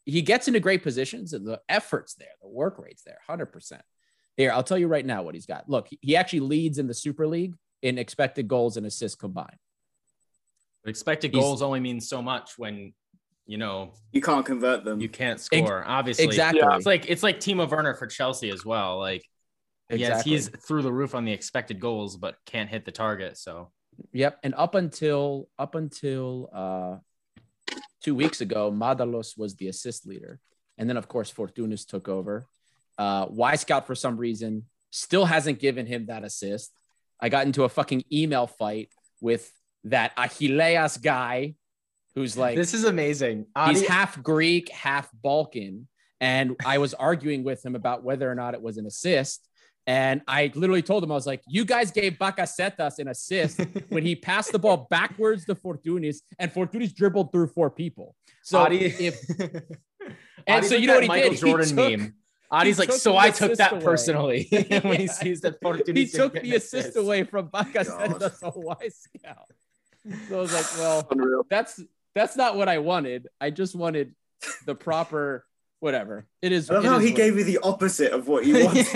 [0.05, 3.79] he gets into great positions and the effort's there, the work rate's there, 100%.
[4.37, 5.69] Here, I'll tell you right now what he's got.
[5.69, 9.59] Look, he- he actually leads in the Super League in expected goals and assists combined.
[10.83, 12.93] But expected He's- goals only means so much when
[13.45, 14.99] you know You can't convert them.
[14.99, 15.83] you can't score.
[15.85, 16.61] Obviously, exactly.
[16.63, 18.97] It's like it's like Timo Werner for Chelsea as well.
[18.97, 19.23] Like
[19.89, 20.31] yes, Exactly.
[20.31, 23.37] he's through the roof on the expected goals, but can't hit the target.
[23.37, 23.71] So
[24.13, 24.39] Yep.
[24.43, 26.97] And up until up until uh
[28.01, 30.39] two weeks ago, Mantalos was the assist leader.
[30.77, 32.45] And then of course Fortounis took over.
[32.97, 36.71] Uh Wyscout for some reason still hasn't given him that assist.
[37.19, 38.89] I got into a fucking email fight
[39.21, 39.51] with
[39.85, 41.55] that Achilleas guy
[42.15, 43.45] who's like this is amazing.
[43.67, 45.87] he's half Greek, half Balkan.
[46.21, 49.47] And I was arguing with him about whether or not it was an assist.
[49.89, 53.59] And I literally told him, I was like, you guys gave Bakasetas an assist
[53.89, 58.15] when he passed the ball backwards to Fortounis, and Fortounis dribbled through four people.
[58.43, 59.63] So Adi- if and
[60.47, 61.39] Adi's so like you know what he Michael did?
[61.39, 62.13] Jordan he took, meme.
[62.51, 64.47] Adi's he like, so I took that away." personally
[64.83, 69.49] when he sees that Fortounis he took the assist away from Bakasetas on Y Scout.
[70.27, 71.81] So I was like, well, that's
[72.13, 73.27] that's not what I wanted.
[73.41, 74.13] I just wanted
[74.67, 75.47] the proper
[75.79, 76.25] whatever.
[76.41, 76.69] It is.
[76.69, 78.87] I love it how is he gave it you the opposite of what you wanted.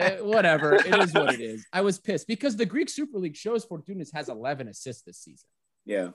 [0.00, 0.74] Uh, whatever.
[0.74, 1.66] It is what it is.
[1.72, 5.48] I was pissed because the Greek Super League shows Fortounis has 11 assists this season,
[5.84, 6.10] yeah.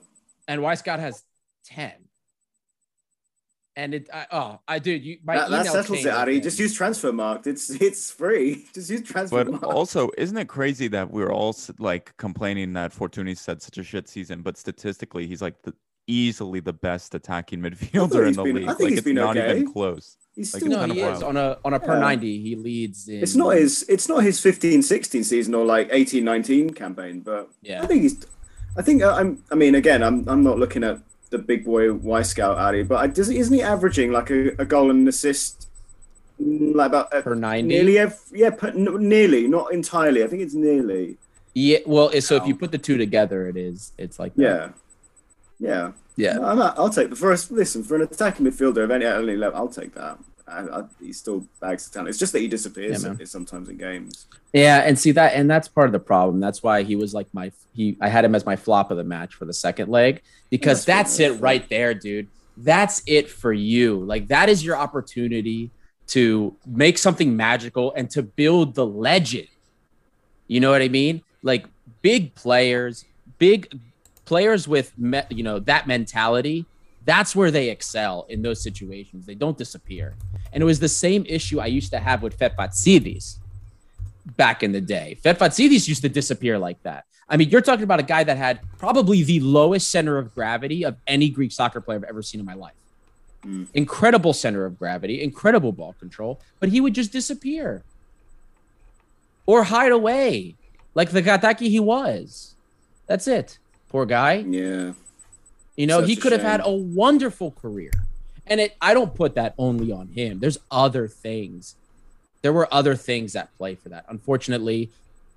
[0.48, 1.22] and Wyscout has
[1.66, 1.92] 10.
[3.78, 6.34] And it, I, oh, I dude, you my That, that email settles chain it, Addy.
[6.36, 7.46] with Just use Transfermarkt.
[7.46, 8.64] It's it's free.
[8.74, 9.64] Just use transfer But marked.
[9.66, 14.08] also, isn't it crazy that we're all like complaining that Fortounis had such a shit
[14.08, 15.74] season, but statistically, he's like the
[16.06, 18.66] easily the best attacking midfielder in the been- I league.
[18.66, 19.50] think Like he's it's been not okay.
[19.58, 20.16] even close.
[20.34, 22.00] He's Like, still- it's No, kind he of is on a on a per Yeah.
[22.00, 22.42] 90.
[22.42, 23.08] He leads.
[23.08, 27.20] In, It's not his it's not his 15 16 season or like 18 19 campaign,
[27.20, 27.82] but Yeah.
[27.82, 28.16] I think he's
[28.76, 31.00] I think uh, I'm I mean again, I'm I'm not looking at
[31.30, 34.90] the big boy Wyscout Addy, but I, does isn't he averaging like a, a goal
[34.90, 35.66] and an assist
[36.40, 37.62] mm, like about uh, per 90.
[37.66, 40.22] nearly every, yeah, per, n- nearly, not entirely.
[40.22, 41.16] I think it's nearly.
[41.54, 43.92] Yeah, well, so if you put the two together, it is.
[43.98, 44.74] It's like that.
[45.58, 45.92] Yeah.
[46.16, 46.38] Yeah.
[46.38, 46.46] Yeah.
[46.46, 47.50] I'm, I'll take the first.
[47.50, 50.18] Listen, for an attacking midfielder of any any level, I'll take that.
[50.48, 52.10] I, I, he still bags the talent.
[52.10, 54.26] It's just that he disappears Yeah, sometimes in games.
[54.52, 56.38] Yeah, and see that, and that's part of the problem.
[56.38, 57.96] That's why he was like my he.
[58.00, 61.16] I had him as my flop of the match for the second leg because That's
[61.16, 62.28] that's, it right there, dude.
[62.56, 63.96] That's it for you.
[63.96, 65.70] Like that is your opportunity
[66.08, 69.48] to make something magical and to build the legend.
[70.46, 71.22] You know what I mean?
[71.42, 71.66] Like
[72.02, 73.04] big players,
[73.38, 73.78] big
[74.26, 76.66] players with me, you know that mentality.
[77.04, 79.26] That's where they excel in those situations.
[79.26, 80.14] They don't disappear.
[80.52, 83.36] And it was the same issue I used to have with Fetfatsidis
[84.36, 85.16] back in the day.
[85.24, 87.04] Fetfatsidis used to disappear like that.
[87.28, 90.84] I mean, you're talking about a guy that had probably the lowest center of gravity
[90.84, 92.74] of any Greek soccer player I've ever seen in my life.
[93.44, 93.68] Mm.
[93.74, 97.82] Incredible center of gravity, incredible ball control, but he would just disappear
[99.44, 100.56] or hide away
[100.94, 102.54] like the Gataki he was.
[103.06, 103.58] That's it.
[103.88, 104.34] Poor guy.
[104.34, 104.92] Yeah.
[105.76, 107.90] You know, Such he could have had a wonderful career.
[108.46, 110.38] And it I don't put that only on him.
[110.38, 111.74] There's other things.
[112.42, 114.04] There were other things that play for that.
[114.08, 114.90] Unfortunately,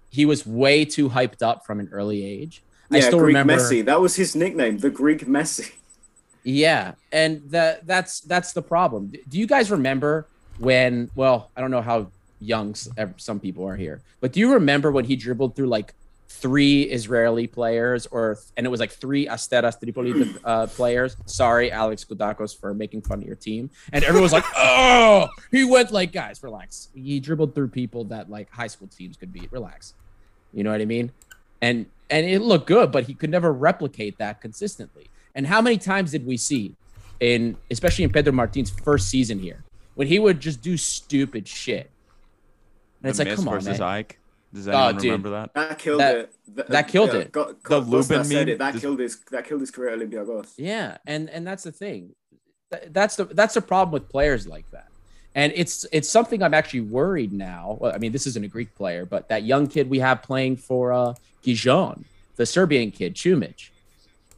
[0.09, 2.61] he was way too hyped up from an early age.
[2.91, 3.84] Yeah, I still Greek remember Messi.
[3.85, 5.71] That was his nickname, the Greek Messi.
[6.43, 9.11] Yeah, and that that's that's the problem.
[9.27, 10.27] Do you guys remember
[10.57, 11.09] when?
[11.15, 12.07] Well, I don't know how
[12.39, 12.76] young
[13.17, 14.01] some people are here.
[14.21, 15.93] But do you remember when he dribbled through like
[16.30, 21.18] three Israeli players, or and it was like three Asteras Tripoli uh, players?
[21.26, 23.69] Sorry, Alex Kudakos, for making fun of your team.
[23.91, 28.30] And everyone was like, "Oh, he went like guys, relax." He dribbled through people that
[28.30, 29.51] like high school teams could beat.
[29.51, 29.93] Relax.
[30.53, 31.11] You know what I mean?
[31.61, 35.10] And and it looked good, but he could never replicate that consistently.
[35.35, 36.76] And how many times did we see
[37.19, 39.64] in especially in Pedro Martin's first season here
[39.95, 41.89] when he would just do stupid shit?
[43.01, 43.81] And it's like, come on, man.
[43.81, 44.19] Ike.
[44.53, 45.03] Does Oh, anyone dude.
[45.05, 45.53] remember that?
[45.53, 46.34] That killed That- it.
[46.55, 47.31] Th- that killed yeah, it.
[47.31, 48.49] Got, The got, Lubin Costa meme?
[48.49, 48.57] it.
[48.57, 49.19] That Just- killed his.
[49.31, 50.53] That killed his career at Olympiacos.
[50.57, 52.11] Yeah, and and that's the thing.
[52.91, 54.88] That's the that's the problem with players like that.
[55.35, 57.77] And it's it's something I'm actually worried now.
[57.80, 60.57] Well, I mean, this isn't a Greek player, but that young kid we have playing
[60.57, 61.13] for uh
[61.43, 62.03] Gijon,
[62.35, 63.69] the Serbian kid, Chumic.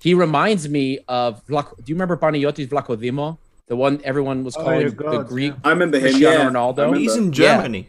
[0.01, 3.37] He reminds me of Vlaco, do you remember Panagiotis Vlachodimo?
[3.67, 6.03] The one everyone was Oh, calling the God, Greek I remember him.
[6.03, 6.97] Cristiano yeah, Ronaldo.
[6.97, 7.79] He's in Germany.
[7.79, 7.85] Yeah,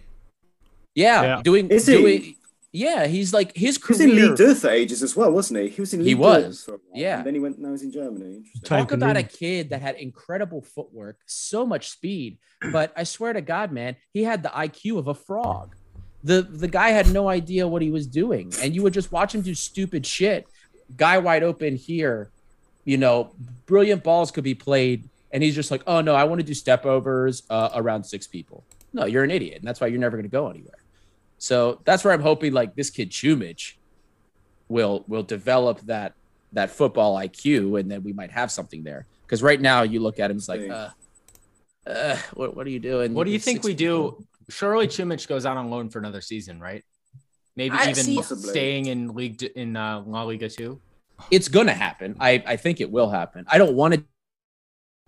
[0.95, 1.41] Yeah.
[1.43, 1.97] doing Is he?
[1.97, 2.37] doing
[2.75, 5.61] yeah, he's like his He was in career League Deux for ages as well, wasn't
[5.61, 5.69] he?
[5.69, 7.19] He was in He was, for a while, yeah.
[7.19, 7.59] And then he went.
[7.59, 8.37] Now he's in Germany.
[8.37, 8.63] Interesting.
[8.65, 12.39] Talk about a kid that had incredible footwork, so much speed,
[12.73, 15.77] but I swear to God, man, he had the IQ of a frog.
[16.25, 19.35] The the guy had no idea what he was doing, and you would just watch
[19.35, 20.47] him do stupid shit.
[20.97, 22.31] Guy wide open here,
[22.87, 23.35] you know,
[23.67, 26.55] brilliant balls could be played, and he's just like, oh no, I want to do
[26.55, 28.65] step overs uh, around six people.
[28.95, 30.79] No, you're an idiot, and that's why you're never going to go anywhere.
[31.43, 33.73] So that's where I'm hoping, like this kid Chumich,
[34.69, 36.15] will will develop that
[36.53, 39.07] that football IQ, and then we might have something there.
[39.27, 40.91] Because right now, you look at him, it's like, uh,
[41.85, 43.13] uh, what, what are you doing?
[43.13, 44.25] What do you think six we do?
[44.51, 46.85] Surely Chumich goes out on loan for another season, right?
[47.57, 50.81] Maybe I- even see- staying in league in uh, La Liga too.
[51.33, 52.15] It's gonna happen.
[52.21, 53.47] I I think it will happen.
[53.49, 54.05] I don't want it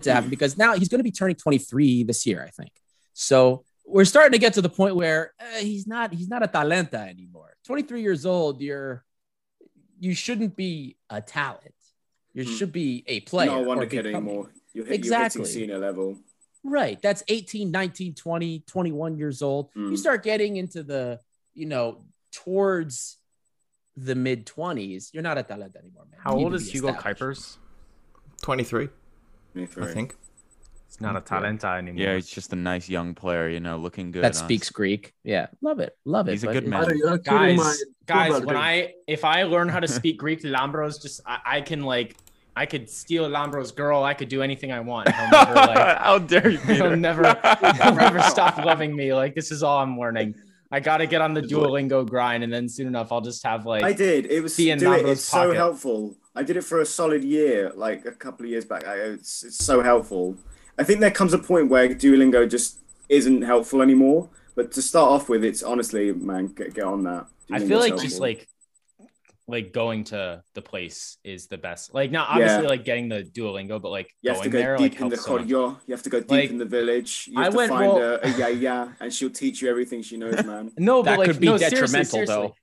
[0.02, 2.72] to happen because now he's gonna be turning 23 this year, I think.
[3.12, 6.48] So we're starting to get to the point where uh, he's not he's not a
[6.48, 7.56] talenta anymore.
[7.66, 9.04] 23 years old, you're
[10.00, 11.74] you shouldn't be a talent.
[12.32, 12.50] You Hmm.
[12.50, 13.50] should be a player.
[13.50, 14.28] Not a wonder or kid becoming.
[14.30, 14.50] anymore.
[14.72, 15.40] You're, hit, Exactly.
[15.40, 16.18] you're hitting senior level.
[16.64, 17.00] Right.
[17.00, 19.70] That's 18, 19, 20, 21 years old.
[19.76, 19.98] You Mm.
[19.98, 21.20] start getting into the,
[21.54, 23.18] you know, towards
[23.96, 25.10] the mid 20s.
[25.12, 26.18] You're not a talent anymore, man.
[26.22, 27.20] How old is Hugo established.
[27.20, 27.56] Cuypers?
[28.42, 28.88] 23,
[29.56, 30.16] I think.
[30.94, 32.00] He's not a talenta anymore.
[32.00, 34.22] Yeah, he's just a nice young player, you know, looking good.
[34.22, 35.12] That on- speaks Greek.
[35.24, 35.48] Yeah.
[35.60, 35.96] Love it.
[36.04, 36.32] Love it.
[36.32, 36.84] He's a good man.
[36.84, 37.74] Are you are killing my
[38.06, 38.44] guys, guys.
[38.44, 38.56] When.
[38.56, 42.16] I if I learn how to speak Greek, Lambros just I, I can like
[42.54, 44.04] I could steal Lambros' girl.
[44.04, 45.12] I could do anything I want.
[45.12, 47.24] He'll never like How dare you, he'll never
[47.82, 49.12] he'll never stop loving me.
[49.12, 50.36] Like this is all I'm learning.
[50.70, 53.82] I gotta get on the Duolingo grind, and then soon enough I'll just have like
[53.82, 54.26] I did.
[54.26, 55.02] It was Tea in do it.
[55.02, 56.16] Lambro's It's so helpful.
[56.36, 58.86] I did it for a solid year, like a couple of years back.
[58.86, 60.36] I, it's, it's so helpful.
[60.78, 62.78] I think there comes a point where Duolingo just
[63.08, 64.28] isn't helpful anymore.
[64.56, 67.26] But to start off with, it's honestly, man, get, get on that.
[67.50, 68.08] I feel like helpful.
[68.08, 68.48] just like
[69.46, 71.92] like going to the place is the best.
[71.92, 72.68] Like not obviously Yeah.
[72.68, 75.16] like getting the Duolingo, but like You have to go there deep like in the
[75.16, 75.50] helps so much.
[75.50, 75.76] corridor.
[75.86, 77.28] You have to go deep Like, in the village.
[77.30, 79.68] You I have to went- find well- a, a yeah yeah, and she'll teach you
[79.68, 80.72] everything she knows, man.
[80.78, 82.34] No, That but like could be no, seriously, detrimental, seriously.
[82.34, 82.54] though.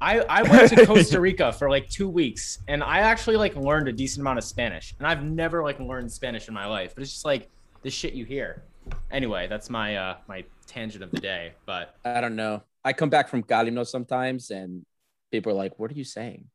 [0.00, 3.88] I, I went to Costa Rica for like two weeks and I actually like learned
[3.88, 4.94] a decent amount of Spanish.
[4.98, 7.48] And I've never like learned Spanish in my life, but it's just like
[7.82, 8.62] the shit you hear.
[9.10, 11.52] Anyway, that's my uh my tangent of the day.
[11.66, 12.62] But I don't know.
[12.84, 14.84] I come back from Galino sometimes and
[15.30, 16.46] people are like, what are you saying?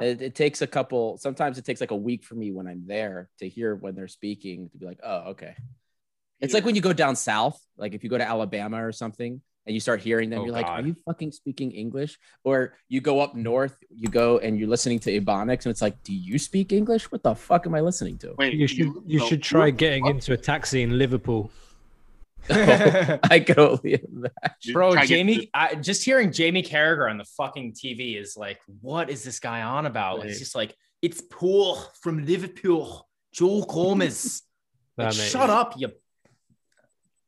[0.00, 2.84] It, it takes a couple, sometimes it takes like a week for me when I'm
[2.86, 5.54] there to hear when they're speaking to be like, oh, okay.
[6.40, 9.40] It's like when you go down south, like if you go to Alabama or something
[9.66, 12.18] and you start hearing them, Oh, you're like, are you fucking speaking English?
[12.44, 16.02] Or you go up north, you go and you're listening to Ebonics and it's like,
[16.02, 17.10] do you speak English?
[17.10, 18.34] What the fuck am I listening to?
[18.38, 20.16] Wait, You should you no, should try what- getting what?
[20.16, 21.50] into a taxi in Liverpool.
[22.50, 24.72] Oh, I can only imagine.
[24.74, 28.60] bro, Try to Jamie, I, just hearing Jamie Carragher on the fucking TV is like,
[28.82, 30.26] what is this guy on about?
[30.26, 34.42] It's just like, it's Paul from Liverpool, Joel Gomez.
[34.98, 35.88] Like, shut up, you.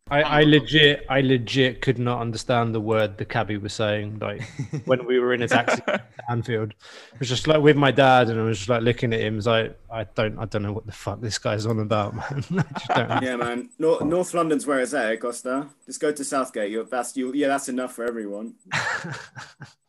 [0.09, 4.21] I, I legit I legit could not understand the word the cabbie was saying.
[4.21, 4.43] Like
[4.85, 6.01] when we were in a taxi to
[6.31, 6.75] Anfield,
[7.13, 9.35] it was just like with my dad, and I was just like looking at him.
[9.35, 12.15] It was like I don't I don't know what the fuck this guy's on about,
[12.15, 12.45] man.
[12.89, 13.23] Don't.
[13.23, 13.69] yeah, man.
[13.81, 15.67] North, North London's where it's at, eh, Costa.
[15.87, 16.71] Just go to Southgate.
[16.71, 17.35] You're, that's you.
[17.35, 18.55] Yeah, that's enough for everyone.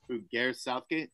[0.07, 1.11] Who, Gareth Southgate?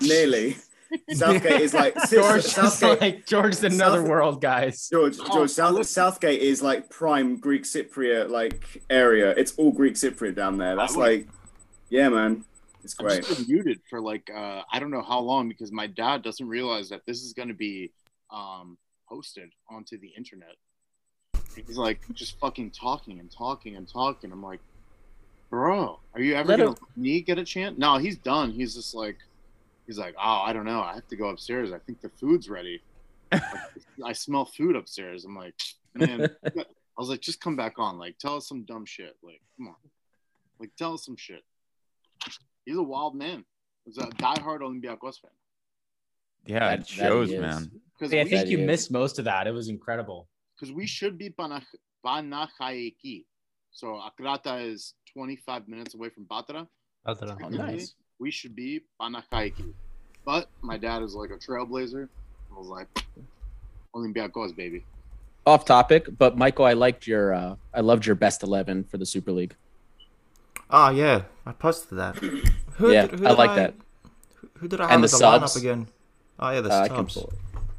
[0.00, 0.56] Nearly.
[1.10, 3.00] Southgate is like George is Southgate.
[3.00, 4.88] like George's in another South- world, guys.
[4.92, 9.30] George, Oh, George, South, Southgate is like prime Greek Cypriot like area.
[9.36, 10.76] It's all Greek Cypriot down there.
[10.76, 11.28] That's would- like,
[11.90, 12.44] yeah, man,
[12.84, 13.24] it's I've great.
[13.24, 16.48] just been muted for like uh, I don't know how long because my dad doesn't
[16.48, 17.90] realize that this is going to be
[18.30, 18.76] um,
[19.08, 20.56] posted onto the internet.
[21.54, 24.32] He's like just fucking talking and talking and talking.
[24.32, 24.60] I'm like,
[25.50, 27.78] bro, are you ever Let gonna him- me get a chance?
[27.78, 28.50] No, he's done.
[28.52, 29.18] He's just like,
[29.92, 30.80] he's like, oh, I don't know.
[30.80, 31.70] I have to go upstairs.
[31.70, 32.80] I think the food's ready.
[34.04, 35.26] I smell food upstairs.
[35.26, 35.54] I'm like,
[35.94, 36.30] man.
[36.46, 37.98] I was like, just come back on.
[37.98, 39.16] Like, tell us some dumb shit.
[39.22, 39.74] Like, come on.
[40.58, 41.42] Like, tell us some shit.
[42.64, 43.44] He's a wild man.
[43.84, 45.30] He's a diehard Olympiacos fan.
[46.46, 47.70] Yeah, That- it shows, man.
[47.98, 49.46] Because Hey, I think you missed most of that.
[49.46, 50.28] It was incredible.
[50.58, 51.64] because we should be Panach-
[52.04, 53.26] Panachaiki.
[53.72, 56.66] So Akrata is 25 minutes away from Batra.
[57.04, 57.78] I don't know.
[58.22, 59.72] Technically, We should be Panachaiki.
[60.24, 62.08] But my dad is like a trailblazer.
[62.54, 62.86] I was like,
[63.94, 64.84] Olympiacos, baby.
[65.44, 69.06] Off topic, but Michael, I liked your, uh, I loved your best eleven for the
[69.06, 69.56] Super League.
[70.70, 72.16] Ah, yeah, I posted that.
[72.78, 73.74] Who Yeah, did- who I did like that.
[74.36, 75.56] Who, who did I And have the as the lineup subs.
[75.56, 75.86] again?
[76.38, 77.26] Oh yeah, the Uh, subs.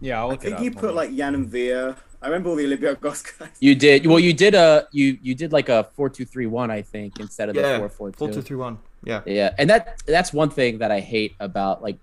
[0.01, 0.59] Yeah, I'll look it think up.
[0.61, 0.95] he Hold put on.
[0.97, 1.95] like Yann M'Vila.
[2.21, 3.49] I remember all the Olympiacos guys.
[3.61, 4.19] You did well.
[4.19, 7.47] You did a you you did like a four two three one, I think, instead
[7.49, 8.17] of the Yeah, four four two.
[8.17, 8.77] four two three one.
[9.03, 9.21] Yeah.
[9.25, 11.97] Yeah, and that that's one thing that I hate about like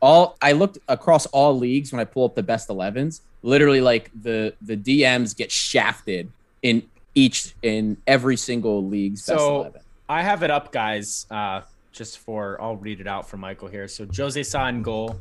[0.00, 0.36] all.
[0.40, 3.20] I looked across all leagues when I pull up the best 11s.
[3.42, 6.30] Literally, like the the DMs get shafted
[6.62, 9.80] in each in every single league's best So 11.
[10.08, 11.26] I have it up, guys.
[11.30, 11.62] Uh,
[11.92, 13.88] just for I'll read it out for Michael here.
[13.88, 15.20] So Jose Sa in goal,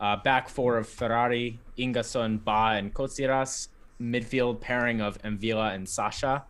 [0.00, 3.68] uh, back four of Ferrari, Ingason, Ba, and Kotsiras.
[4.00, 6.44] Midfield pairing of M'Vila and Sasha.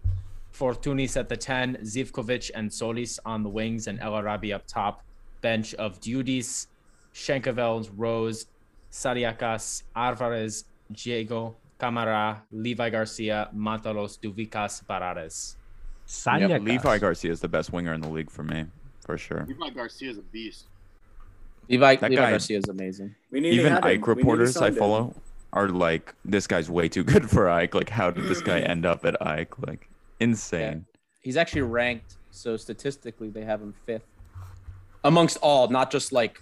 [0.55, 5.03] Fortounis at the 10, Zivkovic and Solis on the wings, and El Arabi up top.
[5.41, 6.69] Bench of Dudis,
[7.13, 8.47] Schenkeveld, Rose,
[8.91, 15.57] Sariakas, Alvarez, Diego, Camara, Levi Garcia, Mantalos, Douvikas, Barares.
[16.39, 18.67] Yep, Levi Garcia is the best winger in the league for me,
[19.05, 19.45] for sure.
[19.49, 20.67] Levi Garcia is a beast.
[21.69, 23.15] Levi, That Levi guy- Garcia is amazing.
[23.31, 23.91] We nearly Even had him.
[23.91, 25.15] Ike We nearly reporters I follow
[25.53, 27.75] are like, this guy's way too good for Ike.
[27.75, 29.59] Like, how did this guy end up at Ike?
[29.67, 29.89] Like,
[30.21, 30.87] insane.
[31.21, 34.07] He's actually ranked, so statistically they have him fifth
[35.05, 36.41] amongst all, not just like.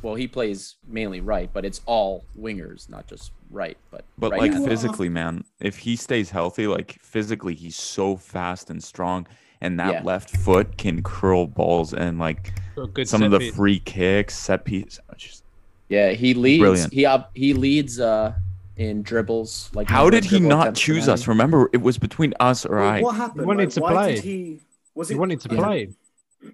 [0.00, 3.76] Well, he plays mainly right, but it's all wingers, not just right.
[3.90, 8.16] But But right like now- physically, man, if he stays healthy, like physically, he's so
[8.16, 9.26] fast and strong,
[9.60, 10.02] and that Yeah.
[10.04, 13.56] left foot can curl balls and like Got some of the piece.
[13.56, 15.00] free kicks, set piece.
[15.16, 15.42] just-
[15.88, 16.60] Yeah, he leads.
[16.60, 16.92] Brilliant.
[16.92, 18.34] He uh, he leads uh
[18.78, 19.70] in dribbles.
[19.74, 21.26] Like How did he not choose us?
[21.28, 23.02] Remember, it was between us or Well, Ike.
[23.02, 23.40] what happened?
[23.40, 24.14] He wanted Like, to why play.
[24.16, 24.60] Did he,
[24.94, 25.60] was He it wanted to Yeah.
[25.62, 25.88] play.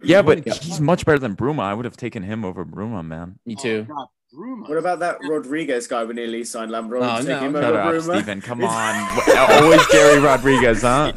[0.03, 0.85] Yeah, He but wanted he's play.
[0.87, 1.61] much better than Bruma.
[1.61, 3.39] I would have taken him over Bruma, man.
[3.45, 3.83] Me oh, too.
[3.83, 4.69] God, Bruma.
[4.69, 6.97] What about that Rodriguez guy we nearly signed Lambro?
[7.03, 7.39] Oh, no.
[7.41, 8.15] him Shut over up, Bruma?
[8.17, 8.41] Steven.
[8.41, 9.29] Come on.
[9.63, 11.13] Always Gary Rodriguez, huh?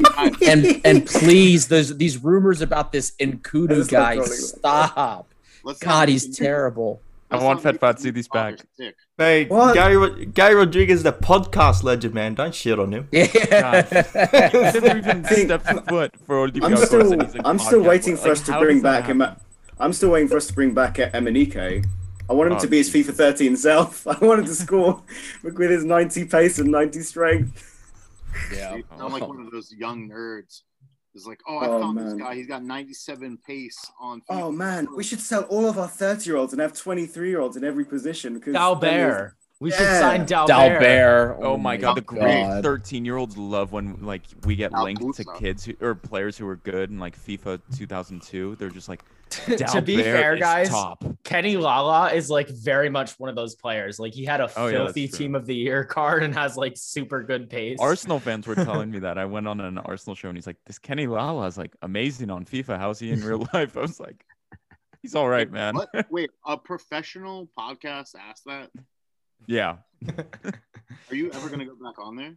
[0.46, 4.14] and and please, there's these rumors about this Nkoudou Let's guy.
[4.14, 4.36] go like that.
[4.36, 5.28] Stop.
[5.64, 7.00] Let's God, he's him- terrible.
[7.32, 8.58] I want not Fat make Fat him City's back.
[8.76, 8.94] sick.
[9.18, 9.74] Hey, What?
[9.74, 12.34] Gary Gary Rodriguez, is the podcast legend, man.
[12.34, 13.08] Don't shit on him.
[13.12, 13.26] Yeah.
[14.50, 17.88] He's never even stepped foot for I'm Olympiacos, still, and he's a I'm still podcast
[17.88, 19.20] waiting for Like, us to how bring does that back him.
[19.20, 19.40] happen?
[19.78, 21.84] I'm still waiting for us to bring back Emenike.
[22.30, 24.06] I want him Oh, to be his FIFA 13 self.
[24.06, 25.02] I want him to score
[25.42, 27.68] with his 90 pace and 90 strength.
[28.54, 28.76] yeah.
[28.76, 30.62] You sound like one of those young nerds.
[31.14, 32.34] It's like, oh, I Oh, found this guy.
[32.34, 34.22] He's got 97 pace on.
[34.30, 37.40] Oh man, we should sell all of our 30 year olds and have 23 year
[37.40, 38.34] olds in every position.
[38.34, 39.32] because then Dalbert.
[39.62, 40.48] We should sign Dalbert.
[40.80, 41.36] Dalbert.
[41.38, 44.82] Oh, oh my god, the great 13 year olds love when like we get Al
[44.82, 48.56] linked to kids who, or players who are good in like FIFA 2002.
[48.56, 51.04] They're just like, to be fair, guys, top.
[51.22, 54.00] Kenny Lala is like very much one of those players.
[54.00, 55.16] Like he had a Oh, filthy true.
[55.18, 57.78] team of the year card and has like super good pace.
[57.80, 59.16] Arsenal fans were telling me that.
[59.16, 62.30] I went on an Arsenal show and he's like, this Kenny Lala is like amazing
[62.30, 62.78] on FIFA.
[62.80, 63.76] How's he in real life?
[63.76, 64.26] I was like,
[65.02, 65.76] he's all right, man.
[65.76, 65.88] What?
[66.10, 68.68] Wait, a professional podcast asked that?
[69.46, 69.76] Yeah.
[71.10, 72.34] Are you ever gonna go back on there?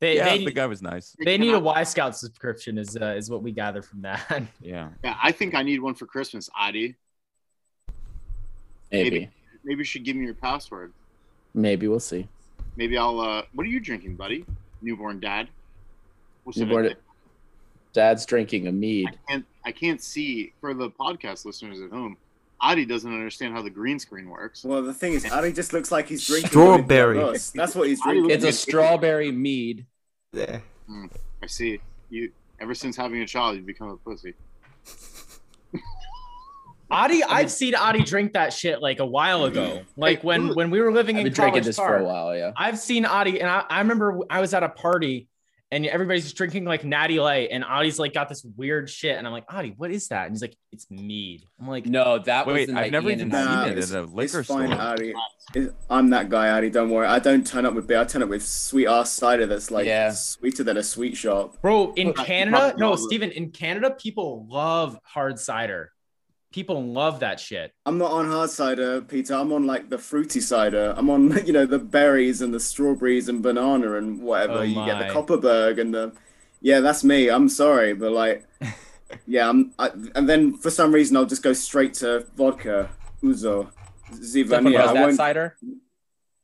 [0.00, 1.16] They yeah, they, the guy was nice.
[1.24, 2.78] they need a cannot- Scout subscription.
[2.78, 4.44] Is uh, is what we gather from that.
[4.60, 4.90] Yeah.
[5.02, 6.94] Yeah, I think I need one for Christmas, Adi.
[8.92, 9.30] Maybe.
[9.64, 10.92] Maybe you should give me your password.
[11.54, 12.28] Maybe we'll see.
[12.76, 13.20] Maybe I'll.
[13.20, 14.44] uh What are you drinking, buddy?
[14.82, 15.48] Newborn dad.
[16.44, 17.02] What's Newborn- it?
[17.92, 19.08] Dad's drinking a mead.
[19.08, 19.46] I can't.
[19.66, 22.16] I can't see for the podcast listeners at home.
[22.60, 24.64] Adi doesn't understand how the green screen works.
[24.64, 27.18] Well, the thing is, Ali just looks like he's drinking Strawberry.
[27.54, 28.30] That's what he's drinking.
[28.30, 29.86] It's a strawberry mead.
[30.32, 30.60] Yeah.
[30.86, 31.06] Hmm,
[31.42, 31.80] I see.
[32.10, 34.34] You ever since having a child, you've become a pussy.
[36.90, 39.82] Adi, I've seen Adi drink that shit like a while ago.
[39.96, 41.98] Like when when we were living I've in been drinking this Park.
[41.98, 42.36] for a while.
[42.36, 42.52] Yeah.
[42.56, 45.28] I've seen Adi, and I, I remember I was at a party,
[45.70, 49.26] and everybody's just drinking like Natty Light, and Adi's like got this weird shit, and
[49.26, 50.26] I'm like, Adi, what is that?
[50.26, 51.44] And he's like, it's mead.
[51.60, 53.64] I'm like, No, that was Wait, the I've night never Ian even seen I- Nah,
[53.66, 54.80] it it's- at a liquor it's fine, store.
[54.80, 55.14] Addy.
[55.54, 56.70] It- I'm that guy, Addy.
[56.70, 57.06] Don't worry.
[57.06, 58.00] I don't turn up with beer.
[58.00, 60.10] I turn up with sweet ass cider that's like Yeah.
[60.12, 61.60] sweeter than a sweet shop.
[61.60, 62.96] Bro, in Canada, no, all.
[62.96, 65.92] Steven, in Canada, people love hard cider.
[66.52, 67.72] People love that shit.
[67.84, 69.34] I'm not on hard cider, Peter.
[69.34, 70.94] I'm on like the fruity cider.
[70.96, 74.60] I'm on you know the berries and the strawberries and banana and whatever.
[74.60, 76.12] Oh you get the Kopparberg and the
[76.60, 77.28] yeah, that's me.
[77.28, 78.46] I'm sorry, but like
[79.26, 82.88] yeah, I'm I, and then for some reason I'll just go straight to vodka,
[83.22, 83.70] ouzo,
[84.12, 84.72] Stefan, zivania.
[84.80, 85.56] was I that won't- cider?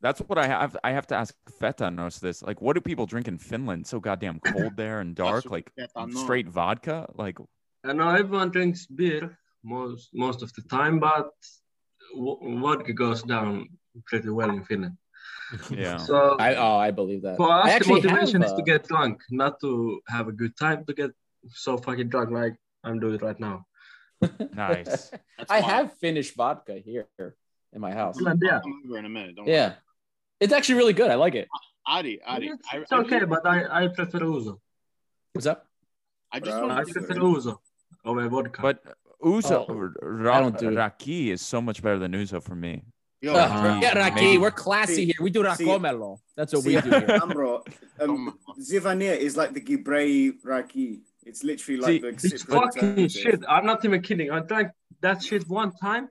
[0.02, 0.76] That's what I have.
[0.84, 2.42] I have to ask Feta knows this.
[2.42, 3.86] Like, what do people drink in Finland?
[3.86, 5.50] So goddamn cold there and dark.
[5.50, 5.72] Like
[6.10, 7.08] straight vodka.
[7.14, 7.38] Like
[7.82, 11.30] I know everyone drinks beer most most of the time, but
[12.14, 13.68] w- vodka goes down
[14.06, 14.96] pretty well in Finland.
[15.70, 15.96] yeah.
[15.96, 17.36] So I oh, I believe that.
[17.36, 20.32] for I us, the motivation have, is to uh, get drunk, not to have a
[20.32, 20.84] good time.
[20.86, 21.10] To get
[21.50, 23.66] so fucking drunk like I'm doing right now.
[24.54, 25.10] Nice.
[25.50, 27.08] I have Finnish vodka here
[27.72, 28.16] in my house.
[28.20, 28.60] Yeah.
[28.64, 29.36] I'm over in a minute.
[29.36, 29.74] Don't Yeah,
[30.40, 31.10] it's actually really good.
[31.10, 31.48] I like it.
[31.86, 32.48] Adi, Adi.
[32.48, 34.60] It's, I, it's I okay, just, but I, I prefer ouzo.
[35.32, 35.66] What's up?
[36.32, 36.70] I just Bro.
[36.70, 37.58] I want to prefer ouzo
[38.04, 38.62] over vodka.
[38.62, 38.82] But
[39.24, 42.82] ouzo Oh, ra- I don't do- Raki is so much better than ouzo for me.
[43.22, 45.14] Yo, Uh, Raki, yeah, Raki, maybe- we're classy See- here.
[45.20, 46.18] We do see- Rakomelo.
[46.36, 47.00] That's what See, we do here.
[47.24, 47.62] Ambro,
[48.00, 51.00] um, Zivania is like the Gibrei Raki.
[51.24, 53.10] It's literally like See, the It's fucking alternative.
[53.12, 53.40] shit.
[53.48, 54.30] I'm not even kidding.
[54.30, 54.68] I drank
[55.00, 56.08] that shit one time.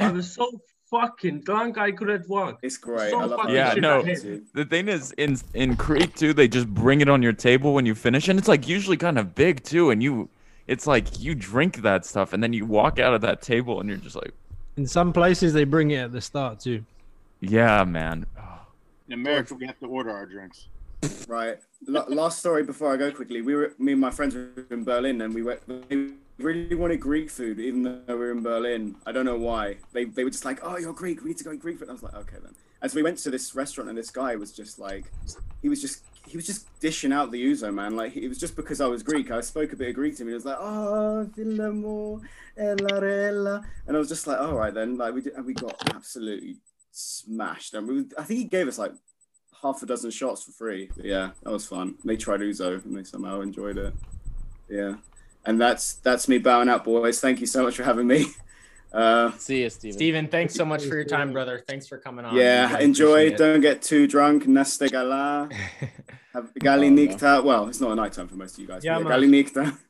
[0.00, 0.44] I was so
[0.90, 2.58] fucking drunk I couldn't walk.
[2.62, 3.10] It's great.
[3.10, 4.00] So I love Yeah, no.
[4.00, 4.42] I hate it.
[4.54, 7.86] The thing is, in in Creek too, they just bring it on your table when
[7.86, 10.28] you finish, and it's like usually kind of big too, and you,
[10.66, 13.88] it's like you drink that stuff, and then you walk out of that table, and
[13.88, 14.32] you're just like,
[14.76, 16.84] In some places, they bring it at the start too.
[17.40, 18.26] yeah, man.
[19.06, 20.66] in America, we have to order our drinks.
[21.28, 21.58] Right.
[21.88, 23.42] L- last story before I go quickly.
[23.42, 25.60] We were me and my friends were in Berlin, and we went.
[25.90, 28.96] We really wanted Greek food, even though we were in Berlin.
[29.06, 29.76] I don't know why.
[29.92, 31.22] They they were just like, "Oh, you're Greek.
[31.22, 32.96] We need to go eat Greek food." And I was like, "Okay then." And so
[32.96, 35.04] we went to this restaurant, and this guy was just like,
[35.62, 37.96] he was just he was just dishing out the ouzo, man.
[37.96, 39.30] Like it was just because I was Greek.
[39.30, 40.28] I spoke a bit of Greek to him.
[40.28, 42.20] He was like, "Oh, ella
[42.56, 45.76] eh, and I was just like, "All right then." Like we did, and we got
[45.94, 46.56] absolutely
[46.90, 47.74] smashed.
[47.74, 48.92] And we, I think he gave us like
[49.62, 50.90] half a dozen shots for free.
[50.96, 51.96] But yeah, that was fun.
[52.04, 53.94] They tried ouzo and they somehow enjoyed it.
[54.68, 54.94] Yeah.
[55.44, 57.20] And that's that's me bowing out, boys.
[57.20, 58.26] Thank you so much for having me.
[58.96, 59.98] Uh, See you, Steven.
[59.98, 61.62] Steven, thanks so much for your time, brother.
[61.68, 62.34] Thanks for coming on.
[62.34, 63.20] yeah, Really enjoy.
[63.26, 63.36] it.
[63.36, 64.44] Don't get too drunk.
[64.46, 65.50] Neste gala.
[66.32, 67.44] Have gali nikta.
[67.44, 68.82] Well, it's not a night time for most of you guys.
[68.84, 69.76] Yeah, Yeah, gali nikta.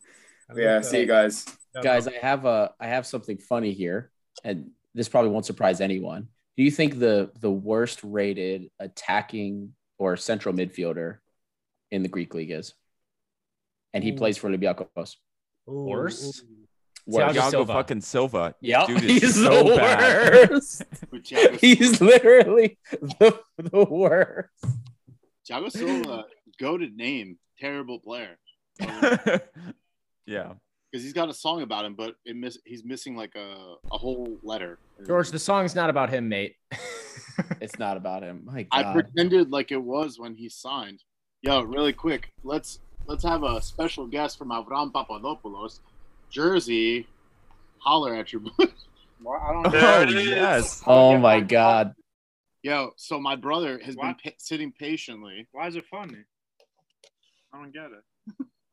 [0.56, 1.44] Yeah, see you guys.
[1.82, 4.12] Guys, I have a I have something funny here,
[4.44, 6.28] and this probably won't surprise anyone.
[6.56, 11.18] Do you think the the worst rated attacking or central midfielder
[11.90, 12.74] in the Greek league is?
[13.92, 14.16] And he Ooh.
[14.16, 15.16] plays for Olympiacos.
[15.66, 16.44] Worst?
[17.06, 17.36] Worst.
[17.36, 17.72] Thiago Thiago Silva.
[17.72, 18.54] fucking Silva.
[18.60, 20.50] Yep, Dude he's so the bad.
[20.50, 20.82] worst.
[21.60, 24.64] He's literally the, the worst.
[25.48, 26.24] Thiago Silva,
[26.58, 28.36] goaded name, terrible player.
[30.26, 30.52] yeah.
[30.90, 33.98] Because he's got a song about him, but it miss, he's missing like a, a
[33.98, 34.78] whole letter.
[35.06, 36.56] George, the song's not about him, mate.
[37.60, 38.42] It's not about him.
[38.44, 38.84] My God.
[38.86, 41.02] I pretended like it was when he signed.
[41.42, 45.80] Yo, really quick, let's let's have a special guest from Avram Papadopoulos,
[46.30, 47.06] Jersey.
[47.78, 48.66] Holler at your boy.
[49.22, 50.82] Well, I don't There Oh yes.
[50.86, 51.94] oh, oh my God.
[52.62, 55.48] Yo, so my brother has been pa- sitting patiently.
[55.52, 56.18] Why is it funny?
[57.52, 57.90] I don't get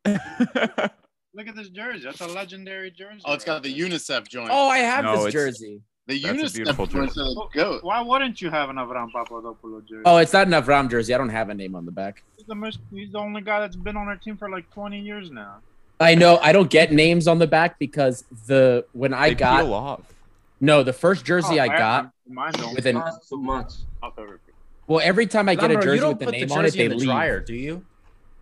[0.05, 0.91] it.
[1.33, 2.03] Look at this jersey.
[2.03, 3.21] That's a legendary jersey.
[3.25, 4.49] Oh, it's got the UNICEF joint.
[4.51, 5.81] Oh, I have No, this jersey.
[6.07, 7.13] the UNICEF jersey.
[7.13, 7.79] says Well.
[7.81, 10.03] Why wouldn't you have an Avram Papadopoulos jersey?
[10.05, 11.13] Oh, it's not an Avram jersey.
[11.13, 12.23] I don't have a name on the back.
[12.37, 12.79] he's the most.
[12.91, 15.59] He's the only guy that's been on our team for like 20 years now.
[16.03, 19.63] I know I don't get names on the back because the when I They got
[19.63, 20.01] peel off.
[20.61, 22.75] no the first jersey Oh, I got Mine don't.
[22.75, 23.71] with an so much.
[24.87, 26.85] well every time I get a jersey with the name the on it jersey they
[26.85, 27.05] in the leave.
[27.07, 27.85] dryer, do you?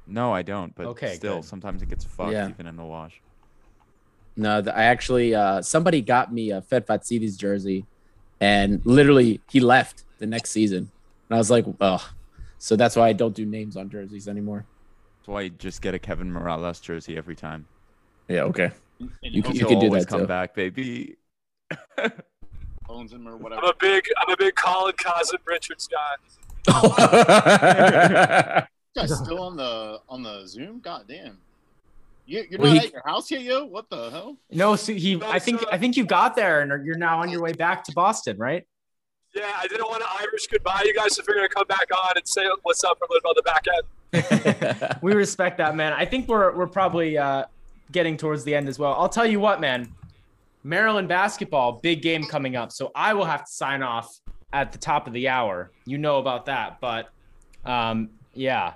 [0.08, 0.74] No, I don't.
[0.76, 1.46] But Okay, still, good.
[1.46, 2.50] sometimes it gets fucked Yeah.
[2.50, 3.22] even in the wash.
[4.36, 7.86] No, the, I actually uh, somebody got me a Fetfatzidis jersey,
[8.40, 10.92] and literally he left the next season,
[11.30, 12.10] and I was like, oh,
[12.58, 14.66] so that's why I don't do names on jerseys anymore.
[15.22, 17.68] That's why you just get a Kevin Morales jersey every time.
[18.28, 18.72] Yeah, okay.
[19.00, 20.28] And You can- you can do always that come too.
[20.28, 21.16] back, baby.
[22.90, 23.62] owns him or whatever.
[23.62, 23.68] I'm whatever.
[23.68, 26.16] a big I'm a big Colin Cousin Richards guy.
[28.94, 30.82] You guys still on the on the Zoom?
[30.82, 31.38] God damn.
[32.26, 33.64] You, you're Well, not he- at your house yet, yo?
[33.66, 34.36] What the hell?
[34.52, 35.22] No, so he.
[35.24, 35.64] I think.
[35.72, 38.68] I think you got there, and you're now on your way back to Boston, right?
[39.34, 42.18] Yeah, I didn't want to Irish goodbye you guys if you're gonna come back on
[42.18, 43.84] and say what's up for a little bit on the back end.
[45.02, 45.94] we respect that, man.
[45.94, 47.46] I think we're we're probably uh,
[47.92, 48.94] getting towards the end as well.
[48.94, 49.94] I'll tell you what, man.
[50.64, 52.72] Maryland basketball, big game coming up.
[52.72, 54.20] So I will have to sign off
[54.54, 55.72] at the top of the hour.
[55.86, 57.10] You know about that, but
[57.66, 58.74] um, yeah.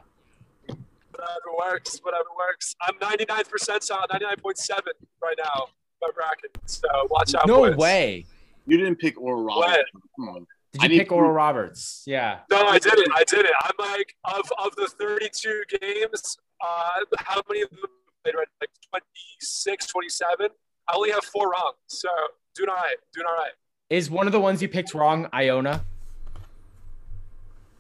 [0.68, 2.76] Whatever works, whatever works.
[2.82, 4.80] I'm 99th percentile, 99.7
[5.22, 5.68] right now,
[6.02, 6.58] my bracket.
[6.66, 7.48] So watch out.
[7.48, 7.78] No boys.
[7.78, 8.26] way.
[8.68, 9.92] You didn't pick Oral Roberts.
[10.18, 10.48] Come on.
[10.76, 12.04] Did I you need pick Oral Roberts?
[12.06, 12.40] Yeah.
[12.52, 13.08] No, I didn't.
[13.16, 13.54] I didn't.
[13.62, 16.38] I'm like of of the 32 games.
[16.60, 17.80] Uh, how many of them
[18.24, 18.48] played right?
[18.60, 20.50] Like 26, 27.
[20.90, 21.74] I only have four wrong.
[21.88, 22.10] So
[22.56, 22.98] doing all right.
[23.14, 23.54] Doing all right.
[23.90, 25.86] Is one of the ones you picked wrong Iona?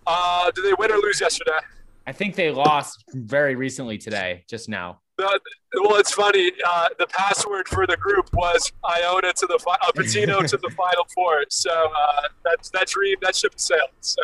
[0.08, 1.60] Uh, did they win or lose yesterday?
[2.08, 5.02] I think they lost very recently today, just now.
[5.18, 5.40] The,
[5.82, 6.52] well, it's funny.
[6.66, 10.70] Uh, the password for the group was Iona to the fi- uh, Pitino to the
[10.76, 11.46] Final Four.
[11.50, 13.90] So uh, that's that dream that ship sailed.
[14.02, 14.22] So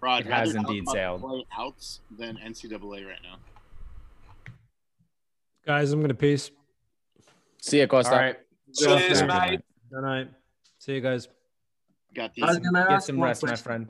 [0.00, 1.20] Rod, It has indeed about sailed.
[1.22, 3.36] play outs than NCAA right now.
[5.66, 6.50] Guys, I'm gonna peace.
[7.60, 8.12] See ya, Costa.
[8.12, 8.36] All right.
[8.74, 9.60] Cheers, Good mate.
[9.92, 10.28] Good night.
[10.78, 11.28] See you guys.
[12.14, 12.44] Got these.
[12.44, 13.88] Get some one rest, my friend.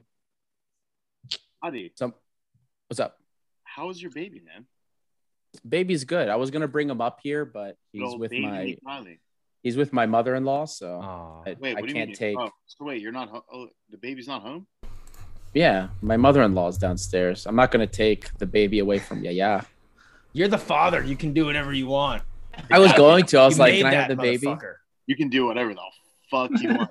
[1.62, 2.12] Adi, So,
[2.88, 3.18] what's up?
[3.64, 4.66] how's your baby, man?
[5.68, 6.28] Baby's good.
[6.28, 9.20] I was gonna bring him up here, but he's old with my Riley.
[9.62, 11.42] he's with my mother-in-law, so Aw.
[11.46, 12.16] I, Wait, I what do you can't mean?
[12.16, 12.36] take.
[12.38, 13.44] Oh, so wait, you're not.
[13.52, 14.66] Oh, the baby's not home.
[15.54, 17.46] Yeah, my mother-in-law's downstairs.
[17.46, 19.30] I'm not gonna take the baby away from you.
[19.30, 19.62] Yeah,
[20.32, 21.02] You're the father.
[21.02, 22.22] You can do whatever you want.
[22.70, 23.38] I was going to.
[23.38, 24.56] I was You like, can I have the baby?
[25.06, 25.82] You can do whatever the
[26.30, 26.90] fuck you want.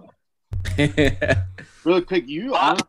[1.84, 2.86] Really quick, you honestly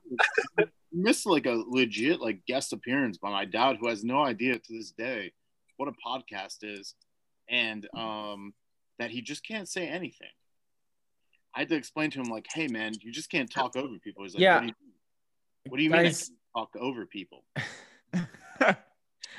[0.59, 4.59] you missed like a legit like guest appearance by my dad, who has no idea
[4.59, 5.33] to this day
[5.77, 6.95] what a podcast is,
[7.49, 8.55] and um,
[8.99, 10.29] that he just can't say anything.
[11.55, 14.23] I had to explain to him like, "Hey, man, you just can't talk over people."
[14.25, 14.55] He's like, Yeah.
[14.57, 14.75] "What do you,
[15.69, 17.45] what do you mean I Guys- can't talk over people?"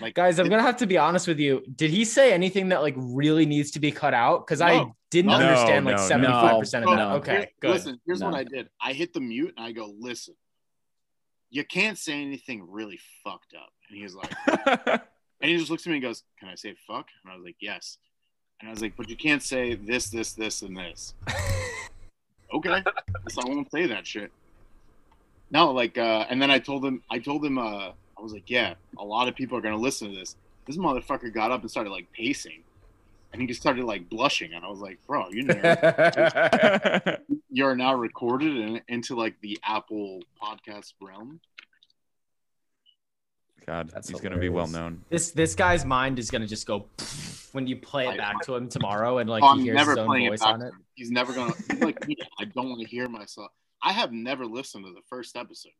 [0.01, 1.63] like, Guys, I'm it- gonna have to be honest with you.
[1.75, 4.45] Did he say anything that like really needs to be cut out?
[4.45, 6.07] Because I didn't No, understand like no, no.
[6.07, 7.25] 75 percent of No, that.
[7.27, 7.71] here's- Okay, good.
[7.71, 8.69] Listen, here's what I did.
[8.81, 10.35] I hit the mute and I go, listen,
[11.49, 13.69] you can't say anything really fucked up.
[13.89, 14.31] And he's like,
[15.43, 17.07] and he just looks at me and goes, Can I say fuck?
[17.23, 17.97] And I was like, Yes.
[18.61, 21.13] And I was like, But you can't say this, this, this, and this.
[22.53, 22.81] okay.
[22.81, 24.31] Guess I won't say that shit.
[25.51, 28.49] No, like, uh, and then I told him, I told him, uh, I was like,
[28.49, 30.37] Yeah, a lot of people are going to listen to this.
[30.65, 32.63] This motherfucker got up and started like pacing.
[33.33, 34.53] And he just started like blushing.
[34.53, 37.17] And I was like, Bro, you know
[37.49, 41.41] you're now recorded in, into like the Apple podcast realm.
[43.65, 45.03] God, That's he's gonna be well known.
[45.09, 46.85] This this guy's mind is gonna just go
[47.53, 49.91] when you play it back to him tomorrow and like Oh, he I'm hears never
[49.91, 50.73] his own playing it voice on it.
[50.95, 52.17] He's never gonna like me.
[52.39, 53.51] I don't want to hear myself.
[53.81, 55.71] I have never listened to the first episode.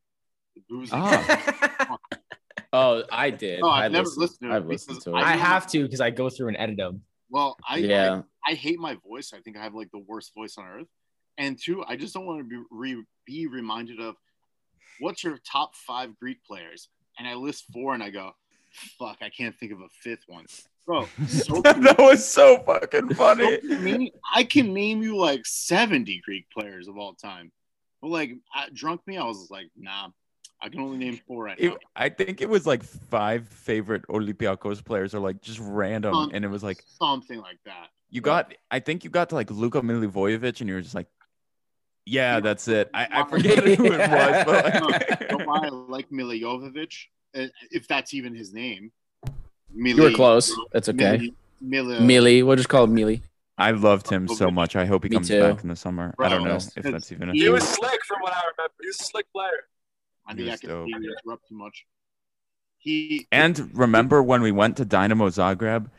[0.56, 0.92] The boozy.
[0.94, 1.98] Ah.
[2.74, 3.62] oh, I did.
[3.62, 5.24] No, I've I never listened, listened to it I've listened because to it.
[5.24, 7.02] I have to because I go through and edit them.
[7.30, 8.22] Well, I, Yeah.
[8.46, 9.32] I I hate my voice.
[9.34, 10.88] I think I have like the worst voice on earth.
[11.38, 14.16] And two, I just don't want to be re, be reminded of
[15.00, 18.32] what's your top five Greek players, and I list four, and I go,
[19.00, 20.46] fuck, I can't think of a fifth one,
[20.86, 21.08] bro.
[21.28, 23.60] So that was so fucking funny.
[23.62, 27.52] So many- I can name you like 70 Greek players of all time.
[28.02, 30.10] But like at drunk me, I was like, nah,
[30.62, 31.74] I can only name four right now.
[31.74, 36.32] It, I think it was like five favorite Olympiacos players, or like just random, Some-
[36.34, 37.88] and it was like something like that.
[38.10, 38.54] you got.
[38.72, 41.08] I think you got to like Luka Milivojevic, and you were just like,
[42.06, 46.94] "Yeah, that's it." I, I forget who it was, but like, don't I like Milivojevic,
[47.36, 48.92] uh, if that's even his name.
[49.76, 50.54] You were close.
[50.72, 51.32] That's okay.
[51.64, 52.44] Mili, Mili, Mealy.
[52.44, 53.24] We'll just call him Mealy.
[53.58, 54.76] I loved him so much.
[54.76, 55.40] I hope he Me comes too.
[55.42, 56.14] back in the summer.
[56.20, 57.52] I don't know if that's even a he thing.
[57.52, 58.74] was slick from what I remember.
[58.82, 59.50] He was a slick player.
[60.28, 61.86] I He think I can interrupt too much.
[62.80, 65.90] He And remember when we went to Dynamo Zagreb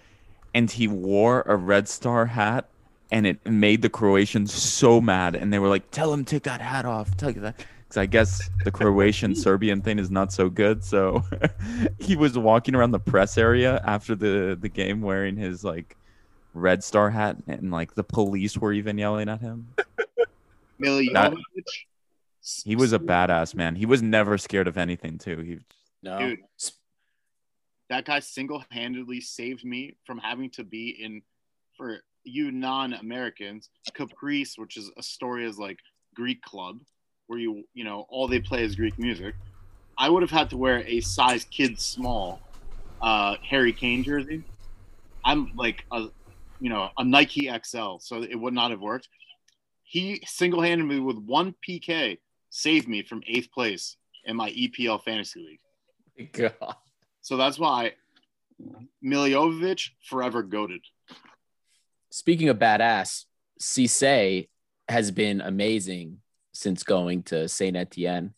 [0.54, 2.68] and he wore a Red Star hat
[3.10, 6.44] and it made the Croatians so mad and they were like, "Tell him to take
[6.44, 7.58] that hat off." Tell you that
[7.88, 10.82] cuz I guess the Croatian Serbian thing is not so good.
[10.84, 11.22] So
[11.98, 15.96] he was walking around the press area after the the game wearing his like
[16.54, 19.74] Red Star hat and like the police were even yelling at him.
[20.80, 21.42] Milivojevic,
[22.64, 23.76] He was a badass man.
[23.76, 25.38] He was never scared of anything too.
[25.38, 25.58] He
[26.02, 26.18] No.
[26.18, 26.38] dude.
[27.90, 31.22] That guy single-handedly saved me from having to be in
[31.76, 35.78] for you non-Americans Caprice, which is Astoria's like
[36.14, 36.80] Greek club,
[37.26, 39.34] where you you know all they play is Greek music.
[39.96, 42.40] I would have had to wear a size kid small
[43.00, 44.42] uh, Harry Kane jersey.
[45.24, 46.08] I'm like a
[46.60, 49.08] you know a Nike XL, so it would not have worked.
[49.82, 52.18] He single-handedly with one PK
[52.50, 55.58] saved me from eighth place in my EPL fantasy
[56.16, 56.32] league.
[56.32, 56.76] God.
[57.20, 57.92] So that's why
[59.04, 60.82] Milivojevic forever goaded.
[62.14, 63.24] Speaking of badass,
[63.60, 64.48] Cisse
[64.88, 66.18] has been amazing
[66.52, 68.34] since going to Saint Etienne.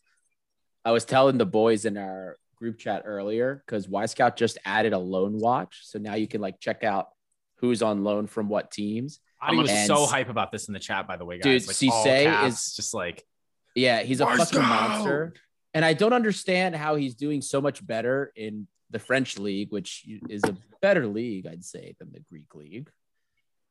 [0.83, 4.97] I was telling the boys in our group chat earlier because Wyscout just added a
[4.97, 7.09] loan watch, so now you can like check out
[7.57, 9.19] who's on loan from what teams.
[9.43, 11.67] Adi was And- so hype about this in the chat, by the way, Dude, guys.
[11.67, 13.27] Like, Cisse is- just like
[13.75, 15.35] Yeah, he's a fucking monster.
[15.75, 20.03] And I don't understand how he's doing so much better in the French league, which
[20.29, 22.89] is a better league, I'd say, than the Greek league.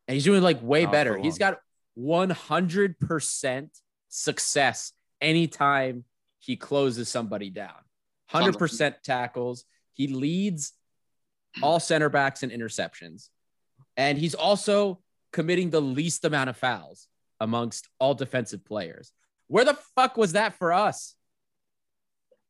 [0.09, 1.19] And he's doing like way Not better.
[1.19, 1.59] He's got
[1.99, 3.69] 100%
[4.09, 6.05] success anytime
[6.39, 7.75] he closes somebody down.
[8.33, 9.65] 100% tackles.
[9.95, 10.73] He leads
[11.63, 13.29] all center backs in interceptions.
[13.97, 15.01] And he's also
[15.33, 17.09] committing the least amount of fouls
[17.41, 19.13] amongst all defensive players.
[19.49, 21.15] Where the fuck was that for us?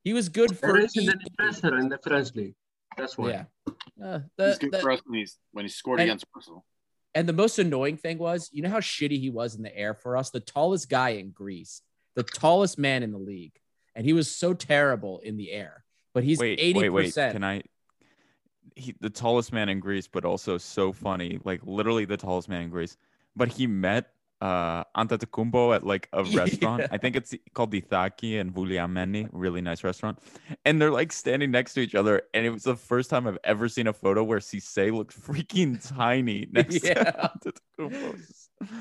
[0.03, 2.55] He was good for There isn't any pressure in the French league.
[2.97, 3.31] That's why.
[3.31, 3.45] Yeah.
[4.03, 6.65] Uh, He's good the- for us when he's when he scored And- against Arsenal.
[7.17, 9.95] And the most annoying thing was, you know how shitty he was in the air
[9.95, 10.29] for us?
[10.29, 11.81] The tallest guy in Greece,
[12.15, 13.55] the tallest man in the league.
[13.95, 15.83] And he was so terrible in the air.
[16.13, 16.77] But he's wait, 80%.
[16.77, 17.15] wait, wait.
[17.15, 17.63] Can I?
[18.75, 22.61] He, the tallest man in Greece, but also so funny, like literally the tallest man
[22.61, 22.99] in Greece.
[23.35, 26.81] But he met uh Antetokounmpo at like a restaurant.
[26.83, 26.89] Yeah.
[26.91, 30.19] I think it's called the Thaki in Vouliagmeni, really nice restaurant.
[30.65, 32.23] And they're like standing next to each other.
[32.35, 35.81] And it was the first time I've ever seen a photo where Cisse looked freaking
[35.97, 37.05] tiny next Yeah.
[37.43, 38.21] to Antetokounmpo.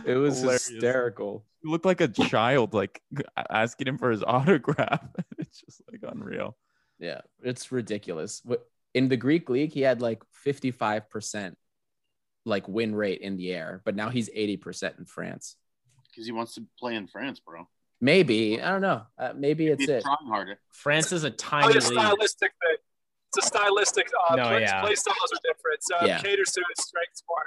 [0.05, 0.67] It was Hilarious.
[0.69, 1.45] hysterical.
[1.63, 3.01] He looked like a child, like
[3.49, 5.05] asking him for his autograph.
[5.37, 6.55] it's just like unreal.
[6.99, 8.41] Yeah, it's ridiculous.
[8.93, 11.55] In the Greek league, he had like 55%
[12.45, 15.55] like win rate in the air, but now he's 80% in France.
[16.09, 17.67] Because he wants to play in France, bro.
[18.01, 19.03] Maybe, I don't know.
[19.17, 20.03] Uh, maybe it's He's it.
[20.03, 20.59] trying harder.
[20.71, 21.99] France is a Oh, tiny it's a league.
[21.99, 22.77] stylistic thing.
[23.35, 24.07] It's a stylistic.
[24.29, 24.81] Uh, No, play, yeah.
[24.81, 26.21] play styles are different, so it Yeah.
[26.21, 27.43] caters to his strengths more.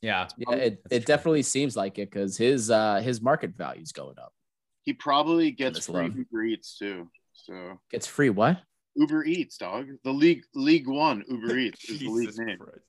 [0.00, 0.28] Yeah.
[0.38, 4.18] Yeah, it, it definitely seems like it because his uh his market value is going
[4.18, 4.32] up.
[4.82, 6.16] He probably gets free love.
[6.16, 7.08] Uber Eats too.
[7.32, 8.60] So Gets free what?
[8.96, 9.88] Uber Eats, dog.
[10.04, 12.58] The league League One Uber Eats is the league name.
[12.58, 12.80] Christ.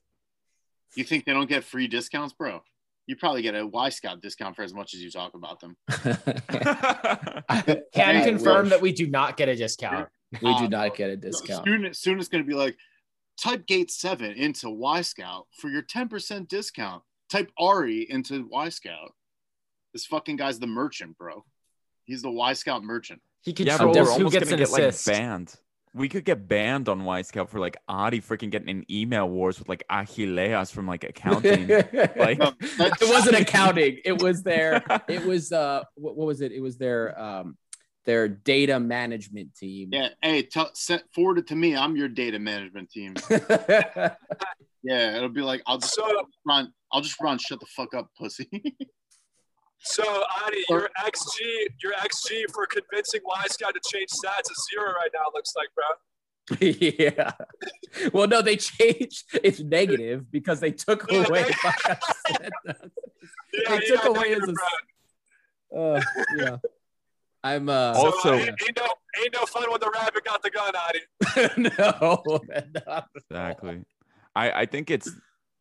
[0.96, 2.62] You think they don't get free discounts, bro?
[3.06, 5.76] You probably get a Wyscout discount for as much as you talk about them.
[5.88, 8.70] I Can I confirm wish.
[8.70, 10.08] that we do not get a discount.
[10.42, 11.64] we do not get a discount.
[11.64, 12.76] Soon, soon it's going to be like,
[13.40, 17.02] type Gate 7 into Wyscout for your 10% discount.
[17.30, 19.10] Type Ari into Wyscout.
[19.92, 21.44] This fucking guy's the merchant, bro.
[22.04, 23.20] He's the Wyscout merchant.
[23.42, 25.54] He Yeah, controls who almost gets gonna an get like banned.
[25.96, 29.68] We could get banned on Wyscout for like Adi freaking getting in email wars with
[29.68, 31.66] like Achilleas from like accounting.
[32.16, 33.98] like No, it wasn't accounting.
[34.04, 34.84] It was their.
[35.08, 35.82] It was uh.
[35.94, 36.52] What, what was it?
[36.52, 37.56] It was their um,
[38.04, 39.88] their data management team.
[39.92, 41.74] Yeah, hey, tell, send, forward it to me.
[41.76, 43.14] I'm your data management team.
[44.82, 46.72] Yeah, it'll be like I'll just So- run.
[46.92, 47.38] I'll just run.
[47.38, 48.48] Shut the fuck up, pussy.
[49.86, 51.38] So, Adi, your XG,
[51.82, 55.20] your XG for convincing Wyscout to change stats is zero right now.
[55.34, 55.84] Looks like, bro.
[56.60, 57.32] yeah.
[58.12, 59.24] Well, no, they changed.
[59.42, 61.44] It's negative because they took Yeah, away.
[61.44, 62.34] they-
[63.52, 64.40] Yeah, they took away his.
[64.40, 64.56] negative.
[65.76, 66.00] Uh,
[66.36, 66.56] yeah.
[67.42, 67.94] I'm uh.
[67.94, 68.86] So, Also- uh, ain't, ain't no
[69.22, 71.70] ain't no fun when the rabbit got the gun, Adi.
[71.78, 72.22] no,
[72.86, 73.82] not- Exactly.
[74.34, 75.10] I, I think it's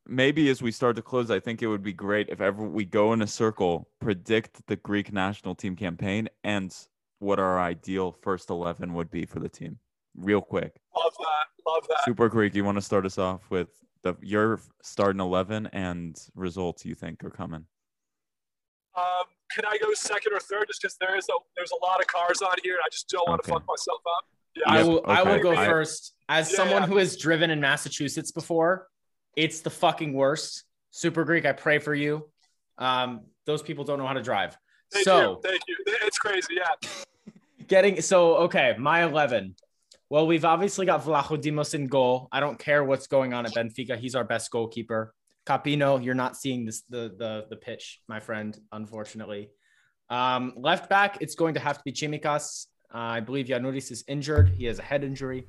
[0.07, 2.85] maybe as we start to close, I think it would be great if ever we
[2.85, 6.75] go in a circle, predict the Greek national team campaign and
[7.19, 9.79] what our ideal first 11 would be for the team.
[10.15, 10.75] Real quick.
[10.95, 11.69] Love that.
[11.71, 12.05] Love that.
[12.05, 13.69] Super Greek, you want to start us off with
[14.03, 17.65] the your starting 11 and results you think are coming?
[18.97, 20.65] Um, can I go second or third?
[20.67, 23.09] Just because there is a there's a lot of cars on here, and I just
[23.09, 24.25] don't want to fuck myself up.
[24.55, 25.01] Yeah, I Yep, will.
[25.05, 26.13] I will go I- first.
[26.29, 26.87] As Yeah, someone yeah.
[26.87, 28.87] who has driven in Massachusetts before,
[29.35, 30.63] it's the fucking worst.
[30.91, 32.29] Super Greek, I pray for you.
[32.77, 34.57] Um, those people don't know how to drive.
[34.91, 35.39] Thank so you.
[35.43, 35.75] Thank you.
[36.03, 36.55] It's crazy.
[36.55, 36.89] Yeah.
[37.67, 39.55] getting so okay, my eleven.
[40.09, 42.27] Well, we've obviously got Vlachodimos in goal.
[42.31, 43.97] I don't care what's going on at Benfica.
[43.97, 45.13] He's our best goalkeeper.
[45.47, 48.57] Kapino, you're not seeing this the the the pitch, my friend.
[48.71, 49.49] Unfortunately,
[50.09, 52.67] um, left back, it's going to have to be Tsimikas.
[52.93, 54.49] Uh, I believe Giannoulis is injured.
[54.49, 55.45] He has a head injury.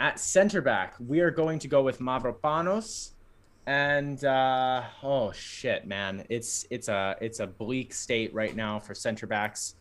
[0.00, 3.12] At center back, we are going to go with Mavropanos.
[3.66, 8.94] And uh, oh shit, man, it's it's a it's a bleak state right now for
[8.94, 9.74] center backs.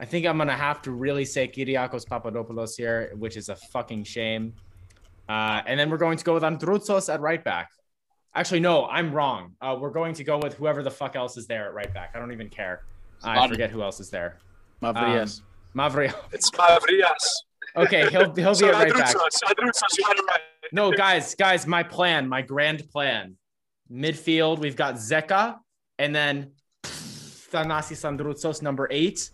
[0.00, 4.04] I think I'm gonna have to really say Kyriakos Papadopoulos here, which is a fucking
[4.04, 4.54] shame.
[5.28, 7.70] Uh, and then we're going to go with Androutsos at right back.
[8.34, 9.54] Actually, no, I'm wrong.
[9.60, 12.12] Uh, we're going to go with whoever the fuck else is there at right back.
[12.14, 12.84] I don't even care.
[13.22, 14.38] I forget who else is there.
[14.82, 15.40] Mavrias.
[15.40, 16.14] Um, Mavri.
[16.32, 17.47] It's Mavrias.
[17.78, 19.14] Okay, he'll he'll be right back.
[19.14, 20.40] Androutsos, Androutsos, you had it right.
[20.72, 23.36] No, guys, guys, my plan, my grand plan.
[23.90, 25.58] Midfield, we've got Zeca
[25.98, 26.50] and then
[26.82, 29.30] Thanasis Androutsos, number eight,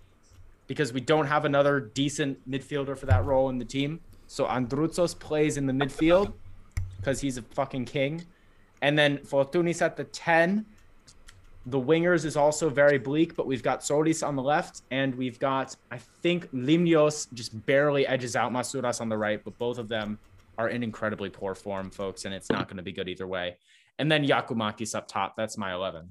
[0.66, 4.00] because we don't have another decent midfielder for that role in the team.
[4.26, 6.32] So Androutsos plays in the midfield
[6.98, 8.24] because he's a fucking king.
[8.82, 10.66] And then Fortounis at the 10.
[11.66, 15.38] The wingers is also very bleak, but we've got Zolis on the left, and we've
[15.38, 19.88] got, I think, Limnios just barely edges out Masouras on the right, but both of
[19.88, 20.18] them
[20.58, 23.56] are in incredibly poor form, folks, and it's not going to be good either way.
[23.98, 25.36] And then Giakoumakis up top.
[25.36, 26.08] That's my 11.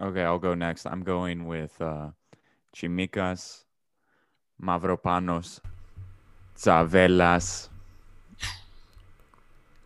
[0.00, 0.86] Okay, I'll go next.
[0.86, 2.10] I'm going with uh,
[2.74, 3.64] Tsimikas,
[4.60, 5.60] Mavropanos,
[6.56, 7.68] Tzavellas,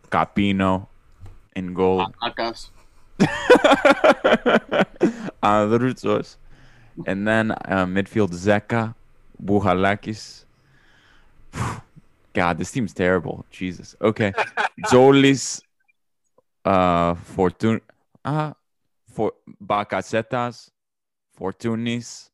[0.09, 0.87] Kapino
[1.55, 2.05] in goal.
[2.23, 2.69] Akas.
[5.43, 6.37] Androutsos.
[7.05, 8.95] And then uh, midfield Zeca,
[9.43, 10.45] Bouchalakis.
[12.33, 13.45] God, this team's terrible.
[13.49, 13.95] Jesus.
[14.01, 14.33] Okay.
[14.87, 15.61] Zolis,
[16.65, 17.81] uh, Fortun,
[18.25, 18.53] uh,
[19.11, 19.33] for
[19.63, 20.69] Bakasetas,
[21.37, 22.29] Fortounis,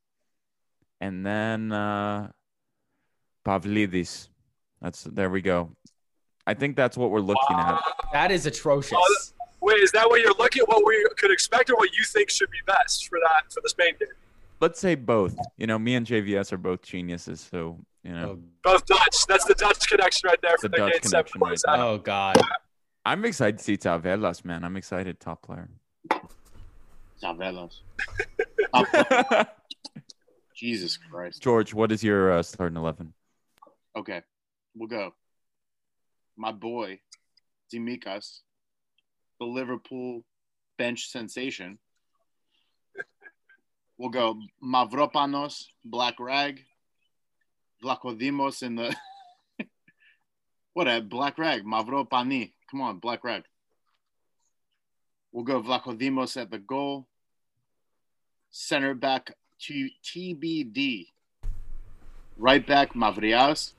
[0.99, 2.29] and then uh,
[3.45, 4.29] Pavlidis.
[4.81, 5.71] That's there we go.
[6.47, 7.81] I think that's what we're looking at.
[8.13, 9.33] That is atrocious.
[9.65, 10.67] Wait, is that what you're looking at?
[10.67, 13.69] What we could expect, or what you think should be best for that for the
[13.69, 14.09] Spain game?
[14.59, 15.35] Let's say both.
[15.57, 18.37] You know, me and JVS are both geniuses, so you know.
[18.63, 19.25] Both Dutch.
[19.27, 21.75] That's the Dutch connection right there for The the, Dutch game connection right there.
[21.77, 22.39] Oh God.
[23.07, 24.63] I'm excited to see Tavelas, man.
[24.63, 25.67] I'm excited, top player.
[27.23, 27.79] Tzavellas.
[30.55, 31.41] Jesus Christ.
[31.41, 33.13] George, what is your uh, starting eleven?
[33.95, 34.21] Okay,
[34.75, 35.15] we'll go.
[36.37, 36.99] My boy,
[37.73, 38.41] Tsimikas,
[39.39, 40.23] the Liverpool
[40.77, 41.79] bench sensation.
[43.97, 46.61] We'll go Mavropanos, Black Rag,
[47.83, 48.95] Vlachodimos in the
[50.73, 52.51] what a Black Rag, Mavropani.
[52.69, 53.43] Come on, Black Rag.
[55.31, 57.07] We'll go Vlachodimos at the goal.
[58.51, 61.07] Center back to TBD.
[62.37, 63.73] Right back Mavrias.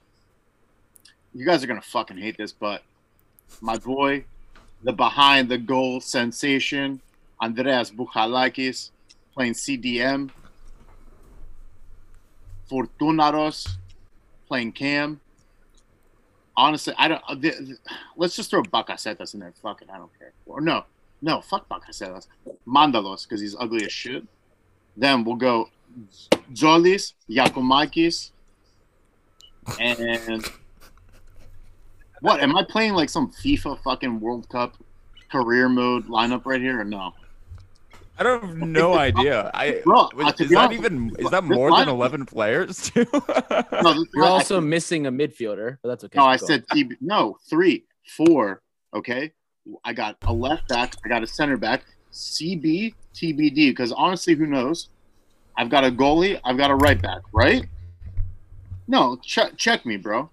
[1.34, 2.82] You guys are gonna fucking hate this, but
[3.60, 4.24] my boy,
[4.86, 7.00] the behind the goal sensation,
[7.42, 8.90] Andreas Bouchalakis,
[9.34, 10.30] playing CDM.
[12.70, 13.76] Fortunaros
[14.46, 15.20] playing Cam.
[16.56, 17.22] Honestly, I don't.
[17.28, 17.78] uh, th- th-
[18.16, 19.52] let's just throw Bakasetas in there.
[19.60, 20.32] Fuck it, I don't care.
[20.46, 20.84] Or no,
[21.20, 22.28] no, fuck Bakasetas.
[22.66, 24.24] Mantalos because he's ugly as shit.
[24.96, 25.68] Then we'll go
[26.52, 28.30] Zolis, Giakoumakis,
[29.80, 30.48] and
[32.20, 32.40] what?
[32.40, 34.76] Am I playing like some FIFA fucking World Cup
[35.30, 37.12] career mode lineup right here or no?
[38.18, 39.50] I don't have no idea.
[39.52, 42.26] I Bro, was- uh, is that honest, even is that this more than lineup- eleven
[42.26, 42.90] players?
[42.90, 43.04] Too?
[43.12, 43.18] No,
[44.14, 46.18] You're lineup- also missing a midfielder, but that's okay.
[46.18, 46.96] No, I said TB.
[47.00, 47.84] No, three,
[48.16, 48.62] four.
[48.94, 49.32] Okay,
[49.84, 50.94] I got a left back.
[51.04, 51.82] I got a center back.
[52.12, 53.70] CB, TBD.
[53.70, 54.88] Because honestly, who knows?
[55.58, 56.40] I've got a goalie.
[56.44, 57.20] I've got a right back.
[57.32, 57.66] Right?
[58.88, 60.30] No, check check me, bro.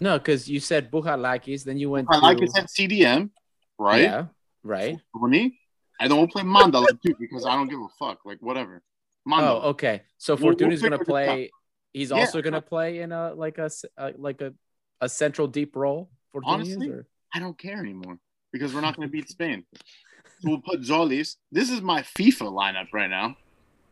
[0.00, 3.30] No, because you said Bouchalakis, then you went I to like I said CDM.
[3.78, 4.02] Right?
[4.02, 4.26] Yeah,
[4.62, 4.96] right.
[5.18, 5.58] Tony.
[6.00, 8.24] And then we'll play Mandala too because I don't give a fuck.
[8.24, 8.82] Like whatever.
[9.28, 9.60] Mandala.
[9.64, 10.02] Oh, okay.
[10.18, 11.50] So We'll- we'll gonna play.
[11.92, 12.18] He's Yeah.
[12.18, 14.52] also gonna play in a like a s- uh, like a
[15.00, 16.10] a central deep role.
[16.32, 17.06] Fortuna Honestly, or?
[17.32, 18.18] I don't care anymore
[18.52, 19.64] because we're not going to beat Spain.
[20.40, 21.36] So we'll put Zolis.
[21.52, 23.36] This is my FIFA lineup right now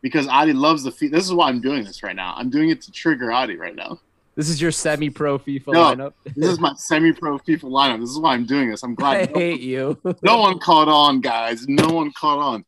[0.00, 1.10] because Adi loves the FIFA.
[1.12, 2.34] This is why I'm doing this right now.
[2.36, 4.00] I'm doing it to trigger Adi right now.
[4.34, 6.12] This is your semi-pro FIFA No, lineup.
[6.24, 8.00] this is my semi-pro FIFA lineup.
[8.00, 8.82] This is why I'm doing this.
[8.82, 9.32] I'm I glad.
[9.34, 9.98] no, hate you.
[10.22, 11.68] no one caught on, guys.
[11.68, 12.64] No one caught on.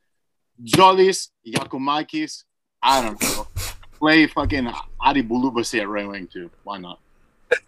[0.64, 2.44] Zolis, Giakoumakis.
[2.82, 3.46] I don't know.
[3.98, 4.70] Play fucking
[5.00, 6.50] Adi Bulubasi at right wing too.
[6.64, 7.00] Why not?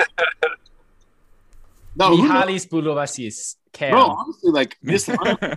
[1.99, 2.11] No.
[2.15, 3.57] Mihalis Boulovasis.
[3.73, 3.93] Cam.
[3.93, 5.57] Bro, honestly, like this lineup.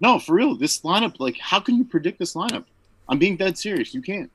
[0.00, 1.18] no, for real, this lineup.
[1.18, 2.64] Like, how can you predict this lineup?
[3.08, 3.94] I'm being dead serious.
[3.94, 4.30] You can't.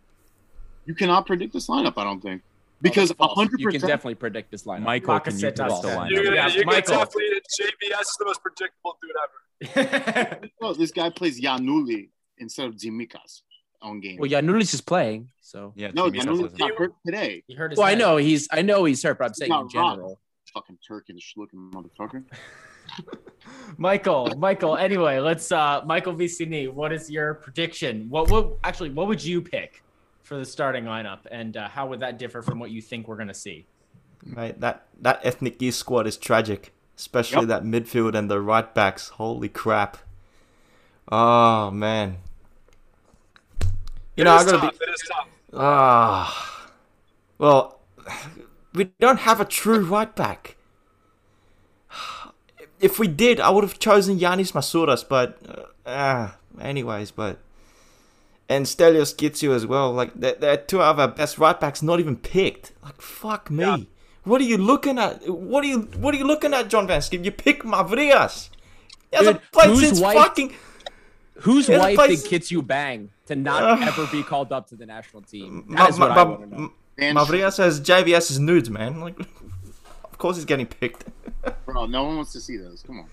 [0.88, 1.94] You cannot predict this lineup.
[1.98, 2.42] I don't think
[2.84, 4.84] because a hundred You can definitely predict this line.
[4.84, 5.98] Michael, can you Bakasetas predict the then.
[5.98, 6.10] lineup?
[6.12, 6.98] You're Yeah, you're Michael.
[6.98, 7.30] definitely
[7.60, 10.50] JBS is the most predictable dude ever.
[10.62, 13.42] Oh, this guy plays Giannouli instead of Tsimikas
[13.82, 14.18] on game.
[14.20, 16.60] Well, Giannoulis is playing, so Yeah, no, Tsimikas Giannouli isn't.
[16.60, 17.44] got hurt today.
[17.48, 19.70] He hurt his Well, I know he's I know he's hurt, but I'm saying in
[19.70, 20.20] general.
[20.54, 22.24] Fucking Turkish looking motherfucker.
[23.78, 24.78] Michael, Michael.
[24.78, 28.08] Anyway, let's uh Michael Vicini, what is your prediction?
[28.10, 29.84] What would actually what would you pick
[30.24, 33.18] for the starting lineup and uh, how would that differ from what you think we're
[33.18, 33.68] gonna see?
[34.26, 37.48] Right, that that Ethniki squad is tragic, especially Yep.
[37.48, 39.10] that midfield and the right backs.
[39.10, 39.98] Holy crap!
[41.12, 42.18] Oh man,
[44.16, 44.80] you It know I'm gonna tough.
[44.80, 45.28] be It is tough.
[45.54, 46.70] ah.
[47.38, 47.80] Well,
[48.74, 50.56] we don't have a true right back.
[52.80, 57.40] If we did, I would have chosen Yanis Masouras, but uh, ah, anyways, but
[58.50, 59.92] and Stelios Kitsou as well.
[59.92, 62.72] Like they're, they're two of our best right backs, not even picked.
[62.84, 63.88] Like fuck me.
[64.24, 65.28] What are you looking at?
[65.30, 67.24] What are you What are you looking at, John Van Skip?
[67.26, 68.50] You pick Mavrias.
[69.12, 70.54] He hasn't Dude, played since wife- fucking.
[71.38, 73.80] Whose wife played did Kitsou bang to not Ugh.
[73.88, 75.66] ever be called up to the national team?
[75.68, 76.72] Ma- That is what ma- I want to know.
[77.00, 79.02] Mavrias has JVS's nudes, man.
[79.02, 79.20] Like,
[80.04, 81.06] of course he's getting picked.
[81.66, 82.84] Bro, no one wants to see those.
[82.86, 83.06] Come on.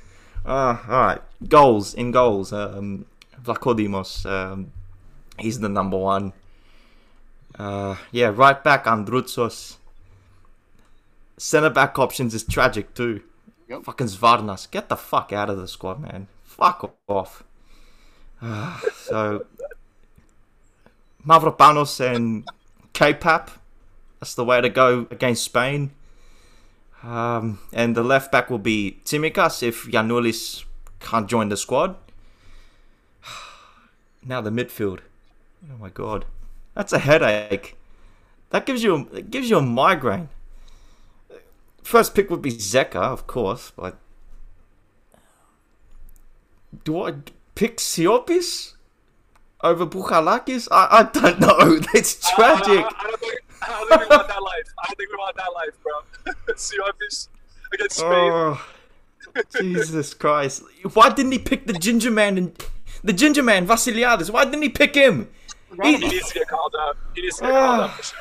[0.44, 1.20] Uh, all right.
[1.48, 2.52] Goals in goals.
[2.52, 3.06] Um,
[3.42, 4.26] Vlachodimos.
[4.26, 4.70] Um,
[5.40, 6.32] he's the number one.
[7.58, 9.76] Uh, yeah, right back Androutsos.
[11.36, 13.22] Center back options is tragic too.
[13.68, 13.84] Yep.
[13.84, 16.26] Fucking Svarnas, get the fuck out of the squad, man.
[16.44, 17.44] Fuck off.
[18.42, 19.46] Uh, so
[21.26, 22.48] Mavropanos and
[22.92, 23.50] K-Pap.
[24.18, 25.92] That's the way to go against Spain.
[27.02, 30.64] Um, and the left back will be Tsimikas if Giannoulis
[31.00, 31.96] can't join the squad.
[34.22, 35.00] Now the midfield.
[35.68, 36.24] Oh my god,
[36.74, 37.76] that's a headache.
[38.50, 40.28] That gives you a, it gives you a migraine.
[41.82, 43.96] First pick would be Zeka, of course, but
[46.84, 47.14] do I
[47.54, 48.74] pick Siopis
[49.62, 50.68] over Bouchalakis?
[50.70, 51.80] I, I don't know.
[51.94, 52.84] It's tragic.
[52.84, 54.68] I, I, don't think, I don't think we want that life.
[54.78, 56.34] I don't think we want that life, bro.
[56.86, 57.28] Happens
[57.72, 58.10] against Spain.
[58.12, 58.66] Oh,
[59.60, 60.62] Jesus Christ!
[60.94, 62.66] Why didn't he pick the ginger man and
[63.04, 64.30] the ginger man Vasiliadis?
[64.30, 65.28] Why didn't he pick him?
[65.82, 66.96] He needs to get called up.
[67.14, 68.18] He needs to get called up for sure.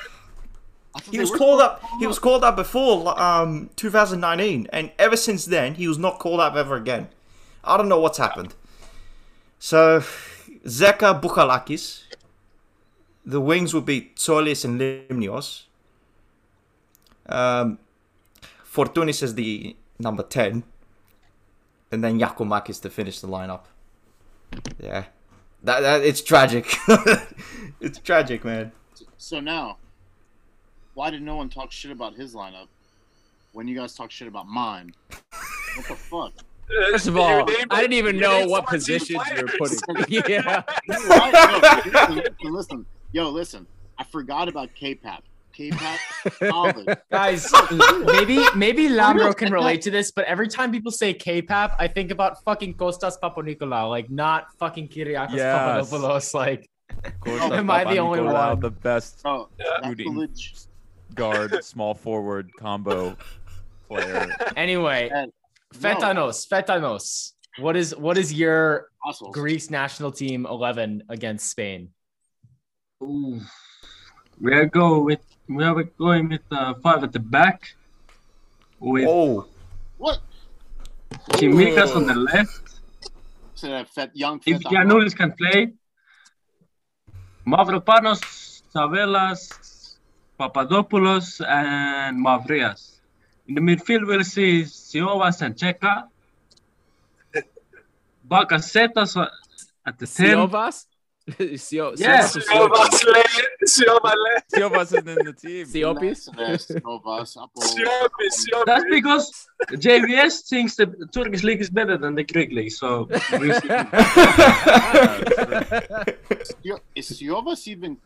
[1.12, 1.84] He was called up.
[2.00, 6.40] He was called up before um 2019, and ever since then he was not called
[6.40, 7.10] up ever again.
[7.64, 8.54] I don't know what's happened.
[9.60, 10.00] So,
[10.66, 12.04] Zeca Bouchalakis.
[13.26, 15.64] The wings will be Zolis and Limnios.
[17.28, 17.78] Um,
[18.64, 20.64] Fortounis is the number ten,
[21.92, 23.66] and then Giakoumakis to finish the lineup.
[24.82, 25.06] Yeah,
[25.64, 26.76] that, that it's tragic.
[27.82, 28.72] it's tragic, man.
[29.18, 29.78] So now,
[30.94, 32.68] why did no one talk shit about his lineup
[33.54, 34.94] when you guys talk shit about mine?
[35.76, 36.34] What the fuck?
[36.92, 39.80] First of all, I didn't even know what positions you were putting.
[40.30, 40.62] yeah.
[40.88, 41.42] Listen,
[41.94, 42.86] listen, listen.
[43.12, 43.68] Yo, listen.
[43.98, 45.24] I forgot about K-Pap.
[45.60, 46.00] K-Pap,
[46.40, 46.98] solid.
[47.12, 47.52] Guys,
[48.06, 52.12] maybe maybe Lambro can relate to this, but every time people say K-pop, I think
[52.12, 55.52] about fucking Kostas Papanikolaou, like not fucking Kyriakos Yes.
[55.92, 56.34] Papadopoulos.
[56.34, 56.70] Like,
[57.26, 58.60] Kostas am I the only Papanikolaou, one?
[58.62, 59.50] The best Oh,
[59.84, 60.30] shooting
[61.14, 63.18] guard, small forward combo
[63.90, 64.34] player.
[64.56, 65.12] Anyway,
[65.76, 67.34] Fetanos, Fetanos.
[67.58, 68.88] What is what is your
[69.32, 71.90] Greece national team eleven against Spain?
[73.04, 73.42] Ooh.
[74.40, 75.20] We are go with
[75.50, 77.74] we are going with uh, five at the back.
[78.80, 79.48] With oh.
[79.98, 80.20] What?
[81.32, 82.80] Tsimikas on the left.
[83.56, 85.74] So that fat young If fat Giannoulis can play,
[87.46, 89.98] Mavropanos, Tzavellas,
[90.40, 93.00] Papadopoulos, and Mavrias.
[93.48, 96.08] In the midfield, we'll see Siovas and Cheka.
[98.30, 99.28] Bakasetas
[99.86, 100.38] at the 10.
[100.38, 100.86] Siovas?
[101.38, 102.36] Sio- Yes.
[102.36, 102.92] Siovas
[104.84, 105.66] is- is in the team.
[105.66, 106.30] Siopis?
[108.66, 112.72] That's because JVS thinks the Turkish league is better than the Greek league.
[112.72, 113.08] So
[116.96, 117.98] Is Siovas even?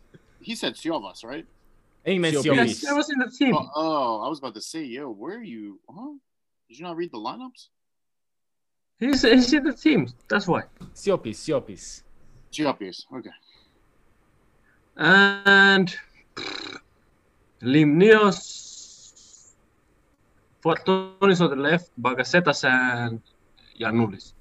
[0.42, 1.46] He said Siovas, right?
[2.06, 3.56] He meant Yes, I in the team.
[3.56, 5.80] Oh, oh, I was about to say, yo, where are you?
[5.90, 6.12] Huh?
[6.68, 7.70] Did you not read the lineups?
[9.00, 10.08] He's, he's in the team.
[10.28, 10.64] That's why.
[10.94, 12.04] Siopis, Siopis.
[12.54, 13.06] Siopis.
[13.14, 13.32] Okay.
[14.98, 15.96] And
[17.62, 19.54] Limnios,
[20.64, 23.22] Fortounis on the left, Bakasetas and
[23.80, 24.34] Giannoulis.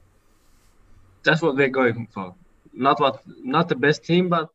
[1.25, 2.35] That's what they're going for.
[2.75, 4.51] Not what, not the best team, but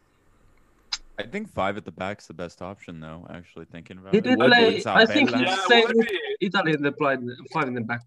[1.19, 3.25] I think five at the back's the best option, though.
[3.29, 4.23] Actually, thinking about he it.
[4.23, 4.83] did play.
[4.85, 5.63] I think he Isabella.
[5.65, 6.07] played
[6.41, 7.17] Italy in the play,
[7.51, 8.01] five in the back.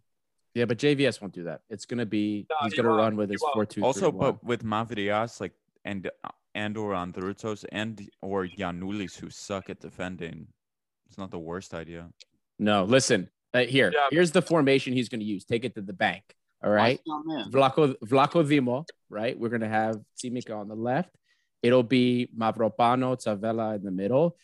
[0.55, 1.61] Yeah, but JVS won't do that.
[1.71, 3.01] It's gonna be he's gonna won't.
[3.01, 3.55] run with He his won't.
[3.55, 3.85] four two.
[3.85, 5.53] Also, but with Mavrias, like
[5.85, 6.11] and
[6.55, 10.49] and or Androutsos and or Giannoulis who suck at defending,
[11.09, 12.09] it's not the worst idea.
[12.59, 13.29] no, listen.
[13.53, 14.07] Uh, here, Yeah.
[14.13, 15.45] here's the formation he's gonna use.
[15.45, 16.23] Take it to the bank.
[16.63, 17.01] All right.
[17.07, 17.51] not man?
[17.51, 19.39] Vlaco Vlaco Vimo, right?
[19.39, 21.11] We're gonna have Simica on the left.
[21.63, 24.37] It'll be Mavropano, Tavella in the middle.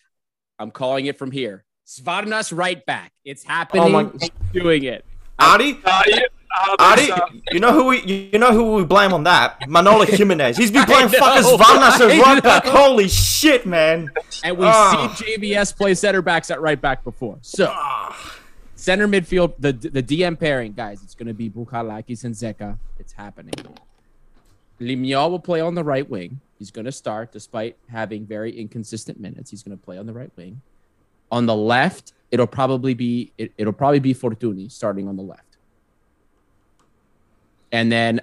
[0.58, 1.64] I'm calling it from here.
[1.86, 3.12] Svarnas right back.
[3.24, 3.82] It's happening.
[3.84, 5.04] Oh my- He's doing it.
[5.38, 5.78] Adi?
[5.84, 8.00] Uh, yeah, I Adi, you know who we
[8.32, 9.68] you know who we blame on that?
[9.68, 10.56] Manolo Jimenez.
[10.56, 12.64] He's been playing fuckers know, Varnas at right back.
[12.64, 14.10] Holy shit, man.
[14.42, 15.14] And we've Ah.
[15.18, 17.36] seen JVS play center backs at right back before.
[17.42, 17.74] So
[18.74, 22.78] center midfield, the the DM pairing, guys, it's gonna be Bouchalakis and Zeca.
[22.98, 23.54] It's happening.
[24.80, 26.40] Limiol will play on the right wing.
[26.58, 29.50] He's gonna start despite having very inconsistent minutes.
[29.50, 30.60] He's gonna play on the right wing.
[31.30, 35.56] On the left, it'll probably be it, it'll probably be Fortuny starting on the left.
[37.72, 38.20] And then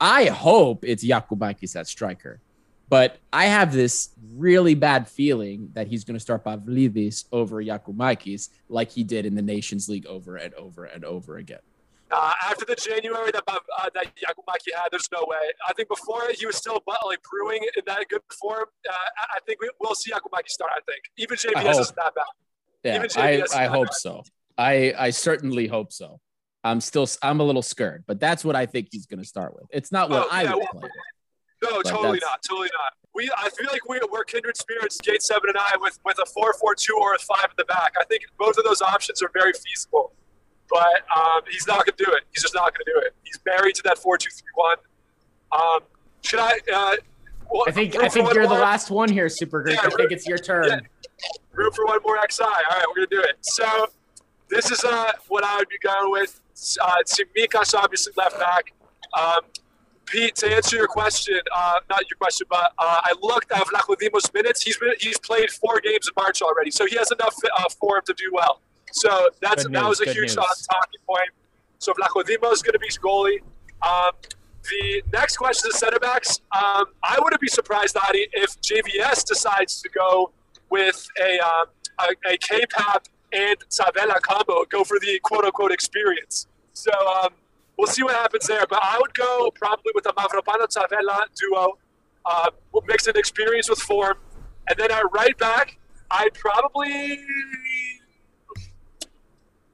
[0.00, 2.40] I hope it's Yakubakis at striker.
[2.88, 8.50] But I have this really bad feeling that he's going to start Pavlidis over Giakoumakis
[8.68, 11.58] like he did in the Nations League over and over and over again.
[12.12, 13.58] Uh, after the January that uh,
[13.94, 15.50] that Giakoumaki had, there's no way.
[15.68, 18.66] I think before he was still like brewing in that good form.
[18.88, 18.92] Uh,
[19.34, 20.70] I- think we, we'll see Giakoumaki start.
[20.76, 21.80] I think even hope.
[21.80, 22.24] is not bad.
[22.86, 24.22] Yeah, I, I hope so.
[24.56, 26.20] I, I certainly hope so.
[26.64, 29.54] I'm still I'm a little scared, but that's what I think he's going to start
[29.54, 29.66] with.
[29.70, 30.90] It's not what Oh, I yeah, would well, play.
[31.62, 32.42] No, totally not.
[32.42, 32.92] Totally not.
[33.14, 36.26] We, I feel like we, we're kindred spirits, Gate Seven and I, with with a
[36.26, 37.94] four-four-two or a five at the back.
[38.00, 40.12] I think both of those options are very feasible,
[40.68, 42.24] but um, he's not going to do it.
[42.34, 43.14] He's just not going to do it.
[43.22, 44.76] He's married to that four-two-three-one.
[45.52, 45.80] Um,
[46.22, 46.58] should I?
[46.72, 46.96] Uh,
[47.50, 49.78] well, I think I think you're the last one here, Super Greek.
[49.82, 50.86] I think it's your turn.
[51.52, 52.42] Room for one more XI.
[52.42, 53.36] All right, we're gonna do it.
[53.40, 53.88] So
[54.48, 56.40] this is uh, what I would be going with.
[56.80, 58.72] Uh, Tsimikas, obviously left back.
[59.18, 59.40] Um,
[60.06, 64.32] Pete, to answer your question, uh, not your question, but uh, I looked at Vlachodimos
[64.32, 64.62] minutes.
[64.62, 68.02] He's been he's played four games in March already, so he has enough uh, form
[68.06, 68.60] to do well.
[68.92, 71.30] So that's Good that was a huge uh, talking point.
[71.78, 73.40] So Vlachodimos is going to be his goalie.
[73.82, 74.12] Um,
[74.70, 76.40] the next question is center backs.
[76.52, 80.32] Um, I wouldn't be surprised, Adi, if JVS decides to go
[80.70, 81.66] with a um,
[81.98, 86.46] a, a K-pop and Savella combo, go for the quote unquote experience.
[86.72, 86.90] So
[87.22, 87.30] um,
[87.76, 88.64] we'll see what happens there.
[88.68, 91.78] But I would go probably with a Mavropano Savella duo,
[92.24, 94.16] uh, we'll mix in experience with form,
[94.68, 95.78] and then at right back,
[96.10, 97.20] I'd probably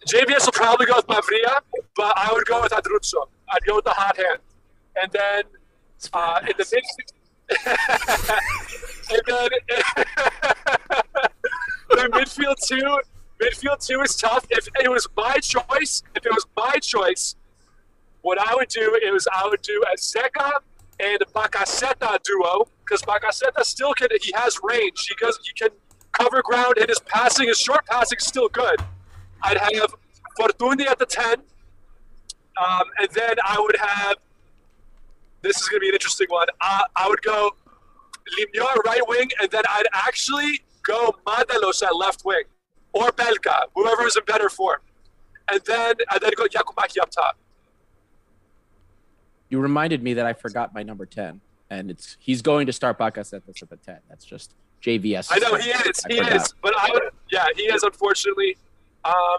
[0.06, 1.60] JBS will probably go with Mavria,
[1.96, 3.28] but I would go with Adruzzo.
[3.50, 4.38] I'd go with the hot hand.
[5.00, 5.44] And then
[6.12, 6.84] uh, in the mid
[9.10, 9.50] and then
[12.08, 12.98] midfield two,
[13.40, 14.46] midfield two is tough.
[14.50, 17.36] If it was my choice, if it was my choice,
[18.22, 20.52] what I would do is I would do a Zeca
[21.00, 24.08] and Bacaseta duo because Bacaseta still can.
[24.20, 25.06] He has range.
[25.08, 25.38] He goes.
[25.42, 25.70] He can
[26.12, 28.80] cover ground, and his passing, his short passing, is still good.
[29.42, 29.94] I'd have
[30.38, 31.36] Fortuny at the ten,
[32.62, 34.16] um, and then I would have.
[35.42, 36.46] This is going to be an interesting one.
[36.60, 37.50] Uh, I would go
[38.38, 42.44] Limnior right wing, and then I'd actually go Mantalos at left wing,
[42.92, 44.80] or Belka, whoever is in better form,
[45.50, 47.36] and then and then go Giakoumaki up top.
[49.48, 51.40] You reminded me that I forgot my number 10,
[51.70, 53.98] and it's he's going to start Bakasetas at the 10.
[54.08, 55.28] That's just JVS.
[55.30, 56.32] I know he is, I he forgot.
[56.36, 57.82] is, but I would, yeah, he is.
[57.82, 58.56] Unfortunately,
[59.04, 59.38] um,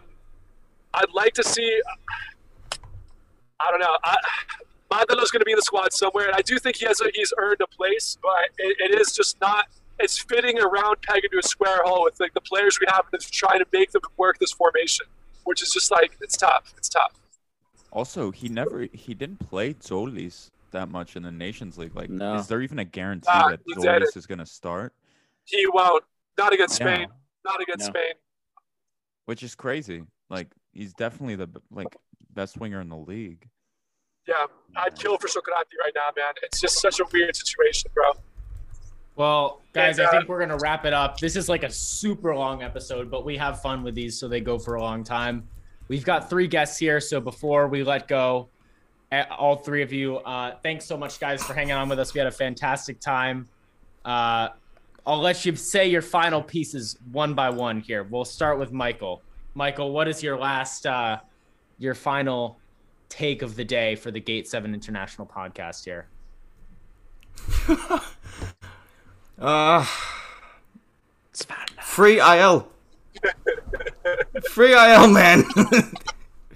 [0.93, 1.81] I'd like to see.
[3.59, 3.97] I don't know.
[4.03, 4.15] I,
[4.91, 7.05] Mandalo's going to be in the squad somewhere, and I do think he has a,
[7.13, 9.65] he's earned a place, but it, it is just not.
[9.99, 13.05] It's fitting a round peg into a square hole with like the players we have
[13.11, 15.05] that's trying to make them work this formation,
[15.43, 16.73] which is just like it's tough.
[16.77, 17.13] It's tough.
[17.91, 21.95] Also, he never he didn't play Zolis that much in the Nations League.
[21.95, 22.35] Like, No.
[22.35, 24.93] is there even a guarantee Ah, that he Zolis is going to start?
[25.45, 26.03] He won't.
[26.37, 26.95] Not against Yeah.
[26.95, 27.07] Spain.
[27.45, 27.91] Not against No.
[27.99, 28.13] Spain.
[29.25, 30.03] Which is crazy.
[30.31, 31.95] Like, he's definitely the like
[32.31, 33.47] best winger in the league.
[34.27, 36.33] Yeah, I'd kill for Socrati right now, man.
[36.41, 38.13] It's just such a weird situation, bro.
[39.15, 41.19] Well, guys, I think we're gonna wrap it up.
[41.19, 44.41] This is like a super long episode, but we have fun with these, so they
[44.41, 45.47] go for a long time.
[45.87, 48.49] We've got three guests here, so before we let go,
[49.11, 52.13] eh, all three of you, uh, thanks so much, guys, for hanging on with us.
[52.13, 53.47] We had a fantastic time.
[54.03, 54.49] Uh,
[55.05, 58.03] I'll let you say your final pieces one by one here.
[58.03, 59.21] We'll start with Michael.
[59.53, 61.19] Michael, what is your last, uh,
[61.77, 62.57] your final
[63.09, 66.07] take of the day for the Gate Seven International podcast here?
[69.39, 69.85] Uh,
[71.81, 72.67] free IL.
[74.49, 75.43] free IL, man.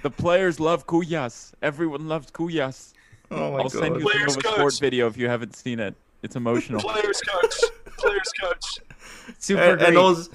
[0.04, 1.54] The players love Kuyas.
[1.62, 2.94] Everyone loves Kuyas.
[3.32, 4.00] Oh my I'll send God.
[4.00, 4.56] you the Players Nova coach.
[4.56, 5.96] Sport video if you haven't seen it.
[6.24, 6.80] It's emotional.
[6.80, 7.56] Players coach.
[7.98, 8.80] Players coach.
[9.40, 9.98] Super and, and great.
[9.98, 10.32] also,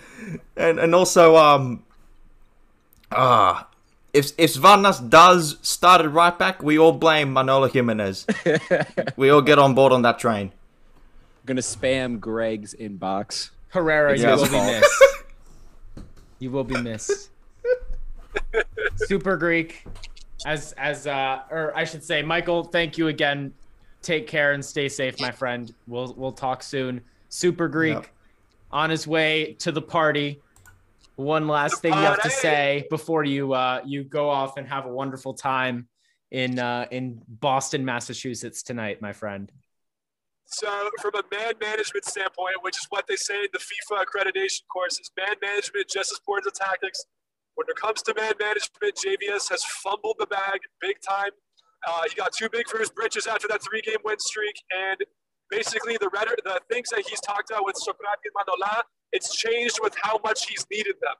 [0.56, 1.84] and, and also, um,
[3.12, 3.68] ah,
[4.12, 8.26] if if Varnas does start at right back, we all blame Manolo Jimenez.
[9.16, 10.52] we all get on board on that train.
[11.46, 13.50] Gonna spam Greg's inbox.
[13.68, 14.66] Herrera, It's you his will be fault.
[14.66, 15.02] missed.
[16.38, 17.30] You will be missed.
[18.96, 19.84] Super Greek.
[20.44, 23.52] as as uh, or I should say, Michael, thank you again.
[24.02, 25.72] Take care and stay safe, my friend.
[25.86, 27.00] We'll we'll talk soon.
[27.28, 28.06] Super Greek Yep.
[28.72, 30.40] on his way to the party.
[31.16, 32.34] One last thing you have to party.
[32.34, 35.86] say before you uh, you go off and have a wonderful time
[36.32, 39.52] in uh, in Boston, Massachusetts tonight, my friend.
[40.52, 44.60] So, from a man management standpoint, which is what they say in the FIFA accreditation
[44.70, 47.04] courses, man management just as important as tactics.
[47.54, 51.30] When it comes to man management, JVS has fumbled the bag big time.
[51.88, 54.98] Uh, he got too big for his britches after that three-game win streak, and
[55.50, 59.78] basically the rhetor- the things that he's talked about with Socrates and Manola, it's changed
[59.82, 61.16] with how much he's needed them.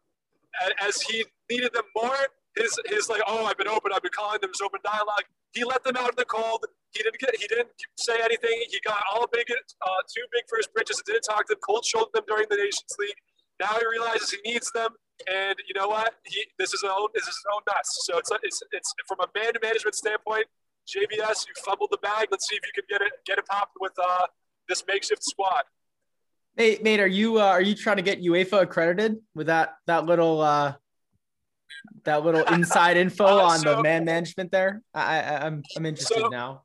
[0.81, 4.41] As he needed them more, his his like, oh, I've been open, I've been calling
[4.41, 5.25] them, open dialogue.
[5.53, 6.65] He let them out in the cold.
[6.93, 8.63] He didn't get, he didn't say anything.
[8.69, 11.61] He got all big, uh, too big for his britches and didn't talk to them.
[11.67, 13.17] Cold shouldered them during the Nations League.
[13.61, 14.91] Now he realizes he needs them,
[15.31, 16.15] and you know what?
[16.25, 17.99] He this is his own this is his own mess.
[18.05, 20.47] So it's it's it's from a man management standpoint.
[20.89, 22.29] JBS, you fumbled the bag.
[22.31, 24.27] Let's see if you can get it get it popped with uh,
[24.69, 25.63] this makeshift squad.
[26.57, 30.07] Hey, mate, are you uh, are you trying to get UEFA accredited with that that
[30.07, 30.75] little uh,
[32.05, 34.83] that little inside info Uh, on so- the man management there?
[34.95, 36.63] I, I I'm I'm interested So- now.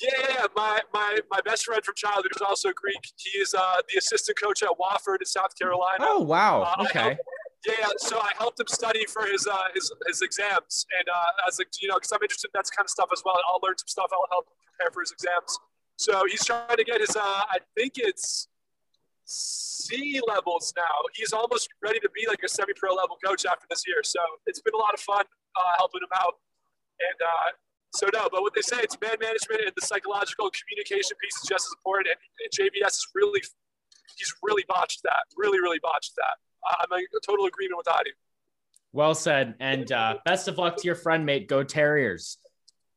[0.00, 0.46] Yeah.
[0.56, 2.96] My, my my best friend from childhood who's also Greek.
[3.16, 5.98] He is uh, the assistant coach at Wofford in South Carolina.
[6.08, 7.18] Oh wow, Uh, okay.
[7.66, 11.60] yeah, so I helped him study for his uh, his, his exams, and uh, as
[11.60, 13.34] a, you know, because I'm interested in that kind of stuff as well.
[13.48, 14.06] I'll learn some stuff.
[14.12, 15.58] I'll help prepare for his exams.
[15.96, 17.14] So he's trying to get his.
[17.14, 18.48] Uh, I think it's
[19.30, 20.84] C levels now.
[21.14, 24.02] He's almost ready to be like a semi-pro level coach after this year.
[24.02, 25.24] So it's been a lot of fun
[25.56, 26.34] uh, helping him out.
[26.98, 27.50] And uh,
[27.94, 31.48] so no, but what they say, it's man management and the psychological communication piece is
[31.48, 32.08] just as important.
[32.08, 33.40] And, and JVS is really,
[34.18, 35.22] he's really botched that.
[35.36, 36.34] Really, really botched that.
[36.66, 38.10] I- I'm in total agreement with Adi.
[38.92, 41.46] Well said, and uh, best of luck to your friend, mate.
[41.48, 42.36] Go Terriers.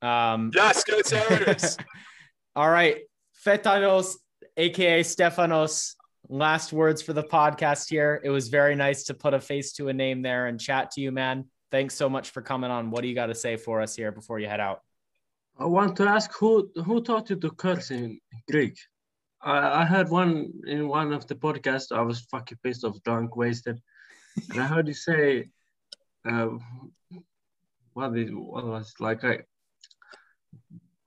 [0.01, 1.77] Um, Yes, go Terriers.
[2.55, 2.97] all right,
[3.45, 4.15] Fetanos,
[4.57, 5.93] aka Stefanos.
[6.29, 8.21] Last words for the podcast here.
[8.23, 11.01] It was very nice to put a face to a name there and chat to
[11.01, 11.45] you, man.
[11.69, 12.91] Thanks so much for coming on.
[12.91, 14.79] What do you got to say for us here before you head out?
[15.57, 18.19] I want to ask who who taught you to curse in
[18.49, 18.77] Greek?
[19.41, 21.91] I, I heard one in one of the podcasts.
[21.91, 23.79] I was fucking pissed off, drunk, wasted,
[24.49, 25.49] and I heard you say,
[26.25, 26.49] uh,
[27.93, 29.39] "What is what was it, like a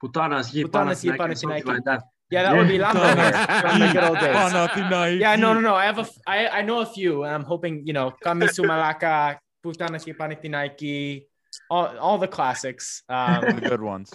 [0.03, 4.35] putanas Putanas panathinaiki," like that." Yeah, that would be Lamberger from the good old days.
[4.35, 5.21] Panathinaiki.
[5.21, 5.75] Yeah, no, no, no.
[5.75, 8.47] I have a, f- I, I know a few, and I'm hoping you know Kami
[8.47, 11.25] Sumalaka, Putanas y Panathinaiki,
[11.71, 13.03] all, all the classics.
[13.09, 14.11] the Um, good ones.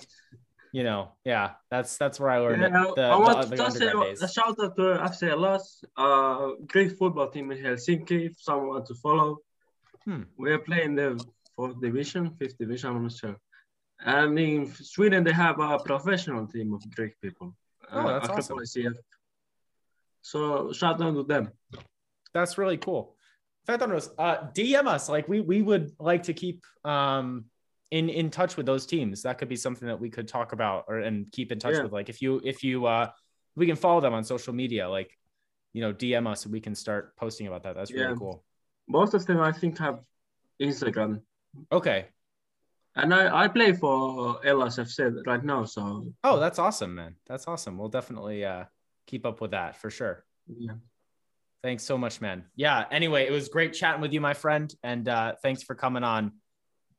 [0.73, 2.71] you know, yeah, that's that's where I learned it.
[2.95, 4.21] The, I want the, to the say days.
[4.21, 8.17] a shout out to FC Hellas, uh, great football team in Helsinki.
[8.29, 9.37] If someone wants to follow,
[10.05, 10.23] Hmm.
[10.37, 11.09] we are playing the
[11.55, 12.89] fourth division, fifth division.
[12.89, 13.37] I'm not sure.
[14.03, 17.53] And in Sweden, they have a professional team of Greek people.
[17.91, 18.93] Oh, that's Acropolis CF.
[20.21, 21.51] So shout out to them.
[22.33, 23.15] That's really cool.
[23.67, 25.09] Fetanos, uh, DM us.
[25.09, 27.45] Like we we would like to keep um
[27.91, 29.23] in in touch with those teams.
[29.23, 31.83] That could be something that we could talk about or and keep in touch Yeah.
[31.83, 31.91] with.
[31.91, 33.09] Like if you if you uh
[33.55, 35.11] we can follow them on social media, like
[35.73, 37.75] you know, DM us and we can start posting about that.
[37.75, 38.43] That's really cool.
[38.87, 39.99] Most of them, I think, have
[40.61, 41.21] Instagram.
[41.71, 42.07] Okay.
[42.95, 47.15] And I, I play for Hellas FC right now, so Oh, that's awesome, man.
[47.27, 47.77] That's awesome.
[47.77, 48.65] We'll definitely uh
[49.07, 50.25] keep up with that for sure.
[50.47, 50.73] yeah.
[51.63, 52.45] Thanks so much, man.
[52.55, 52.85] Yeah.
[52.91, 56.31] Anyway, it was great chatting with you, my friend, and uh, thanks for coming on.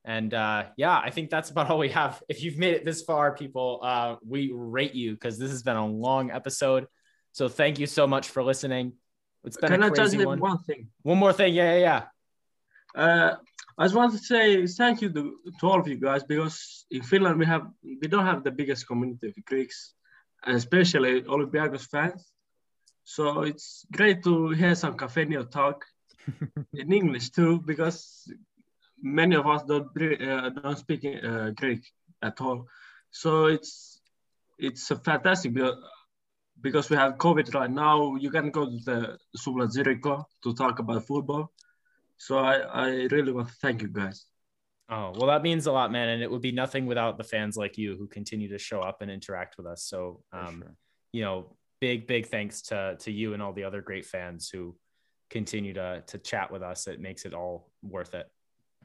[0.05, 2.23] And uh, yeah, I think that's about all we have.
[2.28, 5.77] If you've made it this far, people, uh, we rate you because this has been
[5.77, 6.86] a long episode.
[7.32, 8.93] So thank you so much for listening.
[9.44, 10.39] It's been Can a I just crazy one.
[10.39, 10.89] one thing?
[11.02, 12.05] One more thing, yeah, yeah,
[12.94, 13.02] yeah.
[13.02, 13.36] Uh,
[13.78, 17.02] I just want to say thank you to, to all of you guys because in
[17.02, 19.94] Finland we have we don't have the biggest community of Greeks,
[20.44, 22.30] and especially Olympiacos fans.
[23.04, 25.84] So it's great to hear some Cafenio talk
[26.74, 28.30] in English too, because
[29.02, 31.82] many of us don't uh, don't speak uh, Greek
[32.22, 32.66] at all.
[33.10, 34.00] So it's
[34.58, 35.76] it's a fantastic because,
[36.60, 38.16] because we have COVID right now.
[38.16, 41.50] You can go to the Sula Ziriko to talk about football.
[42.22, 44.26] So I, I really want to thank you guys.
[44.88, 46.08] Oh, well, that means a lot, man.
[46.10, 49.02] And it would be nothing without the fans like you who continue to show up
[49.02, 49.82] and interact with us.
[49.82, 50.62] So, um,
[51.12, 54.76] you know, big, big thanks to, to you and all the other great fans who
[55.30, 56.86] continue to, to chat with us.
[56.86, 58.30] It makes it all worth it.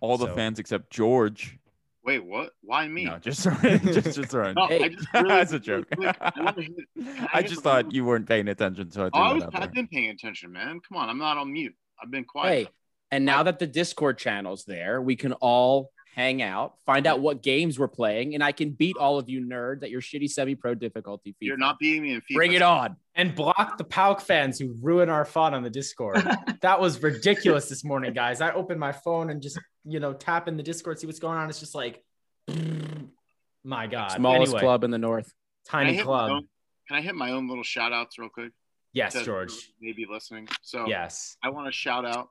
[0.01, 1.59] All the fans except George.
[2.03, 2.53] Wait, what?
[2.61, 3.05] Why me?
[3.05, 4.55] No, just just just throwing.
[4.55, 5.85] No, I just really- That's a joke.
[5.95, 6.75] really I wanna hit-
[7.17, 9.43] can I just thought you weren't paying attention, so I Oh, threw I that was.
[9.43, 9.69] out I've there.
[9.83, 10.79] been paying attention, man.
[10.87, 11.75] Come on, I'm not on mute.
[12.01, 12.67] I've been quiet.
[12.67, 12.67] Hey,
[13.11, 17.43] and now that the Discord channel's there, we can all hang out, find out what
[17.43, 20.73] games we're playing, and I can beat all of you nerds at your shitty semi-pro
[20.73, 21.31] difficulty.
[21.33, 21.35] FIFA.
[21.41, 22.33] You're not beating me in FIFA.
[22.35, 22.95] Bring it on.
[23.13, 26.27] And block the PAOK fans who ruin our fun on the Discord.
[26.61, 28.41] that was ridiculous this morning, guys.
[28.41, 31.37] I opened my phone and just, you know, tap in the Discord, see what's going
[31.37, 31.49] on.
[31.49, 32.03] It's just like,
[33.63, 34.11] my God.
[34.11, 35.31] Smallest Anyway, club in the north.
[35.67, 36.31] Tiny hit my club.
[36.31, 36.47] own-
[36.87, 38.51] can I hit my own little shout outs real quick?
[38.93, 39.51] Yes, George.
[39.81, 40.47] Maybe listening.
[40.61, 41.35] So Yes.
[41.43, 42.29] I want to shout out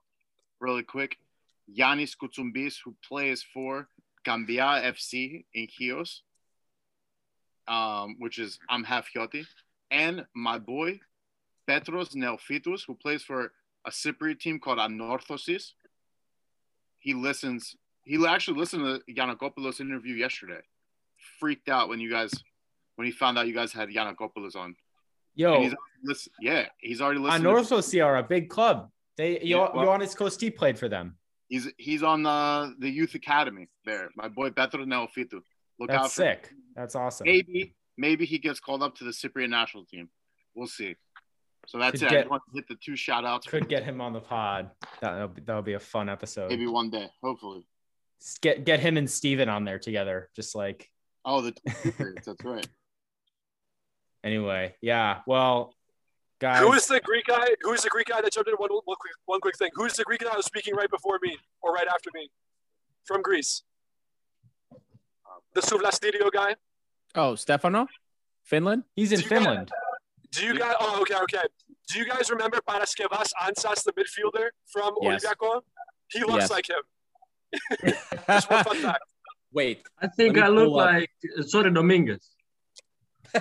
[0.60, 1.18] really quick
[1.76, 3.88] Yanis Kutsumbis, who plays for
[4.24, 6.22] Gambia FC in Chios,
[7.68, 9.44] um, which is I'm half Chioti,
[9.90, 11.00] and my boy
[11.66, 13.52] Petros Neophytos, who plays for
[13.84, 15.72] a Cypriot team called Anorthosis.
[16.98, 17.76] He listens.
[18.04, 20.60] He actually listened to Yanakopoulos interview yesterday.
[21.40, 22.32] Freaked out when you guys,
[22.94, 24.76] when he found out you guys had Yanakopoulos on.
[25.34, 27.42] Yo, he's listen- yeah, he's already listening.
[27.42, 28.90] to- Anorthosis are a big club.
[29.16, 31.16] They Yeah, well- Kosti played for them.
[31.48, 34.10] He's he's on the the youth academy there.
[34.16, 35.40] My boy Petro Neofitu.
[35.78, 36.52] Look out That's for sick.
[36.74, 37.24] That's awesome.
[37.26, 40.09] Maybe maybe he gets called up to the Cypriot national team.
[40.55, 40.97] We'll see.
[41.68, 42.12] So that's Could it.
[42.12, 43.47] I just want to hit the two shout outs.
[43.47, 44.70] Could get him on the pod.
[45.01, 46.48] That'll be, that'll be a fun episode.
[46.51, 47.64] maybe one day, hopefully.
[48.40, 50.30] Get get him and Steven on there together.
[50.34, 50.90] Just like
[51.24, 51.55] Oh, the
[52.24, 52.66] that's right.
[54.24, 55.20] anyway, yeah.
[55.26, 55.74] Well,
[56.40, 57.46] guys, Who is the Greek guy?
[57.62, 58.56] Who is the Greek guy that jumped in?
[58.56, 59.70] One, one, quick, one quick thing.
[59.74, 62.30] Who's the Greek guy that was speaking right before me or right after me
[63.04, 63.62] from Greece?
[65.54, 66.56] The Suvlastidio guy.
[67.14, 67.86] Oh, Stefano,
[68.44, 68.84] Finland.
[68.94, 69.70] He's in Do you guys- Finland.
[70.32, 70.74] Do you guys?
[70.80, 71.44] Oh, okay, okay.
[71.88, 75.24] Do you guys remember Paraskevas Antzas, the midfielder from Yes.
[75.24, 75.62] Olympiacos?
[76.10, 76.50] He looks Yes.
[76.50, 76.82] like him.
[78.28, 79.04] Just one fun fact.
[79.52, 81.10] Wait, I think Let me I look like
[81.46, 82.28] Sorry Dominguez.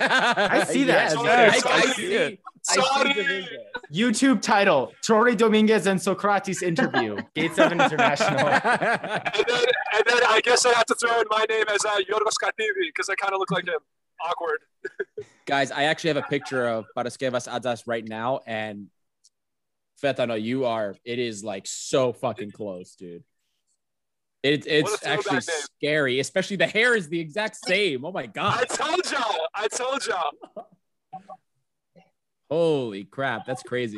[0.01, 1.13] I see that.
[1.13, 2.39] Yes, Yes, I, I I see see it.
[2.63, 3.47] Sorry.
[3.93, 7.17] YouTube title: Trory Dominguez and Socrates interview.
[7.35, 8.47] Gate Seven International.
[8.47, 11.97] And then, and then I guess I have to throw in my name as uh,
[12.09, 13.80] Yorgos Kativi because I kind of look like him.
[14.23, 14.59] Awkward.
[15.45, 18.88] Guys, I actually have a picture of Paraskevas Antzas right now, and
[20.01, 20.95] Fetano, you are.
[21.05, 23.23] It is like so fucking close, dude.
[24.45, 28.05] It, it's What a throwback actually scary, especially the hair is the exact same.
[28.05, 28.59] Oh my god!
[28.61, 29.47] I told y'all.
[29.55, 30.65] I told y'all.
[32.51, 33.97] Holy crap, that's crazy.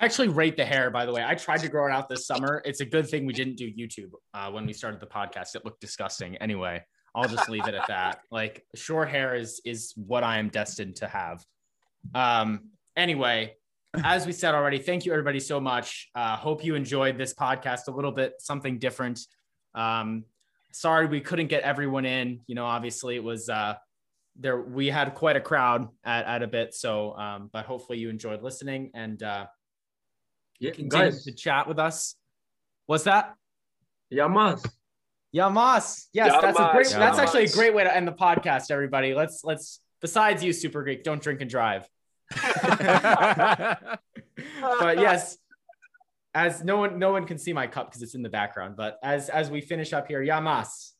[0.00, 1.24] I actually rate the hair, by the way.
[1.24, 2.60] I tried to grow it out this summer.
[2.64, 5.54] It's a good thing we didn't do YouTube uh, when we started the podcast.
[5.54, 6.36] It looked disgusting.
[6.38, 6.82] Anyway,
[7.14, 8.18] I'll just leave it at that.
[8.32, 11.44] Like short hair is is what I am destined to have.
[12.16, 12.70] Um.
[12.96, 13.54] Anyway,
[14.02, 16.10] as we said already, thank you everybody so much.
[16.14, 19.20] Uh, hope you enjoyed this podcast a little bit, something different.
[19.74, 20.24] Um,
[20.72, 22.40] sorry we couldn't get everyone in.
[22.46, 23.74] You know, obviously it was uh,
[24.36, 24.60] there.
[24.60, 26.74] We had quite a crowd at, at a bit.
[26.74, 29.46] So, um, but hopefully you enjoyed listening and uh,
[30.58, 31.24] Yeah, continue guys.
[31.24, 32.16] to chat with us.
[32.86, 33.34] What's that?
[34.12, 34.64] Yamas.
[35.34, 36.06] Yamas.
[36.12, 36.86] Yes, that's a great.
[36.86, 36.92] Yamas.
[36.98, 38.70] That's actually a great way to end the podcast.
[38.70, 39.80] Everybody, let's let's.
[40.00, 41.88] Besides you, Super Greek, don't drink and drive.
[44.80, 45.38] but yes,
[46.34, 48.76] as no one no one can see my cup because it's in the background.
[48.76, 50.92] But as as we finish up here, Yamas.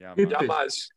[0.00, 0.44] Yeah, Hit man.
[0.44, 0.48] it.
[0.48, 0.88] Yamaz.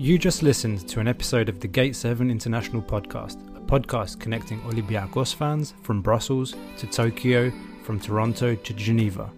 [0.00, 4.60] You just listened to an episode of the Gate 7 International Podcast, a podcast connecting
[4.62, 7.52] Olympiacos fans from Brussels to Tokyo,
[7.84, 9.30] from Toronto to Geneva.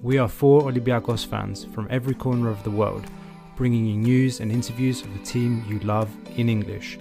[0.00, 3.04] We are four Olympiacos fans from every corner of the world,
[3.56, 6.96] bringing you news and interviews of the team you love in English.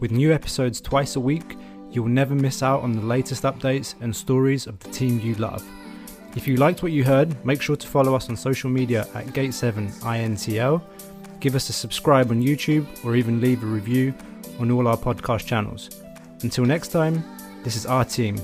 [0.00, 1.56] With new episodes twice a week,
[1.90, 5.34] you will never miss out on the latest updates and stories of the team you
[5.36, 5.66] love.
[6.36, 9.28] If you liked what you heard, make sure to follow us on social media at
[9.28, 10.82] Gate7INTL
[11.40, 14.14] give us a subscribe on YouTube, or even leave a review
[14.58, 15.90] on all our podcast channels.
[16.43, 17.23] Until next time,
[17.63, 18.35] this is our team,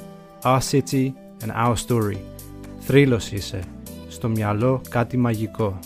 [0.44, 1.14] our city,
[1.44, 2.18] and our story.
[2.80, 3.60] Θρύλος είσαι.
[4.08, 5.80] Στο μυαλό κάτι μαγικό.